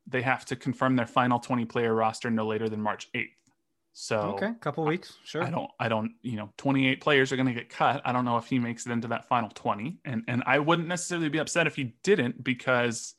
They 0.06 0.22
have 0.22 0.44
to 0.46 0.56
confirm 0.56 0.96
their 0.96 1.06
final 1.06 1.38
20 1.38 1.66
player 1.66 1.94
roster 1.94 2.30
no 2.30 2.46
later 2.46 2.68
than 2.68 2.80
March 2.80 3.08
8th. 3.12 3.36
So 3.94 4.18
Okay, 4.36 4.52
couple 4.60 4.84
weeks, 4.84 5.18
sure. 5.24 5.42
I 5.42 5.50
don't 5.50 5.70
I 5.78 5.88
don't, 5.88 6.12
you 6.22 6.36
know, 6.36 6.50
28 6.56 7.00
players 7.02 7.30
are 7.30 7.36
going 7.36 7.46
to 7.48 7.52
get 7.54 7.68
cut. 7.68 8.00
I 8.04 8.12
don't 8.12 8.24
know 8.24 8.38
if 8.38 8.46
he 8.46 8.58
makes 8.58 8.86
it 8.86 8.92
into 8.92 9.08
that 9.08 9.28
final 9.28 9.50
20 9.50 9.98
and 10.04 10.24
and 10.28 10.42
I 10.46 10.58
wouldn't 10.60 10.88
necessarily 10.88 11.28
be 11.28 11.38
upset 11.38 11.66
if 11.66 11.76
he 11.76 11.94
didn't 12.02 12.42
because 12.42 13.14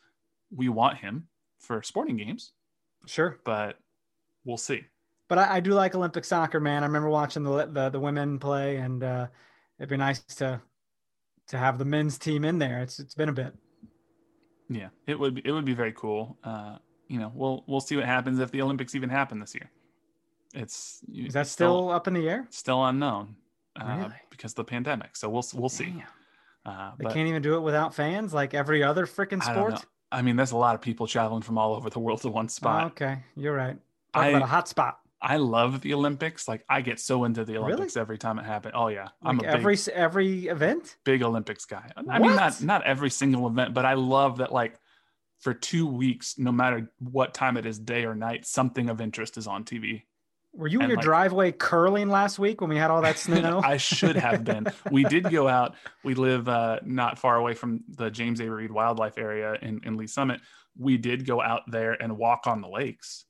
we 0.52 0.70
want 0.70 0.98
him 0.98 1.28
for 1.60 1.82
sporting 1.84 2.18
games, 2.18 2.54
Sure, 3.06 3.40
but 3.46 3.78
we'll 4.46 4.58
see. 4.58 4.82
but 5.30 5.38
I, 5.38 5.56
I 5.56 5.60
do 5.60 5.72
like 5.74 5.94
Olympic 5.96 6.26
soccer, 6.26 6.60
man. 6.60 6.84
I 6.84 6.88
remember 6.88 7.10
watching 7.10 7.44
the 7.44 7.66
the, 7.68 7.90
the 7.90 8.00
women 8.00 8.40
play, 8.40 8.78
and 8.78 9.04
uh, 9.04 9.28
it'd 9.80 9.90
be 9.90 9.98
nice 9.98 10.22
to 10.38 10.60
to 11.48 11.58
have 11.58 11.78
the 11.78 11.86
men's 11.86 12.18
team 12.18 12.44
in 12.46 12.58
there. 12.58 12.82
It's 12.82 13.00
it's 13.00 13.14
been 13.16 13.30
a 13.30 13.34
bit. 13.34 13.54
Yeah, 14.70 14.90
it 15.08 15.20
would 15.20 15.36
be, 15.36 15.42
it 15.46 15.52
would 15.52 15.66
be 15.66 15.74
very 15.74 15.94
cool. 15.94 16.38
Uh, 16.44 16.78
you 17.08 17.20
know, 17.20 17.32
we'll 17.36 17.64
we'll 17.68 17.82
see 17.82 17.96
what 17.96 18.06
happens 18.06 18.40
if 18.40 18.50
the 18.52 18.62
Olympics 18.62 18.96
even 18.96 19.10
happen 19.10 19.40
this 19.40 19.54
year. 19.54 19.70
It's 20.54 21.02
Is 21.14 21.34
that 21.34 21.48
still 21.48 21.90
up 21.90 22.08
in 22.08 22.14
the 22.14 22.28
air? 22.30 22.48
still 22.50 22.86
unknown 22.86 23.36
uh, 23.80 23.96
Really? 23.98 24.14
because 24.30 24.52
of 24.52 24.56
the 24.58 24.64
pandemic. 24.66 25.16
So 25.16 25.30
we'll 25.30 25.44
we'll 25.56 25.70
see. 25.70 26.04
Uh, 26.66 26.92
They 26.98 27.06
can't 27.06 27.28
even 27.28 27.42
do 27.42 27.56
it 27.56 27.62
without 27.62 27.94
fans, 27.94 28.34
like 28.34 28.54
every 28.54 28.84
other 28.84 29.06
freaking 29.06 29.42
I 29.46 29.54
don't 29.54 29.70
know. 29.72 29.76
sport. 29.76 29.86
I 30.12 30.22
mean, 30.22 30.36
there's 30.36 30.52
a 30.52 30.58
lot 30.58 30.76
of 30.76 30.82
people 30.82 31.08
traveling 31.08 31.42
from 31.42 31.58
all 31.58 31.74
over 31.74 31.90
the 31.90 32.00
world 32.00 32.22
to 32.22 32.30
one 32.30 32.48
spot. 32.48 32.84
Oh, 32.84 32.88
okay, 32.88 33.24
you're 33.36 33.56
right. 33.56 33.78
Talk 34.14 34.24
I- 34.24 34.28
about 34.30 34.44
a 34.44 34.46
hot 34.48 34.68
spot. 34.68 35.00
I 35.26 35.38
love 35.38 35.80
the 35.80 35.94
Olympics. 35.94 36.50
Like 36.50 36.66
I 36.70 36.82
get 36.82 37.00
so 37.00 37.24
into 37.24 37.46
the 37.46 37.54
Really? 37.54 37.64
Olympics 37.74 37.96
every 37.96 38.18
time 38.18 38.38
it 38.40 38.46
happens. 38.46 38.74
Oh 38.78 38.90
yeah, 38.90 39.08
I'm 39.24 39.38
Like 39.38 39.48
a 39.48 39.52
big, 39.52 39.60
every 39.62 39.78
every 39.94 40.48
event. 40.50 40.98
big 41.06 41.24
Olympics 41.24 41.64
guy. 41.66 41.90
I 41.96 42.20
mean, 42.20 42.36
not 42.36 42.62
not 42.62 42.84
every 42.84 43.10
single 43.10 43.48
event, 43.48 43.74
but 43.74 43.86
I 43.86 43.94
love 43.94 44.38
that. 44.40 44.52
Like 44.52 44.78
for 45.40 45.54
two 45.54 45.88
weeks, 45.88 46.38
no 46.38 46.52
matter 46.52 46.92
what 47.00 47.34
time 47.34 47.56
it 47.58 47.66
is, 47.66 47.80
day 47.80 48.04
or 48.06 48.16
night, 48.16 48.46
something 48.46 48.90
of 48.90 49.00
interest 49.02 49.38
is 49.38 49.48
on 49.48 49.64
TV. 49.64 50.04
Were 50.56 50.68
you 50.68 50.80
in 50.82 50.88
your 50.90 50.98
like- 50.98 51.04
driveway 51.06 51.52
curling 51.52 52.10
last 52.10 52.38
week 52.38 52.62
when 52.62 52.70
we 52.70 52.78
had 52.78 52.92
all 52.92 53.02
that 53.02 53.18
snow? 53.28 53.62
I 53.64 53.78
should 53.78 54.16
have 54.16 54.44
been. 54.44 54.68
We 54.92 55.04
did 55.04 55.30
go 55.30 55.48
out. 55.48 55.76
We 56.04 56.16
live 56.16 56.50
uh, 56.50 56.80
not 56.84 57.18
far 57.18 57.38
away 57.38 57.54
from 57.54 57.86
the 57.88 58.10
James 58.12 58.42
A. 58.42 58.52
Reed 58.52 58.72
Wildlife 58.72 59.18
Area 59.18 59.54
in, 59.62 59.80
in 59.86 59.96
Lee 59.96 60.06
Summit. 60.08 60.42
We 60.78 60.98
did 60.98 61.26
go 61.26 61.42
out 61.42 61.62
there 61.72 61.94
and 61.94 62.18
walk 62.18 62.46
on 62.46 62.60
the 62.60 62.68
lakes 62.68 63.24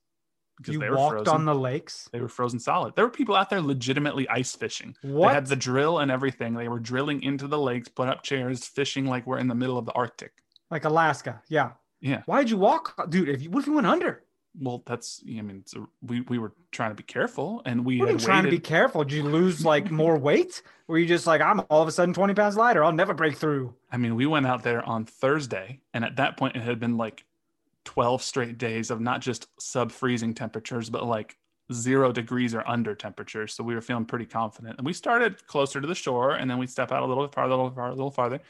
because 0.56 0.74
you 0.74 0.80
they 0.80 0.90
were 0.90 0.96
walked 0.96 1.12
frozen. 1.26 1.34
on 1.34 1.44
the 1.44 1.54
lakes. 1.54 2.08
they 2.12 2.20
were 2.20 2.26
frozen 2.28 2.58
solid. 2.58 2.96
There 2.96 3.04
were 3.04 3.10
people 3.12 3.36
out 3.36 3.48
there 3.48 3.60
legitimately 3.60 4.28
ice 4.28 4.56
fishing. 4.56 4.96
What? 5.02 5.28
They 5.28 5.34
had 5.34 5.46
the 5.46 5.54
drill 5.56 6.00
and 6.00 6.10
everything. 6.10 6.54
They 6.54 6.66
were 6.68 6.80
drilling 6.80 7.22
into 7.22 7.46
the 7.46 7.58
lakes, 7.58 7.88
put 7.88 8.08
up 8.08 8.24
chairs, 8.24 8.66
fishing 8.66 9.06
like 9.06 9.24
we're 9.24 9.38
in 9.38 9.46
the 9.46 9.54
middle 9.54 9.78
of 9.78 9.86
the 9.86 9.92
Arctic. 9.92 10.32
like 10.72 10.84
Alaska. 10.84 11.42
Yeah. 11.48 11.72
Yeah. 12.00 12.22
Why'd 12.26 12.50
you 12.50 12.56
walk, 12.58 13.08
dude? 13.08 13.28
If 13.28 13.40
you, 13.40 13.50
what 13.50 13.60
if 13.60 13.66
you 13.68 13.72
went 13.74 13.86
under? 13.86 14.23
Well, 14.58 14.82
that's. 14.86 15.22
I 15.26 15.40
mean, 15.40 15.64
a, 15.74 15.80
we 16.02 16.20
we 16.22 16.38
were 16.38 16.52
trying 16.70 16.90
to 16.90 16.94
be 16.94 17.02
careful, 17.02 17.62
and 17.64 17.84
we 17.84 17.98
What 17.98 18.08
are 18.08 18.12
you 18.12 18.18
had 18.18 18.24
trying 18.24 18.44
to 18.44 18.50
be 18.50 18.60
careful? 18.60 19.04
Did 19.04 19.14
you 19.14 19.22
lose 19.24 19.64
like 19.64 19.90
more 19.90 20.16
weight? 20.16 20.62
Were 20.86 20.98
you 20.98 21.06
just 21.06 21.26
like, 21.26 21.40
I'm 21.40 21.60
all 21.70 21.82
of 21.82 21.88
a 21.88 21.92
sudden 21.92 22.14
20 22.14 22.34
pounds 22.34 22.56
lighter? 22.56 22.84
I'll 22.84 22.92
never 22.92 23.14
break 23.14 23.36
through. 23.36 23.74
I 23.90 23.96
mean, 23.96 24.14
we 24.14 24.26
went 24.26 24.46
out 24.46 24.62
there 24.62 24.82
on 24.82 25.06
Thursday, 25.06 25.80
and 25.92 26.04
at 26.04 26.16
that 26.16 26.36
point, 26.36 26.56
it 26.56 26.62
had 26.62 26.78
been 26.78 26.96
like 26.96 27.24
12 27.84 28.22
straight 28.22 28.58
days 28.58 28.90
of 28.90 29.00
not 29.00 29.20
just 29.20 29.48
sub 29.58 29.90
freezing 29.90 30.34
temperatures, 30.34 30.90
but 30.90 31.04
like 31.04 31.36
zero 31.72 32.12
degrees 32.12 32.54
or 32.54 32.66
under 32.68 32.94
temperatures. 32.94 33.54
So 33.54 33.64
we 33.64 33.74
were 33.74 33.80
feeling 33.80 34.04
pretty 34.04 34.26
confident. 34.26 34.76
And 34.78 34.86
we 34.86 34.92
started 34.92 35.46
closer 35.46 35.80
to 35.80 35.86
the 35.86 35.94
shore, 35.94 36.32
and 36.32 36.50
then 36.50 36.58
we 36.58 36.66
step 36.66 36.92
out 36.92 37.02
a 37.02 37.06
little 37.06 37.26
farther, 37.28 37.52
a 37.52 37.56
little 37.56 37.70
farther, 37.70 37.92
a 37.92 37.96
little 37.96 38.10
farther. 38.10 38.40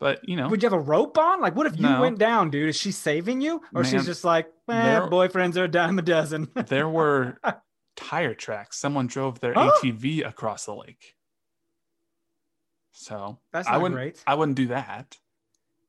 But, 0.00 0.26
you 0.26 0.34
know, 0.34 0.48
Would 0.48 0.62
you 0.62 0.66
have 0.70 0.78
a 0.78 0.82
rope 0.82 1.16
on? 1.18 1.40
Like, 1.42 1.54
what 1.54 1.66
if 1.66 1.76
you 1.76 1.82
No. 1.82 2.00
went 2.00 2.18
down, 2.18 2.48
dude? 2.50 2.70
Is 2.70 2.76
she 2.76 2.90
saving 2.90 3.42
you? 3.42 3.60
Or 3.74 3.82
Man, 3.82 3.92
she's 3.92 4.06
just 4.06 4.24
like, 4.24 4.46
eh, 4.68 4.82
there- 4.82 5.02
boyfriends 5.08 5.56
are 5.58 5.64
a 5.64 5.68
dime 5.68 5.98
a 5.98 6.02
dozen. 6.02 6.48
there 6.68 6.88
were 6.88 7.38
tire 7.96 8.34
tracks. 8.34 8.78
Someone 8.78 9.06
drove 9.06 9.40
their 9.40 9.52
Huh? 9.52 9.70
ATV 9.82 10.26
across 10.26 10.64
the 10.64 10.74
lake. 10.74 11.16
So 12.92 13.38
That's 13.52 13.68
I 13.68 13.76
wouldn't, 13.76 13.94
great. 13.96 14.22
I 14.26 14.34
wouldn't 14.34 14.56
do 14.56 14.68
that. 14.68 15.16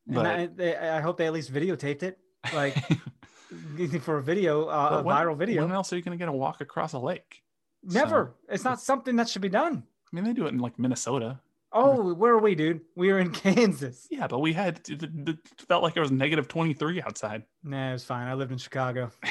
And 0.07 0.15
But 0.15 0.25
I, 0.25 0.45
they, 0.47 0.75
I 0.75 0.99
hope 1.01 1.17
they 1.17 1.27
at 1.27 1.33
least 1.33 1.53
videotaped 1.53 2.03
it, 2.03 2.19
like 2.53 2.75
for 4.01 4.17
a 4.17 4.23
video, 4.23 4.65
uh, 4.65 4.99
a 4.99 5.03
when- 5.03 5.15
viral 5.15 5.37
video. 5.37 5.61
When 5.63 5.71
else 5.71 5.91
are 5.93 5.95
you 5.95 6.01
going 6.01 6.17
to 6.17 6.21
get 6.21 6.29
a 6.29 6.33
walk 6.33 6.59
across 6.61 6.93
a 6.93 6.99
lake? 6.99 7.43
Never. 7.83 8.35
It's 8.49 8.63
not 8.63 8.79
something 8.81 9.15
that 9.15 9.27
should 9.29 9.41
be 9.41 9.49
done. 9.49 9.83
I 10.11 10.15
mean, 10.15 10.25
they 10.25 10.33
do 10.33 10.45
it 10.45 10.49
in 10.49 10.59
like 10.59 10.77
Minnesota. 10.77 11.39
Oh, 11.73 12.13
where 12.13 12.33
are 12.33 12.39
we, 12.39 12.53
dude? 12.55 12.81
We 12.95 13.11
were 13.11 13.19
in 13.19 13.31
Kansas. 13.43 14.07
Yeah, 14.11 14.27
but 14.27 14.39
we 14.39 14.53
had 14.53 14.79
it, 14.89 15.03
it- 15.03 15.29
it 15.29 15.37
felt 15.67 15.83
like 15.83 15.95
it 15.95 16.01
was 16.01 16.11
negative 16.11 16.47
23 16.47 17.01
outside. 17.01 17.43
Nah, 17.63 17.93
it's 17.93 18.03
fine. 18.03 18.27
I 18.27 18.33
lived 18.33 18.51
in 18.51 18.57
Chicago. 18.57 19.11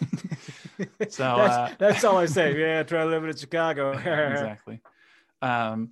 So, 1.08 1.24
that's, 1.36 1.56
uh, 1.56 1.74
that's 1.78 2.04
all 2.04 2.18
I 2.18 2.26
say. 2.26 2.56
Yeah, 2.56 2.84
try 2.84 3.04
living 3.04 3.30
in 3.30 3.36
Chicago. 3.36 3.90
exactly. 3.92 4.80
Um, 5.42 5.90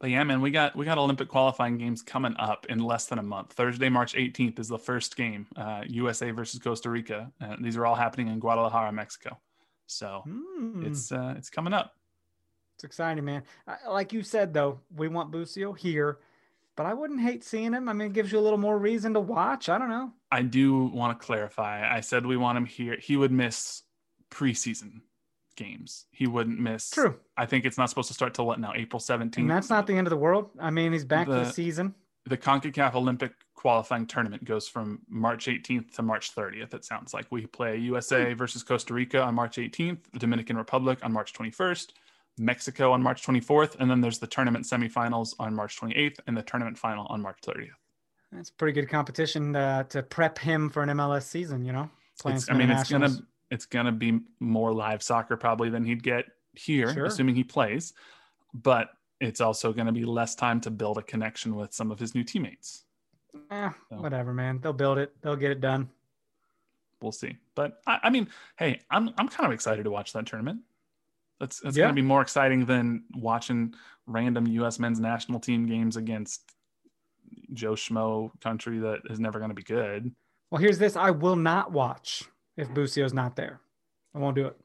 But 0.00 0.08
yeah, 0.08 0.24
man, 0.24 0.40
we 0.40 0.50
got 0.50 0.74
we 0.74 0.86
got 0.86 0.96
Olympic 0.96 1.28
qualifying 1.28 1.76
games 1.76 2.00
coming 2.02 2.34
up 2.38 2.64
in 2.70 2.78
less 2.78 3.06
than 3.06 3.18
a 3.18 3.22
month. 3.22 3.52
Thursday, 3.52 3.90
March 3.90 4.14
18th 4.14 4.58
is 4.58 4.68
the 4.68 4.78
first 4.78 5.16
game, 5.16 5.46
uh, 5.56 5.82
USA 5.86 6.30
versus 6.30 6.60
Costa 6.60 6.88
Rica. 6.88 7.30
Uh, 7.42 7.56
these 7.60 7.76
are 7.76 7.84
all 7.84 7.94
happening 7.94 8.28
in 8.28 8.38
Guadalajara, 8.38 8.90
Mexico. 8.92 9.38
So 9.86 10.22
Hmm. 10.24 10.82
it's 10.86 11.12
uh, 11.12 11.34
it's 11.36 11.50
coming 11.50 11.74
up. 11.74 11.92
It's 12.74 12.84
exciting, 12.84 13.24
man. 13.24 13.42
I- 13.66 13.88
Like 13.88 14.12
you 14.12 14.22
said, 14.22 14.52
though, 14.52 14.80
we 14.94 15.08
want 15.08 15.30
Busio 15.30 15.72
here, 15.72 16.18
but 16.76 16.86
I 16.86 16.94
wouldn't 16.94 17.20
hate 17.20 17.44
seeing 17.44 17.72
him. 17.72 17.88
I 17.88 17.92
mean, 17.92 18.08
it 18.08 18.14
gives 18.14 18.32
you 18.32 18.38
a 18.38 18.40
little 18.42 18.58
more 18.58 18.78
reason 18.78 19.14
to 19.14 19.20
watch. 19.20 19.68
I 19.68 19.78
don't 19.78 19.88
know. 19.88 20.12
I 20.30 20.42
do 20.42 20.86
want 20.86 21.18
to 21.18 21.24
clarify. 21.24 21.88
I 21.88 22.00
said 22.00 22.26
we 22.26 22.36
want 22.36 22.58
him 22.58 22.66
here. 22.66 22.96
He 23.00 23.16
would 23.16 23.30
miss 23.32 23.82
preseason 24.30 25.02
games. 25.56 26.06
He 26.10 26.26
wouldn't 26.26 26.58
miss. 26.58 26.90
True. 26.90 27.16
I 27.36 27.46
think 27.46 27.64
it's 27.64 27.78
not 27.78 27.88
supposed 27.90 28.08
to 28.08 28.14
start 28.14 28.34
till 28.34 28.46
what 28.46 28.58
now? 28.58 28.72
April 28.74 28.98
17th. 28.98 29.38
And 29.42 29.50
that's 29.50 29.70
not 29.70 29.86
the 29.86 29.96
end 29.96 30.08
of 30.08 30.10
the 30.10 30.16
world. 30.16 30.50
I 30.58 30.70
mean, 30.70 30.92
he's 30.92 31.04
back 31.04 31.26
for 31.26 31.34
The- 31.34 31.40
the 31.44 31.52
season. 31.52 31.94
the 32.26 32.36
CONCACAF 32.36 32.94
Olympic 32.94 33.32
qualifying 33.54 34.06
tournament 34.06 34.44
goes 34.44 34.66
from 34.66 35.02
March 35.08 35.46
18th 35.46 35.94
to 35.94 36.02
March 36.02 36.34
30th. 36.34 36.74
It 36.74 36.84
sounds 36.84 37.14
like 37.14 37.26
we 37.30 37.46
play 37.46 37.76
USA 37.78 38.32
Hmm. 38.32 38.36
versus 38.36 38.62
Costa 38.64 38.92
Rica 38.94 39.22
on 39.22 39.34
March 39.36 39.58
18th, 39.58 40.10
the 40.10 40.18
Dominican 40.18 40.56
Republic 40.56 40.98
on 41.02 41.12
March 41.12 41.32
21st, 41.34 41.94
Mexico 42.38 42.92
on 42.92 43.02
March 43.02 43.24
24th, 43.24 43.76
and 43.78 43.90
then 43.90 44.00
there's 44.00 44.18
the 44.18 44.26
tournament 44.26 44.64
semifinals 44.64 45.34
on 45.38 45.54
March 45.54 45.80
28th 45.80 46.18
and 46.26 46.36
the 46.36 46.42
tournament 46.42 46.76
final 46.78 47.06
on 47.06 47.20
March 47.20 47.38
30th. 47.46 47.68
That's 48.32 48.50
pretty 48.50 48.72
good 48.72 48.88
competition 48.88 49.54
uh, 49.54 49.84
to 49.84 50.02
prep 50.02 50.38
him 50.38 50.68
for 50.68 50.82
an 50.82 50.88
MLS 50.90 51.22
season. 51.22 51.64
You 51.64 51.72
know, 51.72 51.90
I 52.24 52.54
mean, 52.54 52.70
it's 52.70 52.90
gonna 52.90 53.10
it's 53.50 53.66
gonna 53.66 53.92
be 53.92 54.20
more 54.40 54.72
live 54.72 55.02
soccer 55.02 55.36
probably 55.36 55.70
than 55.70 55.84
he'd 55.84 56.02
get 56.02 56.24
here, 56.54 56.92
Sure. 56.92 57.04
assuming 57.04 57.36
he 57.36 57.44
plays. 57.44 57.92
But 58.52 58.88
it's 59.20 59.40
also 59.40 59.72
to 59.72 59.92
be 59.92 60.04
less 60.04 60.34
time 60.34 60.60
to 60.62 60.70
build 60.70 60.98
a 60.98 61.02
connection 61.02 61.54
with 61.54 61.72
some 61.72 61.90
of 61.92 61.98
his 62.00 62.14
new 62.14 62.24
teammates. 62.24 62.84
Eh, 63.50 63.70
So. 63.88 63.96
whatever, 63.96 64.32
man. 64.32 64.60
They'll 64.60 64.72
build 64.72 64.98
it. 64.98 65.14
They'll 65.22 65.36
get 65.36 65.50
it 65.50 65.60
done. 65.60 65.88
we'll 67.00 67.12
see. 67.12 67.36
But 67.54 67.80
I, 67.86 68.00
I 68.04 68.10
mean, 68.10 68.28
hey, 68.58 68.80
I'm 68.90 69.10
I'm 69.18 69.28
kind 69.28 69.46
of 69.46 69.52
excited 69.52 69.84
to 69.84 69.90
watch 69.90 70.12
that 70.14 70.26
tournament. 70.26 70.60
That's 71.40 71.60
that's 71.60 71.76
Yeah. 71.76 71.84
gonna 71.84 71.94
be 71.94 72.02
more 72.02 72.22
exciting 72.22 72.64
than 72.66 73.04
watching 73.14 73.74
random 74.06 74.46
U.S. 74.48 74.78
men's 74.78 75.00
national 75.00 75.40
team 75.40 75.66
games 75.66 75.96
against 75.96 76.42
Joe 77.52 77.72
Schmo 77.72 78.30
country 78.40 78.78
that 78.80 79.00
is 79.10 79.18
never 79.20 79.40
gonna 79.40 79.54
be 79.54 79.62
good. 79.62 80.14
Well, 80.50 80.60
here's 80.60 80.78
this. 80.78 80.96
I 80.96 81.10
will 81.10 81.36
not 81.36 81.72
watch 81.72 82.22
if 82.56 82.68
Busio's 82.68 83.12
not 83.12 83.34
there. 83.36 83.60
I 84.14 84.18
won't 84.18 84.36
do 84.36 84.46
it. 84.46 84.56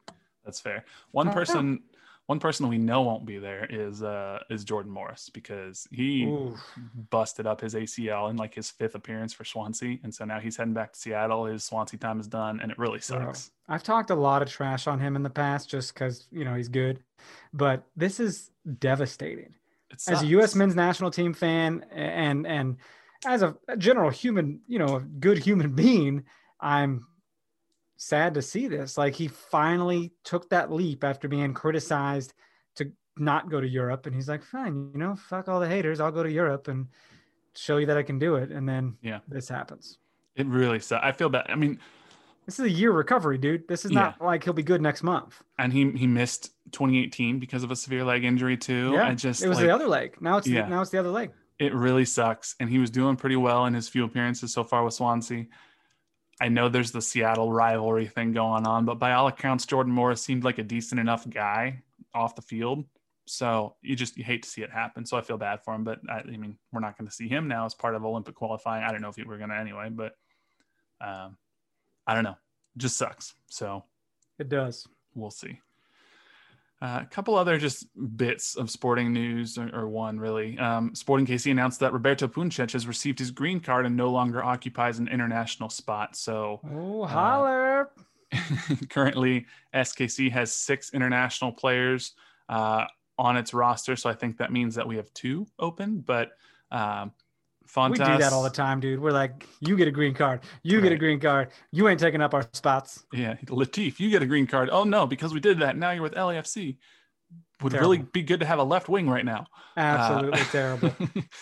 That's 0.44 0.60
fair. 0.60 0.84
One 1.10 1.28
Uh, 1.28 1.32
person, 1.32 1.80
one 2.30 2.38
person 2.38 2.68
we 2.68 2.78
know 2.78 3.02
won't 3.02 3.26
be 3.26 3.38
there 3.38 3.66
is 3.68 4.04
uh 4.04 4.38
is 4.50 4.62
Jordan 4.62 4.92
Morris 4.92 5.28
because 5.34 5.88
he 5.90 6.26
Ooh. 6.26 6.56
busted 7.10 7.44
up 7.44 7.60
his 7.60 7.74
ACL 7.74 8.30
in 8.30 8.36
like 8.36 8.54
his 8.54 8.70
fifth 8.70 8.94
appearance 8.94 9.32
for 9.32 9.44
Swansea, 9.44 9.98
and 10.04 10.14
so 10.14 10.24
now 10.24 10.38
he's 10.38 10.56
heading 10.56 10.72
back 10.72 10.92
to 10.92 10.98
Seattle. 11.00 11.46
His 11.46 11.64
Swansea 11.64 11.98
time 11.98 12.20
is 12.20 12.28
done, 12.28 12.60
and 12.60 12.70
it 12.70 12.78
really 12.78 13.00
Bro. 13.08 13.32
sucks. 13.32 13.50
I've 13.68 13.82
talked 13.82 14.10
a 14.10 14.14
lot 14.14 14.42
of 14.42 14.48
trash 14.48 14.86
on 14.86 15.00
him 15.00 15.16
in 15.16 15.24
the 15.24 15.30
past 15.30 15.68
just 15.68 15.92
because, 15.92 16.28
you 16.30 16.44
know, 16.44 16.54
he's 16.54 16.68
good. 16.68 17.02
But 17.52 17.82
this 17.96 18.20
is 18.20 18.52
devastating. 18.78 19.56
As 20.06 20.22
a 20.22 20.26
U.S. 20.26 20.54
men's 20.54 20.76
national 20.76 21.10
team 21.10 21.34
fan 21.34 21.84
and 21.90 22.46
and 22.46 22.76
as 23.26 23.42
a 23.42 23.56
general 23.76 24.10
human, 24.10 24.60
you 24.68 24.78
know, 24.78 24.94
a 24.94 25.00
good 25.00 25.38
human 25.38 25.72
being, 25.74 26.26
I'm 26.60 27.08
sad 28.00 28.32
to 28.32 28.40
see 28.40 28.66
this. 28.66 28.96
Like 28.96 29.14
he 29.14 29.28
finally 29.28 30.10
took 30.24 30.48
that 30.50 30.72
leap 30.72 31.04
after 31.04 31.28
being 31.28 31.52
criticized 31.52 32.32
to 32.76 32.90
not 33.18 33.50
go 33.50 33.60
to 33.60 33.68
Europe. 33.68 34.06
And 34.06 34.14
he's 34.14 34.28
like, 34.28 34.42
fine, 34.42 34.90
you 34.94 34.98
know, 34.98 35.14
fuck 35.14 35.48
all 35.48 35.60
the 35.60 35.68
haters. 35.68 36.00
I'll 36.00 36.10
go 36.10 36.22
to 36.22 36.30
Europe 36.32 36.68
and 36.68 36.86
show 37.54 37.76
you 37.76 37.84
that 37.86 37.98
I 37.98 38.02
can 38.02 38.18
do 38.18 38.36
it. 38.36 38.50
And 38.50 38.66
then 38.66 38.96
Yeah. 39.02 39.20
this 39.28 39.48
happens. 39.50 39.98
It 40.34 40.46
really 40.46 40.78
sucks. 40.80 41.04
I 41.04 41.12
feel 41.12 41.28
bad. 41.28 41.46
I 41.50 41.56
mean, 41.56 41.78
This 42.46 42.58
is 42.58 42.64
a 42.64 42.70
year 42.70 42.90
recovery, 42.90 43.36
dude. 43.36 43.68
This 43.68 43.84
is 43.84 43.90
not 43.92 44.20
like 44.20 44.42
he'll 44.44 44.54
be 44.54 44.62
good 44.62 44.80
next 44.80 45.02
month. 45.02 45.42
and 45.58 45.70
he 45.72 45.90
he 45.90 46.06
missed 46.06 46.52
2018 46.72 47.38
because 47.38 47.62
of 47.62 47.70
a 47.70 47.76
severe 47.76 48.02
leg 48.02 48.24
injury 48.24 48.56
too. 48.56 48.92
Yeah, 48.94 49.08
I 49.08 49.14
just 49.14 49.42
it 49.44 49.48
was 49.48 49.58
like, 49.58 49.66
the 49.66 49.74
other 49.74 49.86
leg. 49.86 50.16
Now 50.20 50.38
it's 50.38 50.46
Yeah. 50.48 50.62
the, 50.62 50.68
now 50.70 50.80
it's 50.80 50.90
the 50.90 50.98
other 50.98 51.10
leg. 51.10 51.30
it 51.58 51.74
really 51.74 52.06
sucks. 52.06 52.56
And 52.58 52.70
he 52.70 52.78
was 52.78 52.90
doing 52.90 53.16
pretty 53.16 53.36
well 53.36 53.66
in 53.66 53.74
his 53.74 53.88
few 53.90 54.04
appearances 54.04 54.52
so 54.54 54.64
far 54.64 54.82
with 54.84 54.94
Swansea. 54.94 55.44
I 56.40 56.48
know 56.48 56.68
there's 56.68 56.90
the 56.90 57.02
Seattle 57.02 57.52
rivalry 57.52 58.06
thing 58.06 58.32
going 58.32 58.66
on, 58.66 58.84
but 58.86 58.98
by 58.98 59.12
all 59.12 59.26
accounts, 59.26 59.66
Jordan 59.66 59.92
Morris 59.92 60.22
seemed 60.22 60.42
like 60.42 60.58
a 60.58 60.62
decent 60.62 60.98
enough 61.00 61.28
guy 61.28 61.82
off 62.14 62.34
the 62.34 62.42
field. 62.42 62.84
So 63.26 63.76
you 63.82 63.94
just 63.94 64.16
you 64.16 64.24
hate 64.24 64.42
to 64.42 64.48
see 64.48 64.62
it 64.62 64.70
happen. 64.70 65.04
So 65.04 65.16
I 65.16 65.20
feel 65.20 65.36
bad 65.38 65.62
for 65.62 65.74
him, 65.74 65.84
but 65.84 66.00
I, 66.08 66.20
I 66.20 66.36
mean 66.36 66.56
we're 66.72 66.80
not 66.80 66.98
going 66.98 67.08
to 67.08 67.14
see 67.14 67.28
him 67.28 67.46
now 67.46 67.66
as 67.66 67.74
part 67.74 67.94
of 67.94 68.04
Olympic 68.04 68.34
qualifying. 68.34 68.82
I 68.84 68.90
don't 68.90 69.02
know 69.02 69.08
if 69.08 69.16
we 69.16 69.24
were 69.24 69.36
going 69.38 69.50
to 69.50 69.56
anyway, 69.56 69.88
but 69.90 70.14
um, 71.00 71.36
I 72.06 72.14
don't 72.14 72.24
know. 72.24 72.36
Just 72.76 72.96
sucks. 72.96 73.34
So 73.48 73.84
It 74.38 74.48
does. 74.48 74.88
we'll 75.14 75.30
see. 75.30 75.60
Uh, 76.82 77.00
a 77.02 77.06
couple 77.06 77.34
other 77.36 77.58
just 77.58 77.86
bits 78.16 78.56
of 78.56 78.70
sporting 78.70 79.12
news, 79.12 79.58
or, 79.58 79.68
or 79.74 79.86
one 79.88 80.18
really. 80.18 80.58
Um, 80.58 80.94
Sporting 80.94 81.26
KC 81.26 81.50
announced 81.50 81.78
that 81.80 81.92
Roberto 81.92 82.26
Puncec 82.26 82.72
has 82.72 82.86
received 82.86 83.18
his 83.18 83.30
green 83.30 83.60
card 83.60 83.84
and 83.84 83.94
no 83.94 84.10
longer 84.10 84.42
occupies 84.42 84.98
an 84.98 85.06
international 85.08 85.68
spot. 85.68 86.16
So 86.16 86.60
Oh, 86.72 87.04
holler. 87.04 87.90
currently, 88.88 89.44
SKC 89.74 90.30
has 90.32 90.52
six 90.54 90.94
international 90.94 91.52
players 91.52 92.14
uh, 92.48 92.86
on 93.18 93.36
its 93.36 93.52
roster. 93.52 93.94
So 93.94 94.08
I 94.08 94.14
think 94.14 94.38
that 94.38 94.50
means 94.50 94.74
that 94.76 94.86
we 94.88 94.96
have 94.96 95.12
two 95.12 95.46
open. 95.58 96.00
But 96.00 96.30
um, 96.70 97.12
Fontas, 97.74 97.90
we 97.90 97.98
do 97.98 98.18
that 98.18 98.32
all 98.32 98.42
the 98.42 98.50
time, 98.50 98.80
dude. 98.80 99.00
We're 99.00 99.12
like, 99.12 99.46
you 99.60 99.76
get 99.76 99.86
a 99.86 99.92
green 99.92 100.14
card. 100.14 100.40
You 100.62 100.80
get 100.80 100.92
a 100.92 100.96
green 100.96 101.20
card. 101.20 101.50
You 101.70 101.88
ain't 101.88 102.00
taking 102.00 102.20
up 102.20 102.34
our 102.34 102.48
spots. 102.52 103.04
Yeah, 103.12 103.36
Latif, 103.46 104.00
you 104.00 104.10
get 104.10 104.22
a 104.22 104.26
green 104.26 104.46
card. 104.46 104.70
Oh 104.72 104.84
no, 104.84 105.06
because 105.06 105.32
we 105.32 105.40
did 105.40 105.60
that. 105.60 105.76
Now 105.76 105.90
you're 105.92 106.02
with 106.02 106.14
LAFC. 106.14 106.78
Would 107.62 107.74
really 107.74 107.98
be 107.98 108.22
good 108.22 108.40
to 108.40 108.46
have 108.46 108.58
a 108.58 108.64
left 108.64 108.88
wing 108.88 109.08
right 109.08 109.24
now. 109.24 109.46
Absolutely 109.76 110.40
Uh, 110.40 110.44
terrible. 110.44 110.92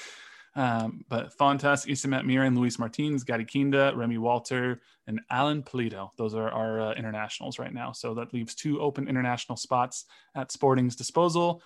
um, 0.57 1.05
but 1.09 1.33
Fontas, 1.39 1.87
Isimat-Mirin, 1.87 2.59
Luis 2.59 2.79
Martins, 2.79 3.23
Gadi 3.23 3.45
Kinda, 3.45 3.93
Remi 3.95 4.19
Walter, 4.19 4.81
and 5.07 5.21
Alan 5.31 5.63
Pulido. 5.63 6.11
Those 6.19 6.35
are 6.35 6.51
our 6.51 6.81
uh, 6.81 6.95
internationals 6.95 7.59
right 7.61 7.73
now. 7.73 7.93
So 7.93 8.15
that 8.15 8.35
leaves 8.35 8.55
two 8.57 8.81
open 8.81 9.09
international 9.09 9.57
spots 9.57 10.07
at 10.35 10.51
Sporting's 10.51 10.97
disposal. 10.97 11.63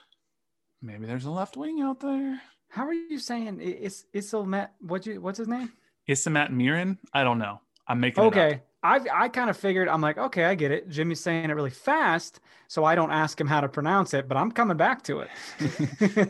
Maybe 0.82 1.06
there's 1.06 1.24
a 1.24 1.30
left 1.30 1.56
wing 1.56 1.80
out 1.80 2.00
there. 2.00 2.40
How 2.72 2.86
are 2.86 2.94
you 2.94 3.18
saying 3.18 3.58
it's 3.60 4.06
Isilmet? 4.14 4.70
What 4.80 5.04
you 5.04 5.20
what's 5.20 5.36
his 5.36 5.46
name? 5.46 5.70
Isimat-Mirin? 6.08 6.96
I 7.12 7.22
don't 7.22 7.38
know. 7.38 7.60
I'm 7.86 8.00
making 8.00 8.24
it 8.24 8.26
up. 8.26 8.32
Okay. 8.32 8.62
I 8.82 8.98
I 9.12 9.28
kind 9.28 9.50
of 9.50 9.58
figured 9.58 9.88
I'm 9.88 10.00
like, 10.00 10.16
okay, 10.16 10.44
I 10.44 10.54
get 10.54 10.70
it. 10.70 10.88
Jimmy's 10.88 11.20
saying 11.20 11.50
it 11.50 11.52
really 11.52 11.68
fast, 11.68 12.40
so 12.68 12.82
I 12.86 12.94
don't 12.94 13.10
ask 13.10 13.38
him 13.38 13.46
how 13.46 13.60
to 13.60 13.68
pronounce 13.68 14.14
it, 14.14 14.26
but 14.26 14.38
I'm 14.38 14.50
coming 14.50 14.78
back 14.78 15.02
to 15.02 15.20
it. 15.20 15.28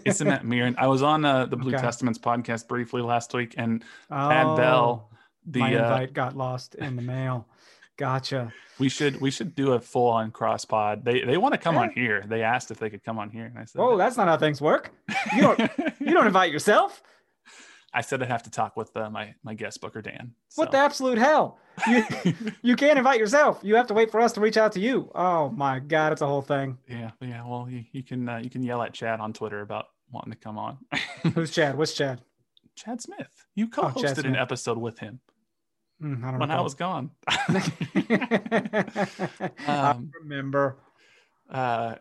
Isamet 0.04 0.42
Miran. 0.42 0.74
I 0.78 0.88
was 0.88 1.00
on 1.00 1.24
uh, 1.24 1.46
the 1.46 1.56
Blue 1.56 1.74
Okay. 1.74 1.80
Testaments 1.80 2.18
podcast 2.18 2.66
briefly 2.66 3.02
last 3.02 3.32
week, 3.34 3.54
and 3.56 3.84
oh, 4.10 4.28
Tad 4.28 4.56
Bell, 4.56 5.10
the 5.46 5.60
my 5.60 5.76
uh, 5.76 5.78
invite 5.78 6.12
got 6.12 6.36
lost 6.36 6.74
in 6.74 6.96
the 6.96 7.02
mail. 7.02 7.46
Gotcha. 8.02 8.52
we 8.80 8.88
should 8.88 9.20
we 9.20 9.30
should 9.30 9.54
do 9.54 9.74
a 9.74 9.80
full 9.80 10.08
on 10.08 10.32
cross 10.32 10.64
pod. 10.64 11.04
They 11.04 11.20
they 11.22 11.36
want 11.36 11.54
to 11.54 11.58
come 11.58 11.78
on 11.78 11.90
here. 11.90 12.24
They 12.26 12.42
asked 12.42 12.72
if 12.72 12.78
they 12.80 12.90
could 12.90 13.04
come 13.04 13.16
on 13.16 13.30
here, 13.30 13.44
and 13.44 13.56
I 13.56 13.64
said, 13.64 13.80
Oh, 13.80 13.96
that's 13.96 14.16
not 14.16 14.26
how 14.26 14.36
things 14.36 14.60
work. 14.60 14.90
You 15.36 15.42
don't 15.42 15.60
you 16.00 16.12
don't 16.12 16.26
invite 16.26 16.50
yourself. 16.50 17.00
I 17.94 18.00
said 18.00 18.20
I'd 18.20 18.28
have 18.28 18.42
to 18.42 18.50
talk 18.50 18.76
with 18.76 18.96
uh, 18.96 19.08
my 19.08 19.36
my 19.44 19.54
guest 19.54 19.80
booker 19.80 20.02
Dan. 20.02 20.32
What 20.56 20.72
the 20.72 20.78
absolute 20.78 21.16
hell? 21.16 21.60
You, 21.86 22.04
you 22.62 22.74
can't 22.74 22.98
invite 22.98 23.20
yourself. 23.20 23.60
You 23.62 23.76
have 23.76 23.86
to 23.86 23.94
wait 23.94 24.10
for 24.10 24.20
us 24.20 24.32
to 24.32 24.40
reach 24.40 24.56
out 24.56 24.72
to 24.72 24.80
you. 24.80 25.12
Oh 25.14 25.50
my 25.50 25.78
god, 25.78 26.10
it's 26.10 26.22
a 26.22 26.26
whole 26.26 26.42
thing. 26.42 26.76
yeah, 26.88 27.12
yeah. 27.20 27.46
Well, 27.46 27.68
you, 27.70 27.84
you 27.92 28.02
can 28.02 28.28
uh, 28.28 28.38
you 28.38 28.50
can 28.50 28.64
yell 28.64 28.82
at 28.82 28.92
Chad 28.92 29.20
on 29.20 29.32
Twitter 29.32 29.60
about 29.60 29.84
wanting 30.10 30.32
to 30.32 30.38
come 30.38 30.58
on. 30.58 30.78
Who's 31.36 31.52
Chad? 31.52 31.78
What's 31.78 31.94
Chad? 31.94 32.20
Chad 32.74 33.00
Smith. 33.00 33.28
You 33.54 33.68
Oh, 33.78 33.92
Chad 33.92 33.94
co-hosted 34.16 34.24
an 34.24 34.34
episode 34.34 34.78
with 34.78 34.98
him 34.98 35.20
Hmm, 36.02 36.24
I 36.24 36.30
don't 36.30 36.34
know. 36.34 36.38
when 36.40 36.50
I 36.50 36.54
recall. 36.54 36.64
was 36.64 36.74
gone. 36.74 37.10
I 37.28 37.70
Um, 39.66 40.10
remember. 40.22 40.76
uh, 41.50 41.94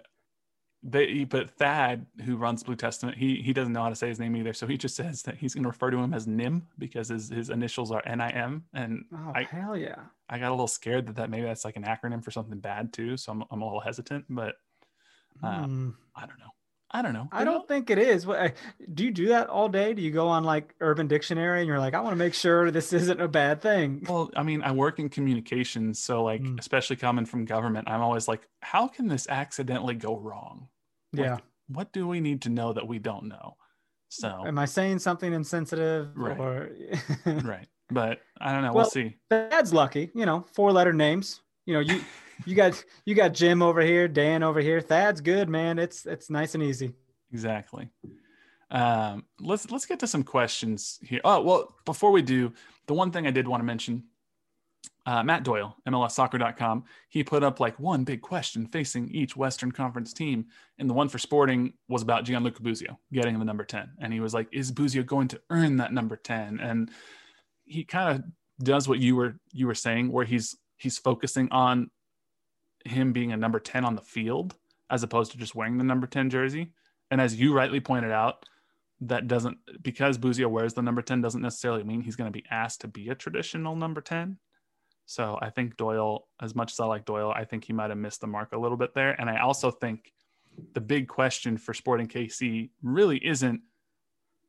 they, 0.83 1.25
but 1.25 1.51
Thad, 1.51 2.07
who 2.25 2.37
runs 2.37 2.63
Blue 2.63 2.75
Testament, 2.75 3.17
he 3.17 3.35
he 3.35 3.53
doesn't 3.53 3.71
know 3.71 3.83
how 3.83 3.89
to 3.89 3.95
say 3.95 4.07
his 4.07 4.19
name 4.19 4.35
either, 4.35 4.53
so 4.53 4.65
he 4.65 4.77
just 4.77 4.95
says 4.95 5.21
that 5.23 5.37
he's 5.37 5.53
going 5.53 5.63
to 5.63 5.69
refer 5.69 5.91
to 5.91 5.97
him 5.97 6.11
as 6.13 6.25
Nim 6.25 6.67
because 6.79 7.09
his 7.09 7.29
his 7.29 7.51
initials 7.51 7.91
are 7.91 8.01
N 8.07 8.19
I 8.19 8.31
M, 8.31 8.63
and 8.73 9.05
Oh 9.13 9.31
I- 9.35 9.43
hell 9.43 9.77
yeah! 9.77 9.97
I 10.27 10.39
got 10.39 10.49
a 10.49 10.55
little 10.55 10.67
scared 10.67 11.05
that 11.07 11.17
that 11.17 11.29
maybe 11.29 11.45
that's 11.45 11.65
like 11.65 11.75
an 11.75 11.83
acronym 11.83 12.23
for 12.23 12.31
something 12.31 12.59
bad 12.59 12.93
too, 12.93 13.15
so 13.17 13.31
I'm 13.31 13.43
I'm 13.51 13.61
a 13.61 13.65
little 13.65 13.81
hesitant, 13.81 14.25
but 14.29 14.55
Hmm. 15.39 15.89
I 16.15 16.25
don't 16.25 16.39
know. 16.39 16.51
I 16.93 17.01
don't 17.01 17.13
know. 17.13 17.29
I 17.31 17.45
don't 17.45 17.65
think 17.67 17.89
it 17.89 17.97
is. 17.97 18.25
What 18.25 18.53
do 18.93 19.05
you 19.05 19.11
do 19.11 19.27
that 19.29 19.47
all 19.47 19.69
day? 19.69 19.93
Do 19.93 20.01
you 20.01 20.11
go 20.11 20.27
on 20.27 20.43
like 20.43 20.75
Urban 20.81 21.07
Dictionary 21.07 21.59
and 21.61 21.67
you're 21.67 21.79
like, 21.79 21.93
I 21.93 22.01
want 22.01 22.11
to 22.11 22.17
make 22.17 22.33
sure 22.33 22.69
this 22.69 22.91
isn't 22.91 23.21
a 23.21 23.29
bad 23.29 23.61
thing? 23.61 24.05
Well, 24.09 24.29
I 24.35 24.43
mean, 24.43 24.61
I 24.61 24.71
work 24.73 24.99
in 24.99 25.07
communications, 25.07 25.99
so 25.99 26.23
like, 26.23 26.41
Mm. 26.41 26.59
especially 26.59 26.97
coming 26.97 27.25
from 27.25 27.45
government, 27.45 27.87
I'm 27.89 28.01
always 28.01 28.27
like, 28.27 28.47
how 28.61 28.87
can 28.89 29.07
this 29.07 29.27
accidentally 29.29 29.95
go 29.95 30.17
wrong? 30.17 30.67
Like, 31.13 31.25
Yeah, 31.25 31.37
What 31.67 31.93
do 31.93 32.07
we 32.07 32.19
need 32.19 32.41
to 32.41 32.49
know 32.49 32.73
that 32.73 32.85
we 32.87 32.99
don't 32.99 33.25
know? 33.29 33.55
So 34.09 34.43
Am 34.45 34.59
I 34.59 34.65
saying 34.65 34.99
something 34.99 35.31
insensitive? 35.31 36.09
Right. 36.17 36.37
Or 36.37 36.69
right, 37.25 37.67
but 37.89 38.19
I 38.41 38.51
don't 38.51 38.63
know. 38.63 38.73
Well- 38.73 38.83
we'll 38.83 38.89
see. 38.89 39.15
Dad's 39.29 39.73
lucky, 39.73 40.11
you 40.13 40.25
know, 40.25 40.45
four 40.53 40.73
letter 40.73 40.91
names. 40.91 41.39
You 41.65 41.75
know, 41.75 41.79
you 41.79 42.01
you 42.45 42.55
got 42.55 42.83
you 43.05 43.15
got 43.15 43.33
Jim 43.33 43.61
over 43.61 43.81
here, 43.81 44.07
Dan 44.07 44.43
over 44.43 44.59
here. 44.59 44.81
Thad's 44.81 45.21
good, 45.21 45.49
man. 45.49 45.79
It's 45.79 46.05
it's 46.05 46.29
nice 46.29 46.55
and 46.55 46.63
easy. 46.63 46.93
Exactly. 47.31 47.89
Um, 48.69 49.25
let's 49.39 49.69
let's 49.69 49.85
get 49.85 49.99
to 49.99 50.07
some 50.07 50.23
questions 50.23 50.99
here. 51.03 51.21
Oh 51.23 51.41
well, 51.41 51.75
before 51.85 52.11
we 52.11 52.21
do, 52.21 52.53
the 52.87 52.93
one 52.93 53.11
thing 53.11 53.27
I 53.27 53.31
did 53.31 53.47
want 53.47 53.61
to 53.61 53.65
mention, 53.65 54.03
uh, 55.05 55.23
Matt 55.23 55.43
Doyle, 55.43 55.75
MLSsoccer.com, 55.87 56.85
he 57.09 57.23
put 57.23 57.43
up 57.43 57.59
like 57.59 57.77
one 57.79 58.05
big 58.05 58.21
question 58.21 58.65
facing 58.67 59.09
each 59.09 59.35
Western 59.35 59.71
Conference 59.71 60.13
team, 60.13 60.45
and 60.79 60.89
the 60.89 60.93
one 60.93 61.09
for 61.09 61.19
Sporting 61.19 61.73
was 61.89 62.01
about 62.01 62.23
Gianluca 62.23 62.61
Busio 62.61 62.97
getting 63.11 63.37
the 63.39 63.45
number 63.45 63.65
ten, 63.65 63.91
and 63.99 64.13
he 64.13 64.21
was 64.21 64.33
like, 64.33 64.47
"Is 64.53 64.71
Busio 64.71 65.03
going 65.03 65.27
to 65.29 65.41
earn 65.49 65.77
that 65.77 65.93
number 65.93 66.15
10? 66.15 66.59
And 66.59 66.89
he 67.65 67.83
kind 67.83 68.17
of 68.17 68.23
does 68.63 68.87
what 68.87 68.99
you 68.99 69.15
were 69.17 69.35
you 69.51 69.67
were 69.67 69.75
saying, 69.75 70.11
where 70.11 70.25
he's 70.25 70.55
he's 70.77 70.97
focusing 70.97 71.49
on 71.51 71.89
him 72.85 73.13
being 73.13 73.31
a 73.31 73.37
number 73.37 73.59
ten 73.59 73.85
on 73.85 73.95
the 73.95 74.01
field 74.01 74.55
as 74.89 75.03
opposed 75.03 75.31
to 75.31 75.37
just 75.37 75.55
wearing 75.55 75.77
the 75.77 75.83
number 75.83 76.07
ten 76.07 76.29
jersey. 76.29 76.71
And 77.09 77.19
as 77.19 77.39
you 77.39 77.53
rightly 77.53 77.79
pointed 77.79 78.11
out, 78.11 78.45
that 79.01 79.27
doesn't 79.27 79.57
because 79.81 80.17
Busio 80.17 80.47
wears 80.47 80.73
the 80.73 80.81
number 80.81 81.01
10 81.01 81.21
doesn't 81.21 81.41
necessarily 81.41 81.83
mean 81.83 82.01
he's 82.01 82.15
going 82.15 82.31
to 82.31 82.39
be 82.39 82.45
asked 82.51 82.81
to 82.81 82.87
be 82.87 83.09
a 83.09 83.15
traditional 83.15 83.75
number 83.75 83.99
10. 83.99 84.37
So 85.07 85.37
I 85.41 85.49
think 85.49 85.75
Doyle, 85.75 86.27
as 86.41 86.55
much 86.55 86.71
as 86.71 86.79
I 86.79 86.85
like 86.85 87.05
Doyle, 87.05 87.33
I 87.35 87.43
think 87.43 87.65
he 87.65 87.73
might 87.73 87.89
have 87.89 87.97
missed 87.97 88.21
the 88.21 88.27
mark 88.27 88.53
a 88.53 88.59
little 88.59 88.77
bit 88.77 88.93
there. 88.93 89.19
And 89.19 89.29
I 89.29 89.39
also 89.39 89.71
think 89.71 90.13
the 90.73 90.81
big 90.81 91.07
question 91.07 91.57
for 91.57 91.73
Sporting 91.73 92.07
KC 92.07 92.69
really 92.81 93.17
isn't 93.25 93.61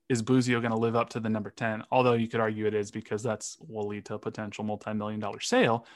is 0.09 0.20
Busio 0.20 0.61
going 0.61 0.72
to 0.72 0.78
live 0.78 0.95
up 0.95 1.09
to 1.11 1.20
the 1.20 1.30
number 1.30 1.51
10? 1.51 1.85
Although 1.91 2.12
you 2.12 2.28
could 2.28 2.41
argue 2.41 2.66
it 2.66 2.74
is 2.74 2.91
because 2.91 3.22
that's 3.22 3.57
will 3.61 3.89
lead 3.89 4.05
to 4.07 4.14
a 4.14 4.18
potential 4.18 4.64
multi-million 4.64 5.18
dollar 5.18 5.41
sale. 5.41 5.87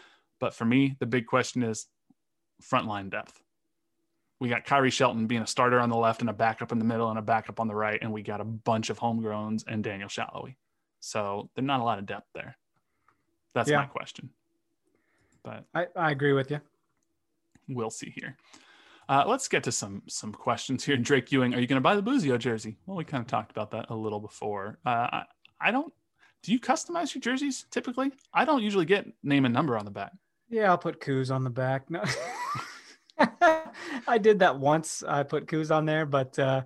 But 0.41 0.55
for 0.55 0.64
me, 0.64 0.97
the 0.99 1.07
big 1.07 1.26
question 1.26 1.62
is 1.62 1.87
frontline 2.62 3.11
depth 3.11 3.42
we 4.40 4.48
got 4.48 4.66
Khiry 4.66 4.92
Shelton 4.92 5.26
being 5.26 5.42
a 5.42 5.46
starter 5.46 5.80
on 5.80 5.88
the 5.88 5.96
left 5.96 6.20
and 6.20 6.28
a 6.28 6.32
backup 6.34 6.70
in 6.72 6.78
the 6.78 6.84
middle 6.84 7.09
and 7.09 7.18
a 7.18 7.22
backup 7.22 7.59
on 7.59 7.68
the 7.68 7.74
right, 7.74 7.98
and 8.02 8.12
we 8.12 8.22
got 8.22 8.40
a 8.40 8.44
bunch 8.44 8.90
of 8.90 8.98
homegrowns 8.98 9.64
and 9.66 9.82
Daniel 9.82 10.09
Salloi. 10.11 10.57
So 11.00 11.48
there's 11.54 11.64
not 11.66 11.80
a 11.80 11.84
lot 11.84 11.98
of 11.98 12.04
depth 12.07 12.28
there. 12.34 12.57
That's 13.54 13.70
Yeah. 13.70 13.78
my 13.78 13.86
question. 13.86 14.30
But 15.42 15.64
I, 15.74 15.86
I 15.96 16.11
agree 16.11 16.34
with 16.34 16.50
you. 16.50 16.61
we'll 17.68 17.90
see 17.90 18.11
here. 18.14 18.36
Uh, 19.09 19.24
let's 19.26 19.48
get 19.48 19.62
to 19.64 19.72
some 19.72 20.02
some 20.09 20.32
questions 20.32 20.84
here. 20.84 20.96
Drake 20.96 21.30
Ewing, 21.32 21.54
are 21.54 21.61
you 21.61 21.66
going 21.66 21.76
to 21.78 21.80
buy 21.80 21.94
the 21.94 22.02
Busio 22.02 22.36
jersey? 22.36 22.76
Well, 22.86 22.96
we 22.98 23.04
kind 23.04 23.22
of 23.22 23.28
talked 23.28 23.52
about 23.52 23.70
that 23.70 23.86
a 23.88 23.94
little 23.94 24.20
before. 24.20 24.78
Uh, 24.84 24.90
I, 24.90 25.22
I 25.61 25.70
don't. 25.70 25.92
Do 26.42 26.52
you 26.52 26.61
customize 26.61 27.14
your 27.14 27.22
jerseys 27.22 27.64
typically? 27.70 28.12
I 28.34 28.44
don't 28.44 28.62
usually 28.62 28.84
get 28.84 29.07
name 29.22 29.44
and 29.46 29.54
number 29.54 29.78
on 29.78 29.84
the 29.86 29.90
back. 29.90 30.12
Yeah, 30.49 30.70
I'll 30.70 30.78
put 30.78 31.01
Coos 31.01 31.30
on 31.30 31.44
the 31.44 31.51
back. 31.51 31.90
No. 31.90 32.03
I 34.09 34.18
did 34.18 34.40
that 34.40 34.59
once. 34.59 35.03
I 35.07 35.22
put 35.22 35.49
Coos 35.49 35.70
on 35.70 35.86
there, 35.86 36.07
but 36.07 36.38
uh, 36.38 36.62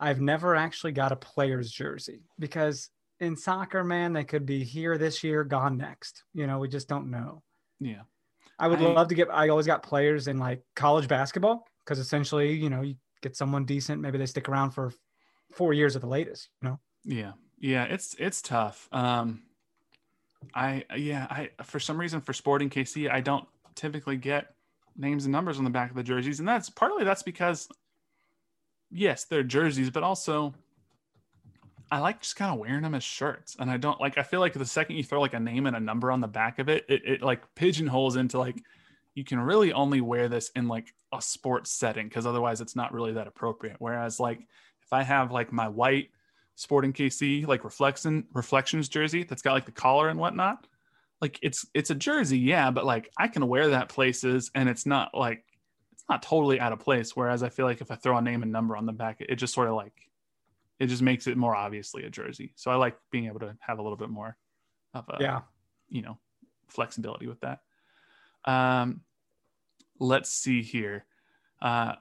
I've 0.00 0.20
never 0.20 0.54
actually 0.54 0.92
got 0.92 1.12
a 1.12 1.16
player's 1.16 1.70
jersey 1.70 2.22
because 2.38 2.90
in 3.20 3.36
soccer, 3.36 3.84
man, 3.84 4.12
they 4.12 4.24
could 4.24 4.46
be 4.46 4.64
here 4.64 4.96
this 4.96 5.22
year, 5.24 5.44
gone 5.44 5.76
next. 5.76 6.24
You 6.34 6.46
know, 6.46 6.58
we 6.58 6.68
just 6.68 6.88
don't 6.88 7.10
know. 7.10 7.42
Yeah, 7.80 8.02
I 8.58 8.68
would 8.68 8.80
I- 8.80 8.92
love 8.92 9.08
to 9.08 9.14
get. 9.14 9.28
I 9.30 9.48
always 9.48 9.66
got 9.66 9.82
players 9.82 10.28
in 10.28 10.38
like 10.38 10.62
college 10.76 11.08
basketball 11.08 11.66
because 11.84 11.98
essentially, 11.98 12.52
you 12.52 12.70
know, 12.70 12.82
you 12.82 12.94
get 13.22 13.36
someone 13.36 13.64
decent. 13.64 14.00
Maybe 14.00 14.18
they 14.18 14.26
stick 14.26 14.48
around 14.48 14.70
for 14.70 14.92
four 15.52 15.72
years 15.72 15.96
at 15.96 16.02
the 16.02 16.08
latest. 16.08 16.48
You 16.62 16.70
know. 16.70 16.80
Yeah, 17.04 17.32
yeah, 17.58 17.84
it's 17.84 18.14
it's 18.18 18.40
tough. 18.40 18.88
Um, 18.92 19.42
I 20.54 20.84
uh, 20.90 20.96
yeah, 20.96 21.26
I 21.30 21.50
for 21.62 21.80
some 21.80 21.98
reason 21.98 22.20
for 22.20 22.32
Sporting 22.32 22.70
KC, 22.70 23.10
I 23.10 23.20
don't 23.20 23.46
typically 23.74 24.16
get 24.16 24.54
names 24.96 25.24
and 25.24 25.32
numbers 25.32 25.58
on 25.58 25.64
the 25.64 25.70
back 25.70 25.90
of 25.90 25.96
the 25.96 26.02
jerseys, 26.02 26.38
and 26.38 26.48
that's 26.48 26.70
partly 26.70 27.04
that's 27.04 27.22
because 27.22 27.68
yes, 28.90 29.24
they're 29.24 29.42
jerseys, 29.42 29.90
but 29.90 30.02
also 30.02 30.54
I 31.90 32.00
like 32.00 32.20
just 32.20 32.36
kind 32.36 32.52
of 32.52 32.58
wearing 32.58 32.82
them 32.82 32.94
as 32.94 33.04
shirts, 33.04 33.56
and 33.58 33.70
I 33.70 33.76
don't 33.76 34.00
like. 34.00 34.18
I 34.18 34.22
feel 34.22 34.40
like 34.40 34.52
the 34.52 34.66
second 34.66 34.96
you 34.96 35.04
throw 35.04 35.20
like 35.20 35.34
a 35.34 35.40
name 35.40 35.66
and 35.66 35.76
a 35.76 35.80
number 35.80 36.10
on 36.10 36.20
the 36.20 36.28
back 36.28 36.58
of 36.58 36.68
it, 36.68 36.84
it, 36.88 37.02
it 37.04 37.22
like 37.22 37.42
pigeonholes 37.54 38.16
into 38.16 38.38
like 38.38 38.62
you 39.14 39.24
can 39.24 39.40
really 39.40 39.72
only 39.72 40.00
wear 40.00 40.28
this 40.28 40.50
in 40.54 40.68
like 40.68 40.94
a 41.12 41.20
sports 41.20 41.72
setting 41.72 42.06
because 42.06 42.26
otherwise 42.26 42.60
it's 42.60 42.76
not 42.76 42.92
really 42.92 43.12
that 43.12 43.26
appropriate. 43.26 43.76
Whereas 43.78 44.20
like 44.20 44.40
if 44.82 44.92
I 44.92 45.02
have 45.02 45.32
like 45.32 45.52
my 45.52 45.68
white 45.68 46.10
Sporting 46.58 46.92
KC 46.92 47.46
like 47.46 47.62
reflection 47.62 48.26
reflections 48.32 48.88
jersey 48.88 49.22
that's 49.22 49.42
got 49.42 49.52
like 49.52 49.64
the 49.64 49.70
collar 49.70 50.08
and 50.08 50.18
whatnot. 50.18 50.66
Like 51.20 51.38
it's 51.40 51.64
it's 51.72 51.90
a 51.90 51.94
jersey, 51.94 52.36
yeah, 52.36 52.72
but 52.72 52.84
like 52.84 53.08
I 53.16 53.28
can 53.28 53.46
wear 53.46 53.68
that 53.68 53.88
places 53.88 54.50
and 54.56 54.68
it's 54.68 54.84
not 54.84 55.16
like 55.16 55.44
it's 55.92 56.02
not 56.08 56.20
totally 56.20 56.58
out 56.58 56.72
of 56.72 56.80
place. 56.80 57.14
Whereas 57.14 57.44
I 57.44 57.48
feel 57.48 57.64
like 57.64 57.80
if 57.80 57.92
I 57.92 57.94
throw 57.94 58.18
a 58.18 58.20
name 58.20 58.42
and 58.42 58.50
number 58.50 58.76
on 58.76 58.86
the 58.86 58.92
back, 58.92 59.18
it 59.20 59.36
just 59.36 59.54
sort 59.54 59.68
of 59.68 59.74
like 59.74 59.92
it 60.80 60.88
just 60.88 61.00
makes 61.00 61.28
it 61.28 61.36
more 61.36 61.54
obviously 61.54 62.02
a 62.02 62.10
jersey. 62.10 62.52
So 62.56 62.72
I 62.72 62.74
like 62.74 62.96
being 63.12 63.26
able 63.26 63.38
to 63.38 63.56
have 63.60 63.78
a 63.78 63.82
little 63.82 63.96
bit 63.96 64.10
more 64.10 64.36
of 64.94 65.04
a 65.10 65.18
yeah. 65.20 65.42
you 65.88 66.02
know 66.02 66.18
flexibility 66.66 67.28
with 67.28 67.38
that. 67.42 67.60
Um, 68.44 69.02
let's 70.00 70.30
see 70.30 70.62
here. 70.62 71.04
Uh, 71.62 71.94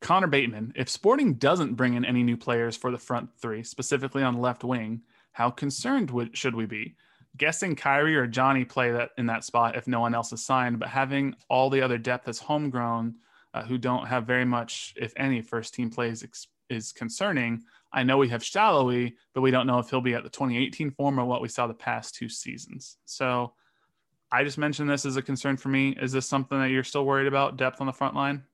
Connor 0.00 0.26
Bateman, 0.26 0.72
if 0.76 0.88
Sporting 0.88 1.34
doesn't 1.34 1.74
bring 1.74 1.94
in 1.94 2.04
any 2.04 2.22
new 2.22 2.36
players 2.36 2.76
for 2.76 2.90
the 2.90 2.98
front 2.98 3.30
three, 3.38 3.62
specifically 3.62 4.22
on 4.22 4.40
left 4.40 4.64
wing, 4.64 5.02
how 5.32 5.50
concerned 5.50 6.10
would, 6.10 6.36
should 6.36 6.54
we 6.54 6.66
be? 6.66 6.96
Guessing 7.36 7.76
Khiry 7.76 8.14
or 8.14 8.26
Johnny 8.26 8.64
play 8.64 8.90
that 8.92 9.10
in 9.18 9.26
that 9.26 9.44
spot 9.44 9.76
if 9.76 9.86
no 9.86 10.00
one 10.00 10.14
else 10.14 10.32
is 10.32 10.44
signed, 10.44 10.78
but 10.78 10.88
having 10.88 11.34
all 11.50 11.68
the 11.68 11.82
other 11.82 11.98
depth 11.98 12.28
as 12.28 12.38
homegrown 12.38 13.16
uh, 13.52 13.62
who 13.62 13.78
don't 13.78 14.06
have 14.06 14.26
very 14.26 14.44
much, 14.44 14.94
if 14.96 15.12
any, 15.16 15.42
first 15.42 15.74
team 15.74 15.90
plays 15.90 16.22
ex- 16.22 16.48
is 16.70 16.92
concerning. 16.92 17.62
I 17.92 18.02
know 18.02 18.18
we 18.18 18.28
have 18.28 18.42
Salloi, 18.42 19.14
but 19.34 19.40
we 19.40 19.50
don't 19.50 19.66
know 19.66 19.78
if 19.78 19.90
he'll 19.90 20.00
be 20.00 20.14
at 20.14 20.22
the 20.22 20.30
2018 20.30 20.90
form 20.90 21.18
or 21.18 21.24
what 21.24 21.42
we 21.42 21.48
saw 21.48 21.66
the 21.66 21.74
past 21.74 22.14
two 22.14 22.28
seasons. 22.28 22.96
So 23.04 23.52
I 24.30 24.44
just 24.44 24.58
mentioned 24.58 24.90
this 24.90 25.06
as 25.06 25.16
a 25.16 25.22
concern 25.22 25.56
for 25.56 25.68
me. 25.68 25.96
Is 26.00 26.12
this 26.12 26.26
something 26.26 26.58
that 26.58 26.70
you're 26.70 26.84
still 26.84 27.04
worried 27.04 27.28
about? 27.28 27.56
Depth 27.56 27.80
on 27.80 27.86
the 27.86 27.92
front 27.92 28.14
line? 28.14 28.44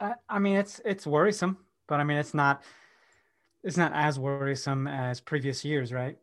I, 0.00 0.14
I 0.28 0.38
mean, 0.38 0.56
it's 0.56 0.80
it's 0.84 1.06
worrisome, 1.06 1.58
but 1.88 2.00
I 2.00 2.04
mean, 2.04 2.18
it's 2.18 2.34
not 2.34 2.62
it's 3.62 3.76
not 3.76 3.92
as 3.94 4.18
worrisome 4.18 4.86
as 4.86 5.20
previous 5.20 5.64
years, 5.64 5.92
right? 5.92 6.18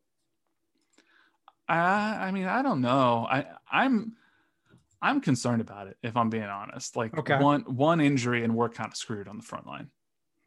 Uh, 1.69 1.73
I 2.19 2.31
mean, 2.31 2.45
I 2.45 2.61
don't 2.61 2.81
know. 2.81 3.27
I 3.29 3.45
I'm 3.71 4.13
I'm 5.01 5.21
concerned 5.21 5.61
about 5.61 5.87
it 5.87 5.97
if 6.03 6.15
I'm 6.15 6.29
being 6.29 6.43
honest. 6.43 6.95
Like 6.95 7.17
Okay. 7.17 7.37
one 7.37 7.61
one 7.61 8.01
injury 8.01 8.43
and 8.43 8.55
we're 8.55 8.69
kind 8.69 8.89
of 8.91 8.97
screwed 8.97 9.27
on 9.27 9.37
the 9.37 9.43
front 9.43 9.65
line. 9.65 9.89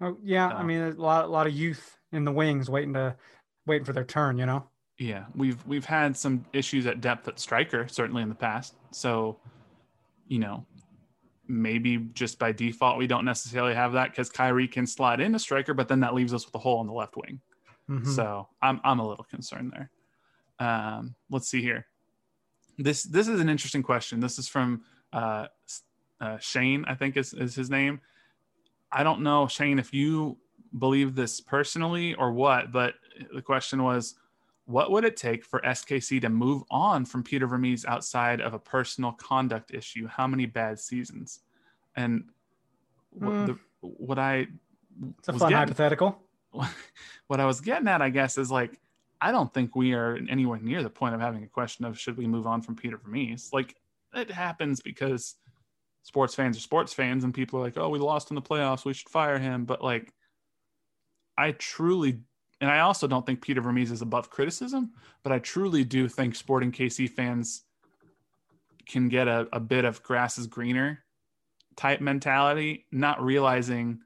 Oh 0.00 0.18
yeah, 0.22 0.48
I 0.48 0.62
mean, 0.62 0.82
a 0.82 0.90
lot 0.90 1.24
a 1.24 1.28
lot 1.28 1.46
of 1.46 1.54
youth 1.54 1.98
in 2.12 2.24
the 2.24 2.32
wings 2.32 2.68
waiting 2.68 2.94
to 2.94 3.16
waiting 3.66 3.84
for 3.84 3.92
their 3.92 4.04
turn. 4.04 4.38
You 4.38 4.46
know. 4.46 4.68
Yeah, 4.98 5.24
we've 5.34 5.64
we've 5.66 5.84
had 5.84 6.16
some 6.16 6.44
issues 6.52 6.86
at 6.86 7.00
depth 7.00 7.26
at 7.26 7.40
striker 7.40 7.88
certainly 7.88 8.22
in 8.22 8.28
the 8.28 8.34
past. 8.34 8.74
So, 8.92 9.40
you 10.28 10.38
know, 10.38 10.66
maybe 11.46 11.98
just 12.14 12.38
by 12.38 12.52
default 12.52 12.98
we 12.98 13.06
don't 13.06 13.24
necessarily 13.24 13.74
have 13.74 13.92
that 13.92 14.10
because 14.10 14.30
Khiry 14.30 14.70
can 14.70 14.86
slide 14.86 15.20
in 15.20 15.34
a 15.34 15.38
striker, 15.38 15.74
but 15.74 15.88
then 15.88 16.00
that 16.00 16.14
leaves 16.14 16.32
us 16.32 16.46
with 16.46 16.54
a 16.54 16.58
hole 16.58 16.78
on 16.78 16.86
the 16.86 16.92
left 16.92 17.16
wing. 17.16 17.40
Mhm. 17.88 18.06
So 18.06 18.48
I'm 18.62 18.80
I'm 18.84 18.98
a 18.98 19.06
little 19.06 19.24
concerned 19.24 19.72
there. 19.72 19.90
Um, 20.58 21.14
let's 21.30 21.48
see 21.48 21.60
here. 21.60 21.86
This 22.78 23.02
this 23.02 23.28
is 23.28 23.40
an 23.40 23.48
interesting 23.48 23.82
question. 23.82 24.20
This 24.20 24.38
is 24.38 24.48
from 24.48 24.82
uh, 25.12 25.46
uh, 26.20 26.38
Shane, 26.38 26.84
I 26.86 26.94
think 26.94 27.16
is 27.16 27.34
is 27.34 27.54
his 27.54 27.70
name. 27.70 28.00
I 28.90 29.02
don't 29.02 29.22
know, 29.22 29.46
Shane, 29.48 29.78
if 29.78 29.92
you 29.92 30.38
believe 30.78 31.14
this 31.14 31.40
personally 31.40 32.14
or 32.14 32.32
what, 32.32 32.72
but 32.72 32.94
the 33.32 33.42
question 33.42 33.82
was, 33.82 34.14
what 34.66 34.90
would 34.90 35.04
it 35.04 35.16
take 35.16 35.44
for 35.44 35.60
SKC 35.60 36.20
to 36.22 36.28
move 36.28 36.62
on 36.70 37.04
from 37.04 37.22
Peter 37.22 37.46
Vermes 37.46 37.84
outside 37.84 38.40
of 38.40 38.54
a 38.54 38.58
personal 38.58 39.12
conduct 39.12 39.72
issue? 39.74 40.06
How 40.06 40.26
many 40.26 40.46
bad 40.46 40.78
seasons? 40.80 41.40
And 41.96 42.24
what, 43.10 43.32
Hmm. 43.32 43.44
the, 43.46 43.58
what 43.82 44.18
I 44.18 44.46
it's 45.18 45.28
a 45.28 45.32
fun 45.32 45.38
getting- 45.50 45.56
hypothetical. 45.56 46.18
what 47.26 47.40
I 47.40 47.44
was 47.46 47.60
getting 47.60 47.88
at, 47.88 48.00
I 48.00 48.10
guess, 48.10 48.38
is 48.38 48.50
like 48.50 48.80
I 49.20 49.32
don't 49.32 49.52
think 49.54 49.74
we 49.74 49.94
are 49.94 50.18
anywhere 50.28 50.58
near 50.60 50.82
the 50.82 50.90
point 50.90 51.14
of 51.14 51.20
having 51.20 51.44
a 51.44 51.48
question 51.48 51.84
of 51.84 51.98
should 51.98 52.16
we 52.16 52.26
move 52.26 52.46
on 52.46 52.60
from 52.62 52.76
Peter 52.76 52.96
Vermes. 52.98 53.50
Like 53.52 53.74
it 54.14 54.30
happens 54.30 54.80
because 54.80 55.36
sports 56.02 56.34
fans 56.34 56.56
are 56.56 56.60
sports 56.60 56.92
fans, 56.92 57.24
and 57.24 57.32
people 57.34 57.58
are 57.58 57.62
like, 57.62 57.76
"Oh, 57.78 57.88
we 57.88 57.98
lost 57.98 58.30
in 58.30 58.34
the 58.34 58.42
playoffs, 58.42 58.84
we 58.84 58.92
should 58.92 59.08
fire 59.08 59.38
him." 59.38 59.64
But 59.64 59.82
like, 59.82 60.12
I 61.38 61.52
truly, 61.52 62.20
and 62.60 62.70
I 62.70 62.80
also 62.80 63.06
don't 63.06 63.26
think 63.26 63.42
Peter 63.42 63.60
Vermes 63.60 63.90
is 63.90 64.02
above 64.02 64.30
criticism, 64.30 64.92
but 65.22 65.32
I 65.32 65.38
truly 65.38 65.84
do 65.84 66.08
think 66.08 66.34
Sporting 66.34 66.72
KC 66.72 67.10
fans 67.10 67.62
can 68.86 69.08
get 69.08 69.28
a, 69.28 69.48
a 69.52 69.60
bit 69.60 69.84
of 69.84 70.02
grass 70.02 70.38
is 70.38 70.46
greener 70.46 71.04
type 71.76 72.00
mentality, 72.00 72.86
not 72.92 73.22
realizing 73.22 74.00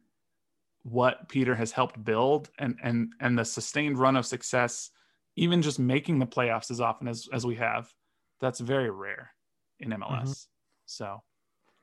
what 0.83 1.29
Peter 1.29 1.55
has 1.55 1.73
helped 1.73 2.03
build 2.03 2.51
and 2.59 2.77
and 2.83 3.13
and 3.21 3.39
the 3.39 3.45
sustained 3.45 3.99
run 3.99 4.17
of 4.17 4.25
success, 4.25 4.91
even 5.37 5.63
just 5.63 5.79
making 5.79 6.19
the 6.19 6.27
playoffs 6.27 6.71
as 6.71 6.81
often 6.81 7.09
as 7.09 7.29
as 7.33 7.45
we 7.45 7.57
have, 7.57 7.93
that's 8.41 8.61
very 8.61 8.91
rare 8.91 9.31
in 9.81 9.91
MLS. 9.91 10.23
Mm-hmm. 10.23 10.33
So 10.87 11.23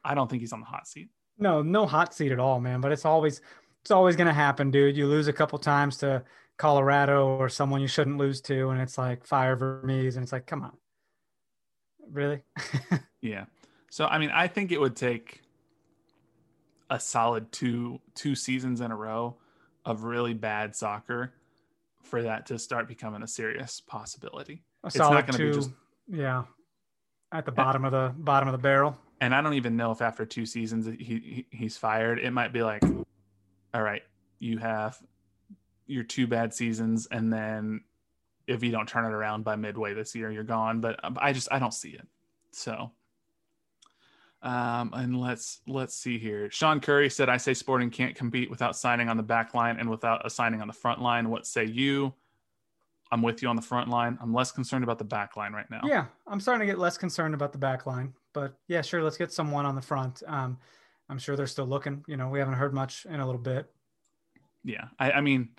I 0.04 0.16
don't 0.16 0.30
think 0.30 0.42
he's 0.42 0.54
on 0.54 0.62
the 0.62 0.66
hot 0.66 0.88
seat. 0.88 1.10
No, 1.38 1.62
no 1.62 1.86
hot 1.86 2.14
seat 2.14 2.32
at 2.32 2.40
all, 2.40 2.60
man. 2.60 2.82
But 2.82 2.92
it's 2.92 3.06
always 3.06 3.42
it's 3.82 3.92
always 3.92 4.16
gonna 4.16 4.34
happen, 4.34 4.72
dude. 4.72 4.98
You 4.98 5.08
lose 5.08 5.28
a 5.28 5.34
couple 5.34 5.60
times 5.60 5.98
to 5.98 6.24
Colorado 6.58 7.28
or 7.28 7.50
someone 7.50 7.82
you 7.82 7.88
shouldn't 7.88 8.18
lose 8.18 8.42
to, 8.42 8.70
and 8.70 8.82
it's 8.82 8.98
like 8.98 9.26
fire 9.26 9.56
Vermes, 9.56 10.16
and 10.16 10.24
it's 10.24 10.32
like, 10.32 10.46
come 10.46 10.64
on, 10.64 10.78
really? 12.12 12.42
Yeah. 13.22 13.46
So 13.90 14.06
I 14.06 14.20
mean, 14.20 14.30
I 14.30 14.48
think 14.48 14.72
it 14.72 14.80
would 14.80 14.96
take 14.96 15.42
a 16.92 17.00
solid 17.00 17.52
two 17.52 18.00
two 18.14 18.36
seasons 18.36 18.82
in 18.82 18.92
a 18.92 18.96
row 18.96 19.38
of 19.84 20.04
really 20.04 20.36
bad 20.36 20.76
soccer 20.76 21.34
for 22.04 22.22
that 22.22 22.46
to 22.48 22.60
start 22.60 22.88
becoming 22.88 23.24
a 23.24 23.28
serious 23.28 23.82
possibility. 23.82 24.64
a 24.84 24.88
It's 24.88 24.98
not 24.98 25.26
gonna 25.26 25.40
be 25.40 25.52
just 25.52 25.72
yeah, 26.08 26.44
at 27.32 27.46
the 27.46 27.52
bottom 27.52 27.84
of 27.84 27.92
the 27.92 28.14
bottom 28.16 28.48
of 28.48 28.52
the 28.52 28.60
barrel. 28.60 28.96
and 29.22 29.34
I 29.34 29.42
don't 29.42 29.56
even 29.56 29.76
know 29.76 29.92
if 29.92 30.04
after 30.04 30.24
two 30.24 30.46
seasons 30.46 30.86
he, 30.86 31.04
he 31.04 31.48
he's 31.50 31.78
fired. 31.78 32.20
It 32.20 32.32
might 32.32 32.54
be 32.54 32.62
like, 32.62 32.84
all 33.74 33.82
right, 33.82 34.04
you 34.38 34.60
have 34.60 35.02
your 35.88 36.04
two 36.04 36.28
bad 36.28 36.54
seasons, 36.54 37.08
and 37.12 37.32
then 37.32 37.82
if 38.48 38.64
you 38.64 38.72
don't 38.72 38.88
turn 38.88 39.06
it 39.06 39.14
around 39.14 39.44
by 39.44 39.56
midway 39.56 39.94
this 39.94 40.16
year, 40.16 40.32
you're 40.32 40.44
gone. 40.44 40.82
But 40.82 41.04
um, 41.04 41.18
I 41.20 41.34
just 41.34 41.48
I 41.52 41.60
don't 41.60 41.74
see 41.74 41.90
it. 41.90 42.08
So, 42.52 42.92
um, 44.42 44.92
and 44.94 45.20
let's 45.20 45.62
let's 45.68 45.96
see 45.96 46.18
here. 46.18 46.50
Sean 46.52 46.80
Curry 46.80 47.10
said, 47.10 47.30
"I 47.30 47.38
say 47.38 47.54
Sporting 47.54 47.90
can't 47.90 48.16
compete 48.16 48.50
without 48.50 48.76
signing 48.76 49.10
on 49.10 49.18
the 49.18 49.24
back 49.24 49.54
line 49.54 49.78
and 49.80 49.90
without 49.90 50.26
a 50.26 50.30
signing 50.30 50.62
on 50.62 50.68
the 50.68 50.74
front 50.74 51.02
line. 51.02 51.30
What 51.30 51.46
say 51.46 51.66
you?" 51.66 52.14
I'm 53.12 53.22
with 53.22 53.44
you 53.44 53.48
on 53.48 53.56
the 53.56 53.62
front 53.62 53.88
line. 53.88 54.18
I'm 54.20 54.34
less 54.34 54.52
concerned 54.52 54.84
about 54.84 54.98
the 54.98 55.06
back 55.06 55.38
line 55.38 55.54
right 55.54 55.70
now. 55.70 55.82
Yeah, 55.86 56.06
I'm 56.28 56.40
starting 56.40 56.68
to 56.68 56.72
get 56.72 56.80
less 56.80 56.98
concerned 56.98 57.36
about 57.36 57.52
the 57.52 57.58
back 57.60 57.86
line, 57.86 58.14
but 58.34 58.56
yeah, 58.68 58.82
sure, 58.82 59.04
let's 59.04 59.16
get 59.16 59.32
someone 59.32 59.66
on 59.66 59.76
the 59.76 59.82
front. 59.82 60.24
Um, 60.28 60.58
I'm 61.08 61.20
sure 61.20 61.36
they're 61.36 61.46
still 61.48 61.68
looking. 61.68 62.04
You 62.08 62.18
know, 62.18 62.30
we 62.30 62.40
haven't 62.40 62.56
heard 62.56 62.74
much 62.74 63.06
in 63.06 63.20
a 63.20 63.26
little 63.26 63.40
bit. 63.40 63.72
yeah 64.64 64.86
I, 65.00 65.12
I 65.12 65.22
mean 65.22 65.50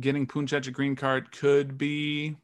getting 0.00 0.26
Puncec 0.26 0.66
a 0.66 0.70
green 0.70 0.96
card 0.96 1.30
could 1.32 1.76
be 1.78 2.36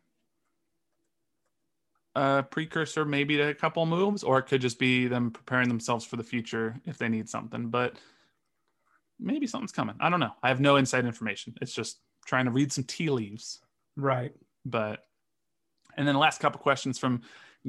a 2.14 2.42
precursor 2.42 3.04
maybe 3.04 3.36
to 3.36 3.48
a 3.48 3.54
couple 3.54 3.84
moves 3.84 4.22
or 4.22 4.38
it 4.38 4.44
could 4.44 4.60
just 4.60 4.78
be 4.78 5.06
them 5.06 5.30
preparing 5.30 5.68
themselves 5.68 6.04
for 6.04 6.16
the 6.16 6.22
future 6.24 6.74
if 6.86 6.96
they 6.96 7.08
need 7.08 7.28
something 7.28 7.68
but 7.68 7.96
maybe 9.18 9.46
something's 9.46 9.72
coming. 9.72 9.96
I 10.00 10.10
don't 10.10 10.20
know. 10.20 10.32
I 10.42 10.48
have 10.48 10.60
no 10.60 10.76
inside 10.76 11.06
information. 11.06 11.54
It's 11.60 11.72
just 11.72 12.00
trying 12.26 12.44
to 12.46 12.50
read 12.50 12.72
some 12.72 12.84
tea 12.84 13.10
leaves. 13.10 13.60
Right. 13.96 14.32
but 14.64 15.04
and 15.96 16.06
then 16.06 16.14
the 16.14 16.20
last 16.20 16.40
couple 16.40 16.60
questions 16.60 16.98
from 16.98 17.22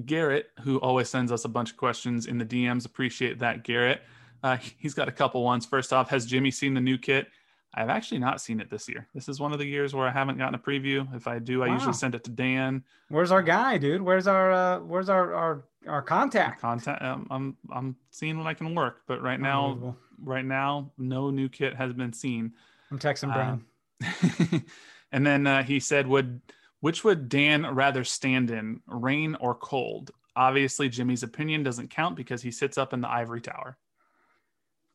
garrett 0.05 0.47
who 0.61 0.77
always 0.79 1.09
sends 1.09 1.31
us 1.31 1.45
a 1.45 1.49
bunch 1.49 1.71
of 1.71 1.77
questions 1.77 2.25
in 2.25 2.38
the 2.38 2.45
dms 2.45 2.85
appreciate 2.85 3.39
that 3.39 3.63
garrett. 3.63 4.01
Uh, 4.43 4.57
he's 4.77 4.93
got 4.93 5.07
a 5.07 5.11
couple 5.11 5.43
ones. 5.43 5.65
First 5.65 5.93
off 5.93 6.09
has 6.09 6.25
jimmy 6.25 6.51
seen 6.51 6.73
the 6.73 6.81
new 6.81 6.97
kit 6.97 7.27
i've 7.74 7.89
actually 7.89 8.18
not 8.20 8.39
seen 8.41 8.59
it 8.59 8.70
this 8.70 8.88
year 8.89 9.07
this 9.13 9.28
is 9.30 9.39
one 9.39 9.53
of 9.53 9.59
the 9.59 9.65
years 9.65 9.93
where 9.93 10.07
i 10.07 10.11
haven't 10.11 10.38
gotten 10.38 10.55
a 10.55 10.59
preview 10.59 11.07
if 11.15 11.28
i 11.28 11.38
do 11.39 11.63
i 11.63 11.68
Wow. 11.68 11.74
usually 11.74 11.93
send 11.93 12.15
it 12.15 12.24
to 12.26 12.32
dan 12.32 12.84
Where's 13.09 13.32
our 13.32 13.41
guy, 13.41 13.78
dude? 13.78 14.01
Where's 14.01 14.28
our 14.28 14.51
uh, 14.51 14.80
where's 14.80 15.07
our 15.09 15.34
our 15.34 15.63
our 15.88 16.01
contact? 16.01 16.59
contact 16.61 17.01
um, 17.01 17.28
i'm 17.30 17.57
i'm 17.72 17.95
seeing 18.11 18.38
what 18.38 18.47
i 18.47 18.53
can 18.53 18.74
work 18.76 19.03
but 19.07 19.22
right 19.22 19.39
now 19.39 19.95
right 20.22 20.45
now 20.45 20.91
no 20.97 21.30
new 21.30 21.47
kit 21.49 21.76
has 21.76 21.93
been 21.93 22.11
seen 22.13 22.53
I'm 22.91 22.99
texting 22.99 23.26
Um, 23.36 23.65
Brian. 24.01 24.63
and 25.11 25.26
then 25.28 25.45
uh, 25.47 25.61
he 25.63 25.80
said, 25.82 26.07
"Would 26.07 26.39
which 26.80 27.03
would 27.03 27.28
Dan 27.28 27.65
rather 27.76 28.03
stand 28.05 28.49
in, 28.51 28.80
rain 28.88 29.36
or 29.41 29.55
cold?" 29.55 30.11
Obviously, 30.38 30.88
Jimmy's 30.88 31.24
opinion 31.24 31.63
doesn't 31.63 31.89
count 31.89 32.15
because 32.15 32.41
he 32.41 32.49
sits 32.51 32.78
up 32.78 32.93
in 32.93 33.01
the 33.01 33.09
ivory 33.09 33.41
tower. 33.41 33.78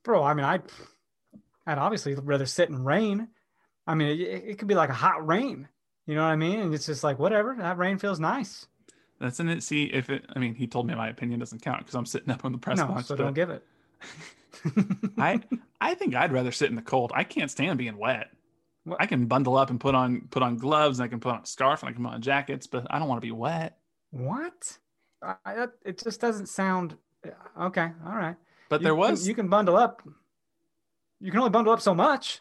Bro, 0.04 0.22
I 0.22 0.32
mean, 0.34 0.44
I 0.46 0.60
I'd 1.66 1.78
obviously 1.78 2.14
rather 2.14 2.46
sit 2.46 2.68
in 2.68 2.82
rain. 2.84 3.28
I 3.86 3.94
mean, 3.94 4.08
it, 4.20 4.20
it 4.20 4.58
could 4.58 4.68
be 4.68 4.74
like 4.74 4.90
a 4.90 4.94
hot 4.94 5.26
rain. 5.26 5.68
You 6.06 6.14
know 6.14 6.22
what 6.22 6.28
I 6.32 6.36
mean? 6.36 6.60
And 6.60 6.74
it's 6.74 6.86
just 6.86 7.04
like 7.04 7.18
whatever. 7.18 7.54
That 7.58 7.78
rain 7.78 7.98
feels 7.98 8.18
nice. 8.20 8.66
That's 9.20 9.38
in 9.38 9.48
it. 9.48 9.62
See 9.62 9.84
if 9.84 10.10
it. 10.10 10.24
I 10.34 10.38
mean, 10.40 10.54
he 10.54 10.66
told 10.66 10.86
me 10.86 10.94
my 10.94 11.08
opinion 11.08 11.38
doesn't 11.38 11.62
count 11.62 11.78
because 11.78 11.94
I'm 11.94 12.06
sitting 12.06 12.30
up 12.32 12.44
on 12.44 12.52
the 12.52 12.58
press 12.58 12.78
no, 12.78 12.86
box. 12.86 13.06
so 13.06 13.16
don't 13.16 13.34
give 13.34 13.50
it. 13.50 13.64
I 15.18 15.40
I 15.80 15.94
think 15.94 16.14
I'd 16.14 16.32
rather 16.32 16.52
sit 16.52 16.70
in 16.70 16.76
the 16.76 16.82
cold. 16.82 17.12
I 17.14 17.24
can't 17.24 17.50
stand 17.50 17.78
being 17.78 17.96
wet. 17.96 18.30
What- 18.84 19.00
I 19.00 19.06
can 19.06 19.26
bundle 19.26 19.56
up 19.56 19.70
and 19.70 19.78
put 19.80 19.94
on 19.94 20.28
put 20.30 20.42
on 20.42 20.56
gloves 20.56 20.98
and 20.98 21.04
I 21.04 21.08
can 21.08 21.20
put 21.20 21.32
on 21.34 21.42
a 21.42 21.46
scarf 21.46 21.82
and 21.82 21.90
I 21.90 21.92
can 21.92 22.02
put 22.04 22.12
on 22.12 22.22
jackets, 22.22 22.66
but 22.66 22.86
I 22.90 22.98
don't 22.98 23.08
want 23.08 23.20
to 23.20 23.26
be 23.26 23.32
wet. 23.32 23.78
what? 24.10 24.78
I, 25.44 25.68
it 25.84 26.02
just 26.02 26.20
doesn't 26.20 26.48
sound 26.48 26.96
okay. 27.60 27.90
All 28.04 28.16
right. 28.16 28.34
But 28.68 28.80
You 28.80 28.84
there 28.86 28.94
was, 28.96 29.28
you 29.28 29.34
can 29.36 29.46
bundle 29.48 29.76
up. 29.76 30.02
You 31.22 31.30
can 31.30 31.38
only 31.40 31.50
bundle 31.50 31.72
up 31.72 31.80
so 31.80 31.94
much. 31.94 32.40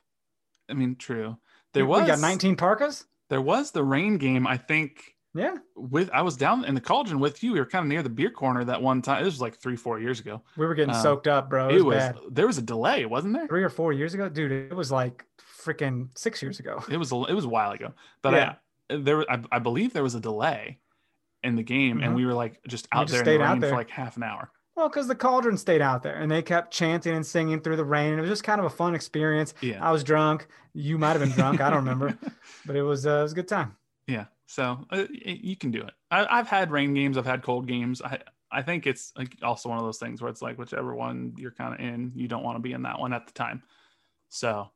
I 0.70 0.74
mean, 0.74 0.96
true. 0.96 1.38
There 1.74 1.86
We 1.86 1.92
was 1.92 2.08
got 2.08 2.20
19 2.20 2.56
parkas. 2.56 3.06
There 3.30 3.42
was 3.42 3.72
the 3.72 3.84
rain 3.84 4.18
game. 4.18 4.46
I 4.48 4.58
think 4.58 5.16
Yeah, 5.34 5.56
with 5.76 6.10
I 6.14 6.22
was 6.24 6.36
down 6.36 6.66
in 6.66 6.76
the 6.76 6.82
cauldron 6.82 7.20
with 7.20 7.42
you. 7.44 7.54
We 7.54 7.60
were 7.60 7.66
kind 7.66 7.84
of 7.84 7.90
near 7.90 8.04
the 8.04 8.10
beer 8.10 8.32
corner 8.32 8.64
that 8.66 8.82
one 8.82 9.02
time. 9.02 9.24
This 9.24 9.34
was 9.36 9.42
like 9.42 9.56
three, 9.56 9.76
four 9.78 10.00
years 10.00 10.20
ago. 10.20 10.42
we 10.58 10.66
were 10.66 10.76
getting 10.76 10.94
Um, 10.96 11.02
soaked 11.02 11.28
up, 11.28 11.50
bro. 11.50 11.70
It 11.70 11.76
It 11.78 11.82
was, 11.84 11.96
was 11.96 12.04
bad. 12.04 12.16
there 12.32 12.48
was 12.48 12.58
a 12.58 12.62
delay, 12.62 13.06
wasn't 13.06 13.36
there? 13.36 13.48
Three 13.48 13.64
or 13.64 13.70
four 13.70 13.94
years 13.94 14.14
ago, 14.14 14.28
dude. 14.28 14.52
It 14.52 14.76
was 14.76 14.92
like 14.92 15.26
freaking 15.64 16.10
six 16.18 16.42
years 16.42 16.60
ago. 16.60 16.84
It 16.90 16.98
was 16.98 17.12
a, 17.14 17.24
it 17.26 17.34
was 17.34 17.46
a 17.46 17.50
while 17.50 17.72
ago, 17.72 17.94
but 18.22 18.34
Yeah. 18.34 18.56
I, 18.90 18.98
there 18.98 19.32
I, 19.32 19.42
I 19.54 19.60
believe 19.60 19.94
there 19.94 20.04
was 20.04 20.16
a 20.16 20.20
delay 20.20 20.80
in 21.44 21.56
the 21.56 21.64
game, 21.64 22.02
and 22.02 22.12
Mhm. 22.14 22.16
we 22.18 22.26
were 22.26 22.34
like 22.34 22.60
just 22.68 22.88
We 22.94 23.00
out 23.00 23.08
just 23.08 23.24
there 23.24 23.34
in 23.36 23.40
the 23.40 23.46
out 23.46 23.52
rain 23.54 23.60
there. 23.62 23.70
for 23.70 23.76
like 23.78 23.90
half 23.90 24.18
an 24.18 24.24
hour. 24.24 24.52
Well, 24.76 24.89
because 24.89 25.07
the 25.07 25.15
cauldron 25.15 25.57
stayed 25.57 25.82
out 25.82 26.01
there 26.01 26.15
and 26.15 26.32
they 26.32 26.41
kept 26.41 26.72
chanting 26.72 27.13
and 27.13 27.26
singing 27.26 27.59
through 27.61 27.76
the 27.76 27.86
rain. 27.86 28.17
It 28.17 28.22
was 28.22 28.30
just 28.30 28.43
kind 28.43 28.59
of 28.59 28.65
a 28.65 28.69
fun 28.69 28.95
experience. 28.95 29.53
Yeah, 29.61 29.86
I 29.86 29.91
was 29.91 30.03
drunk. 30.03 30.47
You 30.74 30.97
might 30.97 31.11
have 31.11 31.19
been 31.19 31.32
drunk. 31.32 31.59
I 31.61 31.69
don't 31.69 31.80
remember, 31.80 32.17
but 32.65 32.76
it 32.76 32.84
was 32.84 33.05
uh, 33.05 33.19
it 33.19 33.24
was 33.24 33.32
a 33.34 33.36
good 33.36 33.47
time. 33.47 33.76
yeah. 34.07 34.26
So 34.47 34.86
uh, 34.89 35.05
you 35.11 35.55
can 35.55 35.72
do 35.72 35.82
it. 35.82 35.93
I, 36.09 36.26
I've 36.30 36.47
had 36.47 36.72
rain 36.72 36.93
games. 36.93 37.17
I've 37.17 37.26
had 37.26 37.41
cold 37.41 37.67
games. 37.67 38.01
I 38.01 38.19
I 38.51 38.61
think 38.61 38.86
it's 38.86 39.13
like 39.17 39.38
also 39.41 39.69
one 39.69 39.78
of 39.78 39.86
those 39.86 39.97
things 39.97 40.22
where 40.22 40.30
it's 40.30 40.41
like 40.41 40.57
whichever 40.57 40.93
one 40.93 41.34
you're 41.38 41.51
kind 41.51 41.74
of 41.74 41.80
in, 41.80 42.11
you 42.15 42.28
don't 42.28 42.43
want 42.43 42.57
to 42.57 42.61
be 42.61 42.74
in 42.74 42.82
that 42.82 42.99
one 42.99 43.13
at 43.13 43.28
the 43.28 43.34
time. 43.34 43.63
So 44.28 44.69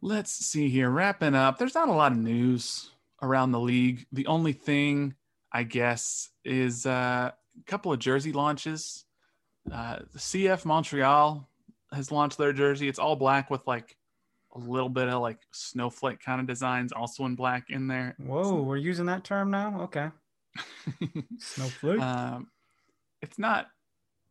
let's 0.00 0.32
see 0.32 0.68
here. 0.68 0.88
Wrapping 0.88 1.34
up, 1.34 1.58
there's 1.58 1.74
not 1.74 1.88
a 1.88 1.92
lot 1.92 2.12
of 2.12 2.18
news 2.18 2.90
around 3.20 3.52
the 3.52 3.60
league. 3.60 4.06
The 4.12 4.26
only 4.26 4.52
thing 4.54 5.14
I 5.52 5.64
guess 5.64 6.30
is 6.44 6.86
uh, 6.86 7.32
couple 7.66 7.92
of 7.92 7.98
jersey 7.98 8.32
launches. 8.32 9.04
Uh, 9.72 9.98
the 10.12 10.18
CF 10.18 10.64
Montreal 10.64 11.48
has 11.92 12.10
launched 12.10 12.38
their 12.38 12.52
jersey. 12.52 12.88
It's 12.88 12.98
all 12.98 13.16
black 13.16 13.50
with 13.50 13.66
like 13.66 13.96
a 14.54 14.58
little 14.58 14.88
bit 14.88 15.08
of 15.08 15.20
like 15.22 15.38
snowflake 15.52 16.20
kind 16.20 16.40
of 16.40 16.46
designs, 16.46 16.92
also 16.92 17.24
in 17.26 17.34
black 17.36 17.70
in 17.70 17.86
there. 17.86 18.14
Whoa, 18.18 18.60
we're 18.62 18.76
using 18.76 19.06
that 19.06 19.24
term 19.24 19.50
now. 19.50 19.82
Okay, 19.82 20.08
snowflake. 21.38 22.00
um, 22.00 22.48
it's 23.20 23.38
not 23.38 23.68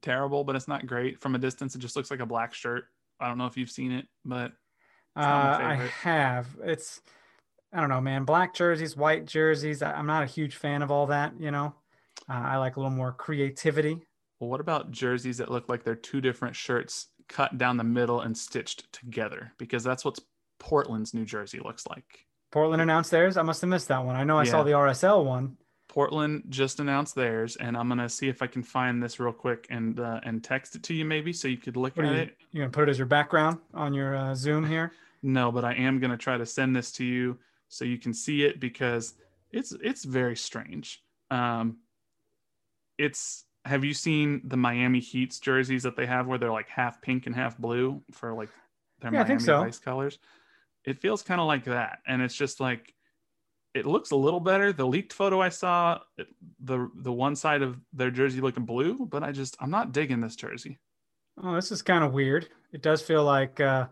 terrible, 0.01 0.43
but 0.43 0.55
it's 0.55 0.67
not 0.67 0.86
great. 0.86 1.22
From 1.22 1.36
a 1.36 1.39
distance, 1.39 1.76
it 1.76 1.80
just 1.80 1.95
looks 1.95 2.11
like 2.11 2.19
a 2.19 2.26
black 2.26 2.53
shirt. 2.53 2.86
I 3.19 3.28
don't 3.28 3.38
know 3.38 3.45
if 3.45 3.57
you've 3.57 3.69
seen 3.72 3.91
it, 3.91 4.07
but 4.26 4.51
Uh, 5.15 5.19
I 5.22 5.89
have. 6.01 6.47
It's 6.63 7.01
I 7.74 7.80
don't 7.80 7.89
know, 7.89 8.01
man. 8.01 8.26
Black 8.26 8.53
jerseys, 8.53 8.97
white 8.97 9.26
jerseys. 9.26 9.82
I, 9.82 9.93
I'm 9.93 10.07
not 10.07 10.24
a 10.24 10.28
huge 10.28 10.55
fan 10.55 10.82
of 10.82 10.91
all 10.91 11.07
that. 11.07 11.34
You 11.39 11.51
know, 11.51 11.74
uh, 12.32 12.48
I 12.48 12.58
like 12.58 12.78
a 12.78 12.80
little 12.80 12.96
more 12.96 13.12
creativity. 13.12 14.00
well, 14.40 14.50
what 14.50 14.60
about 14.62 14.92
jerseys 14.92 15.38
that 15.38 15.52
look 15.52 15.68
like 15.70 15.84
they're 15.84 15.96
two 15.96 16.22
different 16.22 16.56
shirts 16.56 17.08
cut 17.28 17.58
down 17.58 17.78
the 17.78 17.84
middle 17.84 18.22
and 18.22 18.38
stitched 18.38 18.92
together? 18.94 19.54
Because 19.58 19.84
that's 19.84 20.06
what 20.06 20.20
Portland's 20.60 21.14
New 21.14 21.26
Jersey 21.26 21.60
looks 21.60 21.86
like. 21.88 22.26
Portland 22.52 22.82
announced 22.82 23.12
theirs. 23.12 23.38
I 23.38 23.42
must 23.42 23.62
have 23.62 23.70
missed 23.70 23.88
that 23.90 24.04
one. 24.06 24.16
I 24.16 24.24
know 24.24 24.38
I 24.38 24.44
saw 24.44 24.64
the 24.64 24.72
RSL 24.72 25.24
one. 25.26 25.58
Portland 25.88 26.44
just 26.50 26.80
announced 26.80 27.16
theirs, 27.16 27.58
and 27.58 27.76
I'm 27.76 27.90
gonna 27.90 28.08
see 28.08 28.30
if 28.30 28.42
I 28.42 28.48
can 28.48 28.64
find 28.64 29.04
this 29.04 29.20
real 29.20 29.34
quick 29.34 29.68
and 29.70 30.00
uh, 30.00 30.22
and 30.24 30.42
text 30.44 30.76
it 30.76 30.84
to 30.84 30.94
you 30.94 31.04
maybe 31.04 31.34
so 31.34 31.48
you 31.50 31.58
could 31.58 31.76
look 31.76 31.98
What 31.98 32.06
at 32.06 32.12
you, 32.14 32.18
it. 32.20 32.38
you 32.52 32.60
gonna 32.62 32.72
put 32.72 32.88
it 32.88 32.92
as 32.92 32.98
your 32.98 33.08
background 33.08 33.58
on 33.74 33.94
your 33.94 34.16
uh, 34.16 34.34
Zoom 34.36 34.66
here? 34.66 34.92
No, 35.24 35.52
but 35.52 35.64
I 35.64 35.74
am 35.76 36.00
gonna 36.00 36.18
try 36.18 36.36
to 36.38 36.46
send 36.48 36.76
this 36.76 36.92
to 36.94 37.04
you 37.06 37.38
so 37.70 37.86
you 37.86 38.00
can 38.00 38.12
see 38.14 38.44
it 38.44 38.60
because 38.60 39.14
it's 39.52 39.72
it's 39.84 40.04
very 40.04 40.36
strange. 40.36 41.04
Um, 41.30 41.78
it's 43.02 43.45
have 43.66 43.84
you 43.84 43.93
seen 43.93 44.41
the 44.45 44.58
Miami 44.58 44.99
Heat's 44.99 45.39
jerseys 45.39 45.84
that 45.84 45.95
they 45.95 46.06
have 46.06 46.28
where 46.28 46.38
they're 46.38 46.52
like 46.52 46.70
half 46.70 47.02
pink 47.02 47.28
and 47.28 47.36
half 47.36 47.58
blue 47.58 48.02
for 48.12 48.34
like 48.34 48.49
their 48.99 49.12
Yeah, 49.12 49.24
Miami 49.24 49.39
so. 49.39 49.64
Vice 49.64 49.80
colors? 49.80 50.20
It 50.86 50.99
feels 50.99 51.22
kind 51.22 51.39
of 51.41 51.47
like 51.47 51.66
that, 51.66 51.99
and 52.08 52.22
it's 52.22 52.36
just 52.36 52.60
like 52.60 52.93
it 53.74 53.86
looks 53.86 54.12
a 54.12 54.16
little 54.16 54.39
better. 54.39 54.74
The 54.74 54.86
leaked 54.86 55.14
photo 55.14 55.41
I 55.41 55.49
saw, 55.49 55.99
it, 56.18 56.28
the 56.60 56.89
the 56.95 57.12
one 57.12 57.36
side 57.36 57.62
of 57.62 57.80
their 57.93 58.12
jersey 58.12 58.41
looked 58.41 58.60
blue, 58.66 59.06
but 59.06 59.24
I 59.24 59.32
just 59.32 59.56
I'm 59.60 59.72
not 59.72 59.91
digging 59.91 60.22
this 60.22 60.36
jersey. 60.36 60.80
Oh, 61.41 61.56
this 61.56 61.72
is 61.72 61.82
kind 61.82 62.04
of 62.04 62.14
weird. 62.14 62.49
It 62.72 62.82
does 62.82 63.02
feel 63.02 63.24
like 63.24 63.60
uh, 63.60 63.88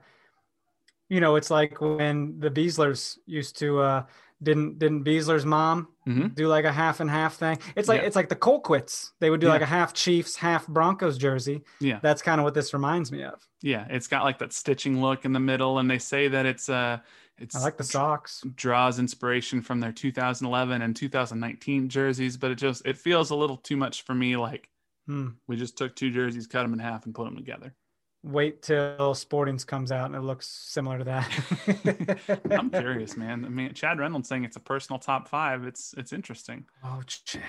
You 1.09 1.19
know, 1.19 1.35
it's 1.35 1.49
like 1.49 1.81
when 1.81 2.39
the 2.39 2.51
Beslers 2.51 3.17
used 3.25 3.57
to 3.59 3.79
uh 3.79 4.05
didn't 4.41 4.79
didn't 4.79 5.03
Besler's 5.03 5.45
mom 5.45 5.87
Mhm. 6.07 6.33
do 6.35 6.47
like 6.47 6.65
a 6.65 6.71
half 6.71 6.99
and 7.01 7.09
half 7.09 7.35
thing? 7.35 7.57
It's 7.75 7.87
like 7.89 8.01
Yeah. 8.01 8.07
it's 8.07 8.15
like 8.15 8.29
the 8.29 8.35
Colquitts. 8.35 9.11
They 9.19 9.29
would 9.29 9.41
do 9.41 9.47
Yeah. 9.47 9.53
like 9.53 9.61
a 9.61 9.65
half 9.65 9.93
Chiefs, 9.93 10.35
half 10.37 10.65
Broncos 10.67 11.17
jersey. 11.17 11.63
Yeah. 11.79 11.99
That's 12.01 12.21
kind 12.21 12.39
of 12.39 12.45
what 12.45 12.53
this 12.53 12.73
reminds 12.73 13.11
me 13.11 13.23
of. 13.23 13.45
Yeah, 13.61 13.85
it's 13.89 14.07
got 14.07 14.23
like 14.23 14.39
that 14.39 14.53
stitching 14.53 15.01
look 15.01 15.25
in 15.25 15.33
the 15.33 15.39
middle, 15.39 15.79
and 15.79 15.89
they 15.89 15.99
say 15.99 16.27
that 16.29 16.45
it's 16.45 16.69
uh, 16.69 16.99
it's 17.37 17.55
I 17.55 17.59
like 17.61 17.77
the 17.77 17.83
socks. 17.83 18.43
draws 18.55 18.99
inspiration 18.99 19.61
from 19.61 19.79
their 19.81 19.91
2011 19.91 20.81
and 20.81 20.95
2019 20.95 21.89
jerseys, 21.89 22.37
but 22.37 22.51
it 22.51 22.55
just 22.55 22.85
it 22.85 22.97
feels 22.97 23.29
a 23.29 23.35
little 23.35 23.57
too 23.57 23.77
much 23.77 24.03
for 24.03 24.13
me. 24.15 24.35
Like 24.37 24.69
Hmm. 25.07 25.29
we 25.47 25.55
just 25.57 25.77
took 25.77 25.95
two 25.95 26.11
jerseys, 26.11 26.47
cut 26.47 26.63
them 26.63 26.73
in 26.73 26.79
half, 26.79 27.05
and 27.05 27.15
put 27.15 27.25
them 27.25 27.35
together. 27.35 27.73
Wait 28.21 28.61
till 28.61 29.13
Sportings 29.15 29.65
comes 29.65 29.91
out 29.93 30.07
and 30.07 30.15
it 30.15 30.21
looks 30.21 30.45
similar 30.47 30.97
to 30.97 31.03
that. 31.05 32.39
I'm 32.51 32.69
curious, 32.71 33.15
man. 33.15 33.45
I 33.45 33.49
mean, 33.49 33.73
Chad 33.73 33.97
Reynolds 33.97 34.27
saying 34.27 34.43
it's 34.43 34.57
a 34.57 34.59
personal 34.59 34.99
top 34.99 35.27
five. 35.29 35.65
It's 35.65 35.93
it's 35.97 36.11
interesting. 36.11 36.65
Oh, 36.83 37.01
Chad. 37.07 37.41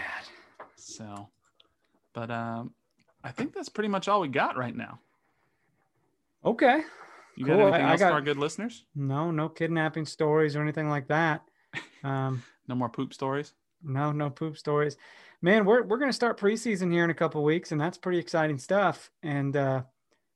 So, 0.77 1.29
but 2.13 2.31
um, 2.31 2.73
I 3.25 3.33
think 3.33 3.53
that's 3.53 3.69
pretty 3.69 3.89
much 3.89 4.07
all 4.07 4.21
we 4.21 4.29
got 4.29 4.57
right 4.57 4.75
now. 4.77 5.01
Okay. 6.45 6.83
You 7.37 7.47
Cool. 7.47 7.57
got 7.57 7.61
I- 7.63 7.67
anything 7.69 7.87
I 7.87 7.91
else 7.91 8.01
got- 8.01 8.09
for 8.11 8.15
our 8.15 8.21
good 8.21 8.39
listeners? 8.39 8.85
No, 8.95 9.31
no 9.31 9.49
kidnapping 9.49 10.07
stories 10.07 10.57
or 10.57 10.63
anything 10.63 10.89
like 10.89 11.09
that. 11.09 11.43
Um, 12.03 12.43
No 12.67 12.75
more 12.75 12.89
poop 12.89 13.13
stories. 13.13 13.53
no, 13.83 14.11
no 14.11 14.31
poop 14.31 14.57
stories. 14.57 14.97
Man, 15.43 15.65
we're 15.67 15.83
we're 15.83 15.99
gonna 15.99 16.13
start 16.15 16.41
preseason 16.41 16.91
here 16.91 17.05
in 17.05 17.11
a 17.11 17.15
couple 17.15 17.45
weeks, 17.45 17.73
and 17.73 17.81
that's 17.81 17.99
pretty 17.99 18.19
exciting 18.19 18.57
stuff. 18.59 19.11
And 19.23 19.55
uh, 19.57 19.83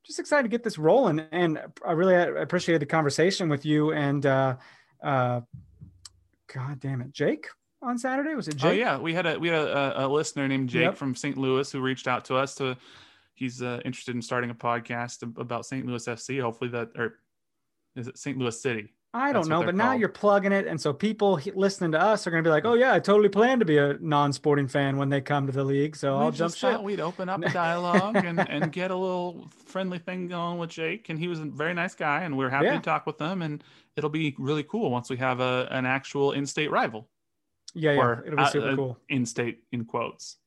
just 0.05 0.19
excited 0.19 0.43
to 0.45 0.49
get 0.49 0.63
this 0.63 0.79
rolling. 0.79 1.21
And 1.33 1.61
I 1.87 1.93
really 1.93 2.15
appreciated 2.15 2.83
the 2.83 2.87
conversation 2.87 3.49
with 3.49 3.65
you 3.65 3.93
and 3.93 4.25
uh, 4.27 4.57
uh, 5.03 5.41
God 6.53 6.81
damn 6.81 7.01
it, 7.01 7.13
Jake 7.13 7.49
on 7.83 7.99
Saturday. 7.99 8.35
Was 8.35 8.49
it 8.49 8.57
Jake? 8.57 8.71
Oh 8.71 8.75
yeah, 8.75 8.99
we 8.99 9.15
had 9.15 9.27
a 9.27 9.39
we 9.39 9.49
had 9.49 9.63
a, 9.63 10.07
a 10.07 10.09
listener 10.09 10.47
named 10.49 10.69
Jake 10.69 10.83
Yep. 10.83 10.97
from 10.97 11.15
St. 11.15 11.37
Louis 11.37 11.71
who 11.71 11.81
reached 11.81 12.07
out 12.09 12.25
to 12.27 12.37
us 12.37 12.55
to. 12.57 12.77
He's 13.37 13.63
uh, 13.63 13.81
interested 13.85 14.15
in 14.15 14.23
starting 14.23 14.51
a 14.51 14.55
podcast 14.55 15.23
about 15.41 15.67
St. 15.67 15.85
Louis 15.85 16.07
FC. 16.07 16.41
Hopefully 16.41 16.71
that 16.71 16.91
or 16.97 17.19
is 17.97 18.07
it 18.09 18.17
St. 18.17 18.39
Louis 18.39 18.61
City? 18.61 18.93
I 19.17 19.33
don't 19.33 19.47
know, 19.49 19.63
but 19.63 19.77
now 19.77 19.93
you're 19.93 20.09
plugging 20.09 20.51
it, 20.51 20.67
and 20.67 20.81
so 20.81 20.93
people 20.93 21.37
he- 21.37 21.53
listening 21.53 21.93
to 21.93 22.01
us 22.01 22.27
are 22.27 22.33
going 22.33 22.43
to 22.43 22.47
be 22.49 22.51
like, 22.51 22.65
"Oh 22.65 22.75
yeah, 22.75 22.93
I 22.93 22.99
totally 22.99 23.29
plan 23.29 23.61
to 23.61 23.65
be 23.65 23.79
a 23.79 23.95
non-sporting 24.01 24.67
fan 24.67 24.97
when 24.97 25.09
they 25.09 25.21
come 25.21 25.47
to 25.47 25.53
the 25.53 25.63
league." 25.63 25.95
So 25.95 26.19
we 26.19 26.25
I'll 26.25 26.31
jump 26.33 26.55
ship. 26.57 26.83
we'd 26.83 26.99
open 26.99 27.29
up 27.29 27.41
a 27.45 27.49
dialogue 27.53 28.17
and, 28.17 28.41
and 28.49 28.73
get 28.73 28.91
a 28.91 28.97
little 28.97 29.49
friendly 29.67 29.99
thing 30.01 30.27
going 30.27 30.59
with 30.59 30.71
Jake. 30.71 31.11
And 31.11 31.19
he 31.19 31.29
was 31.29 31.39
a 31.39 31.45
very 31.45 31.75
nice 31.75 31.95
guy, 31.95 32.23
and 32.25 32.37
we 32.37 32.45
are 32.45 32.51
happy 32.51 32.67
Yeah. 32.67 32.75
to 32.75 32.81
talk 32.81 33.07
with 33.07 33.21
him. 33.21 33.43
And 33.43 33.63
it'll 33.97 34.11
be 34.11 34.35
really 34.37 34.65
cool 34.65 34.91
once 34.91 35.09
we 35.09 35.17
have 35.19 35.39
a 35.39 35.69
an 35.71 35.87
actual 35.87 36.33
in-state 36.33 36.73
rival 36.73 37.09
Yeah, 37.73 37.93
yeah, 37.93 38.01
or 38.01 38.25
it'll 38.27 38.37
be 38.37 38.43
uh, 38.43 38.47
super 38.49 38.69
uh, 38.71 38.75
cool. 38.77 38.99
in-state 39.09 39.63
in 39.71 39.85
quotes. 39.85 40.39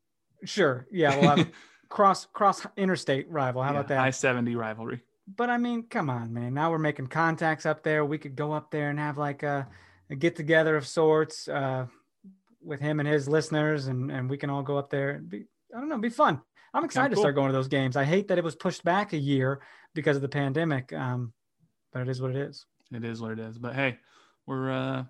Sure, 0.43 0.85
yeah, 0.91 1.17
we'll 1.17 1.29
have 1.37 1.49
cross 1.89 2.25
cross 2.33 2.67
interstate 2.75 3.29
rival. 3.31 3.63
How 3.63 3.71
about 3.71 3.87
that? 3.87 3.99
I 3.99 4.09
seventy 4.09 4.57
rivalry. 4.57 5.03
But 5.27 5.49
I 5.49 5.57
mean, 5.57 5.83
come 5.83 6.09
on, 6.09 6.33
man. 6.33 6.53
Now 6.53 6.71
we're 6.71 6.77
making 6.77 7.07
contacts 7.07 7.65
up 7.65 7.83
there. 7.83 8.05
We 8.05 8.17
could 8.17 8.35
go 8.35 8.53
up 8.53 8.71
there 8.71 8.89
and 8.89 8.97
have 8.97 9.17
like 9.17 9.43
a, 9.43 9.67
a 10.09 10.15
get 10.15 10.35
together 10.35 10.75
of 10.77 10.87
sorts 10.87 11.47
uh, 11.47 11.87
with 12.63 12.79
him 12.79 12.99
and 12.99 13.07
his 13.07 13.27
listeners, 13.27 13.87
and 13.87 14.11
and 14.11 14.29
we 14.29 14.37
can 14.37 14.49
all 14.49 14.63
go 14.63 14.77
up 14.77 14.89
there. 14.89 15.11
and 15.11 15.29
be, 15.29 15.45
I 15.75 15.79
don't 15.79 15.89
know, 15.89 15.97
be 15.97 16.09
fun. 16.09 16.41
I'm 16.73 16.85
excited 16.85 17.09
to 17.09 17.15
cool. 17.15 17.23
start 17.23 17.35
going 17.35 17.47
to 17.47 17.53
those 17.53 17.67
games. 17.67 17.97
I 17.97 18.03
hate 18.03 18.27
that 18.27 18.37
it 18.37 18.43
was 18.43 18.55
pushed 18.55 18.83
back 18.83 19.13
a 19.13 19.17
year 19.17 19.61
because 19.93 20.15
of 20.15 20.21
the 20.21 20.29
pandemic, 20.29 20.93
um, 20.93 21.33
but 21.91 22.01
it 22.01 22.09
is 22.09 22.21
what 22.21 22.31
it 22.31 22.37
is. 22.37 22.65
It 22.93 23.03
is 23.03 23.21
what 23.21 23.31
it 23.31 23.39
is. 23.39 23.57
But 23.57 23.75
hey, 23.75 23.97
we're 24.45 24.71
uh 24.71 25.03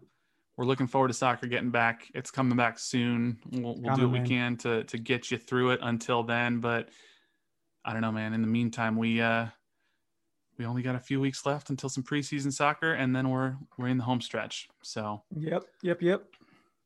we're 0.55 0.65
looking 0.65 0.87
forward 0.87 1.09
to 1.09 1.13
soccer 1.13 1.45
getting 1.45 1.69
back. 1.69 2.09
It's 2.15 2.31
coming 2.31 2.57
back 2.57 2.79
soon. 2.79 3.37
We'll, 3.51 3.75
we'll 3.79 3.95
do 3.95 4.09
what 4.09 4.19
we 4.19 4.27
can 4.27 4.57
to 4.57 4.83
to 4.85 4.97
get 4.97 5.29
you 5.29 5.37
through 5.37 5.71
it 5.71 5.79
until 5.83 6.23
then. 6.23 6.59
But 6.59 6.89
I 7.85 7.93
don't 7.93 8.01
know, 8.01 8.11
man. 8.11 8.33
In 8.33 8.41
the 8.41 8.47
meantime, 8.47 8.95
we 8.97 9.21
uh 9.21 9.47
we 10.57 10.65
only 10.65 10.81
got 10.81 10.95
a 10.95 10.99
few 10.99 11.19
weeks 11.19 11.45
left 11.45 11.69
until 11.69 11.89
some 11.89 12.03
preseason 12.03 12.51
soccer, 12.51 12.93
and 12.93 13.15
then 13.15 13.29
we're 13.29 13.55
we're 13.77 13.87
in 13.87 13.97
the 13.97 14.03
home 14.03 14.21
stretch. 14.21 14.67
So 14.83 15.23
Yep, 15.35 15.63
yep, 15.83 16.01
yep. 16.01 16.23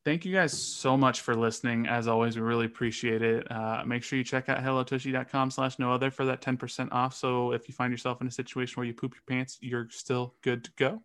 thank 0.03 0.25
you 0.25 0.33
guys 0.33 0.51
so 0.51 0.97
much 0.97 1.21
for 1.21 1.35
listening. 1.35 1.87
As 1.87 2.07
always, 2.07 2.35
we 2.35 2.41
really 2.41 2.65
appreciate 2.65 3.21
it. 3.21 3.49
Uh, 3.51 3.83
make 3.85 4.03
sure 4.03 4.17
you 4.17 4.23
check 4.25 4.49
out 4.49 4.59
hellotushy.com 4.59 5.51
slash 5.51 5.79
no 5.79 5.91
other 5.93 6.11
for 6.11 6.25
that 6.25 6.41
10% 6.41 6.91
off. 6.91 7.13
So 7.15 7.51
if 7.51 7.67
you 7.67 7.73
find 7.73 7.91
yourself 7.91 8.19
in 8.21 8.27
a 8.27 8.31
situation 8.31 8.73
where 8.77 8.85
you 8.87 8.93
poop 8.93 9.13
your 9.13 9.23
pants, 9.27 9.57
you're 9.61 9.87
still 9.89 10.35
good 10.41 10.63
to 10.65 10.71
go. 10.77 11.01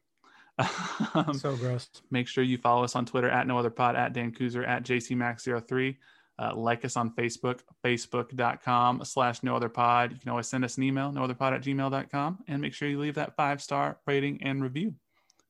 Um, 1.14 1.35
so 1.35 1.55
gross. 1.57 1.89
make 2.11 2.27
sure 2.29 2.43
you 2.43 2.57
follow 2.59 2.83
us 2.83 2.97
on 2.97 3.05
Twitter 3.07 3.29
at 3.31 3.47
no 3.47 3.59
other 3.59 3.69
pod, 3.71 3.95
at 3.97 4.12
Dan 4.14 4.33
Kuzer, 4.33 4.67
at 4.67 4.85
JCMax03. 4.85 5.97
Uh, 6.39 6.55
like 6.55 6.84
us 6.84 6.97
on 6.97 7.11
Facebook, 7.12 7.61
facebook.com 7.84 9.03
slash 9.05 9.43
no 9.43 9.57
other 9.57 9.70
pod. 9.70 10.12
You 10.12 10.18
can 10.18 10.30
always 10.30 10.47
send 10.47 10.64
us 10.64 10.76
an 10.76 10.82
email, 10.82 11.11
no 11.11 11.24
other 11.24 11.34
pod 11.34 11.55
at 11.55 11.62
gmail.com, 11.62 12.39
and 12.47 12.61
make 12.61 12.74
sure 12.74 12.89
you 12.89 13.01
leave 13.01 13.14
that 13.14 13.37
five 13.37 13.62
star 13.62 13.99
rating 14.07 14.43
and 14.43 14.62
review. 14.62 14.95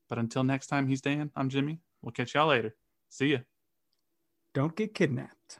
But 0.07 0.17
until 0.17 0.43
next 0.43 0.67
time, 0.67 0.87
he's 0.87 1.01
Dan. 1.01 1.31
I'm 1.35 1.49
Jimmy. 1.49 1.81
We'll 2.01 2.13
catch 2.13 2.35
y'all 2.35 2.47
later. 2.47 2.73
See 3.09 3.33
ya. 3.33 3.39
Don't 4.53 4.75
get 4.75 4.93
kidnapped. 4.93 5.59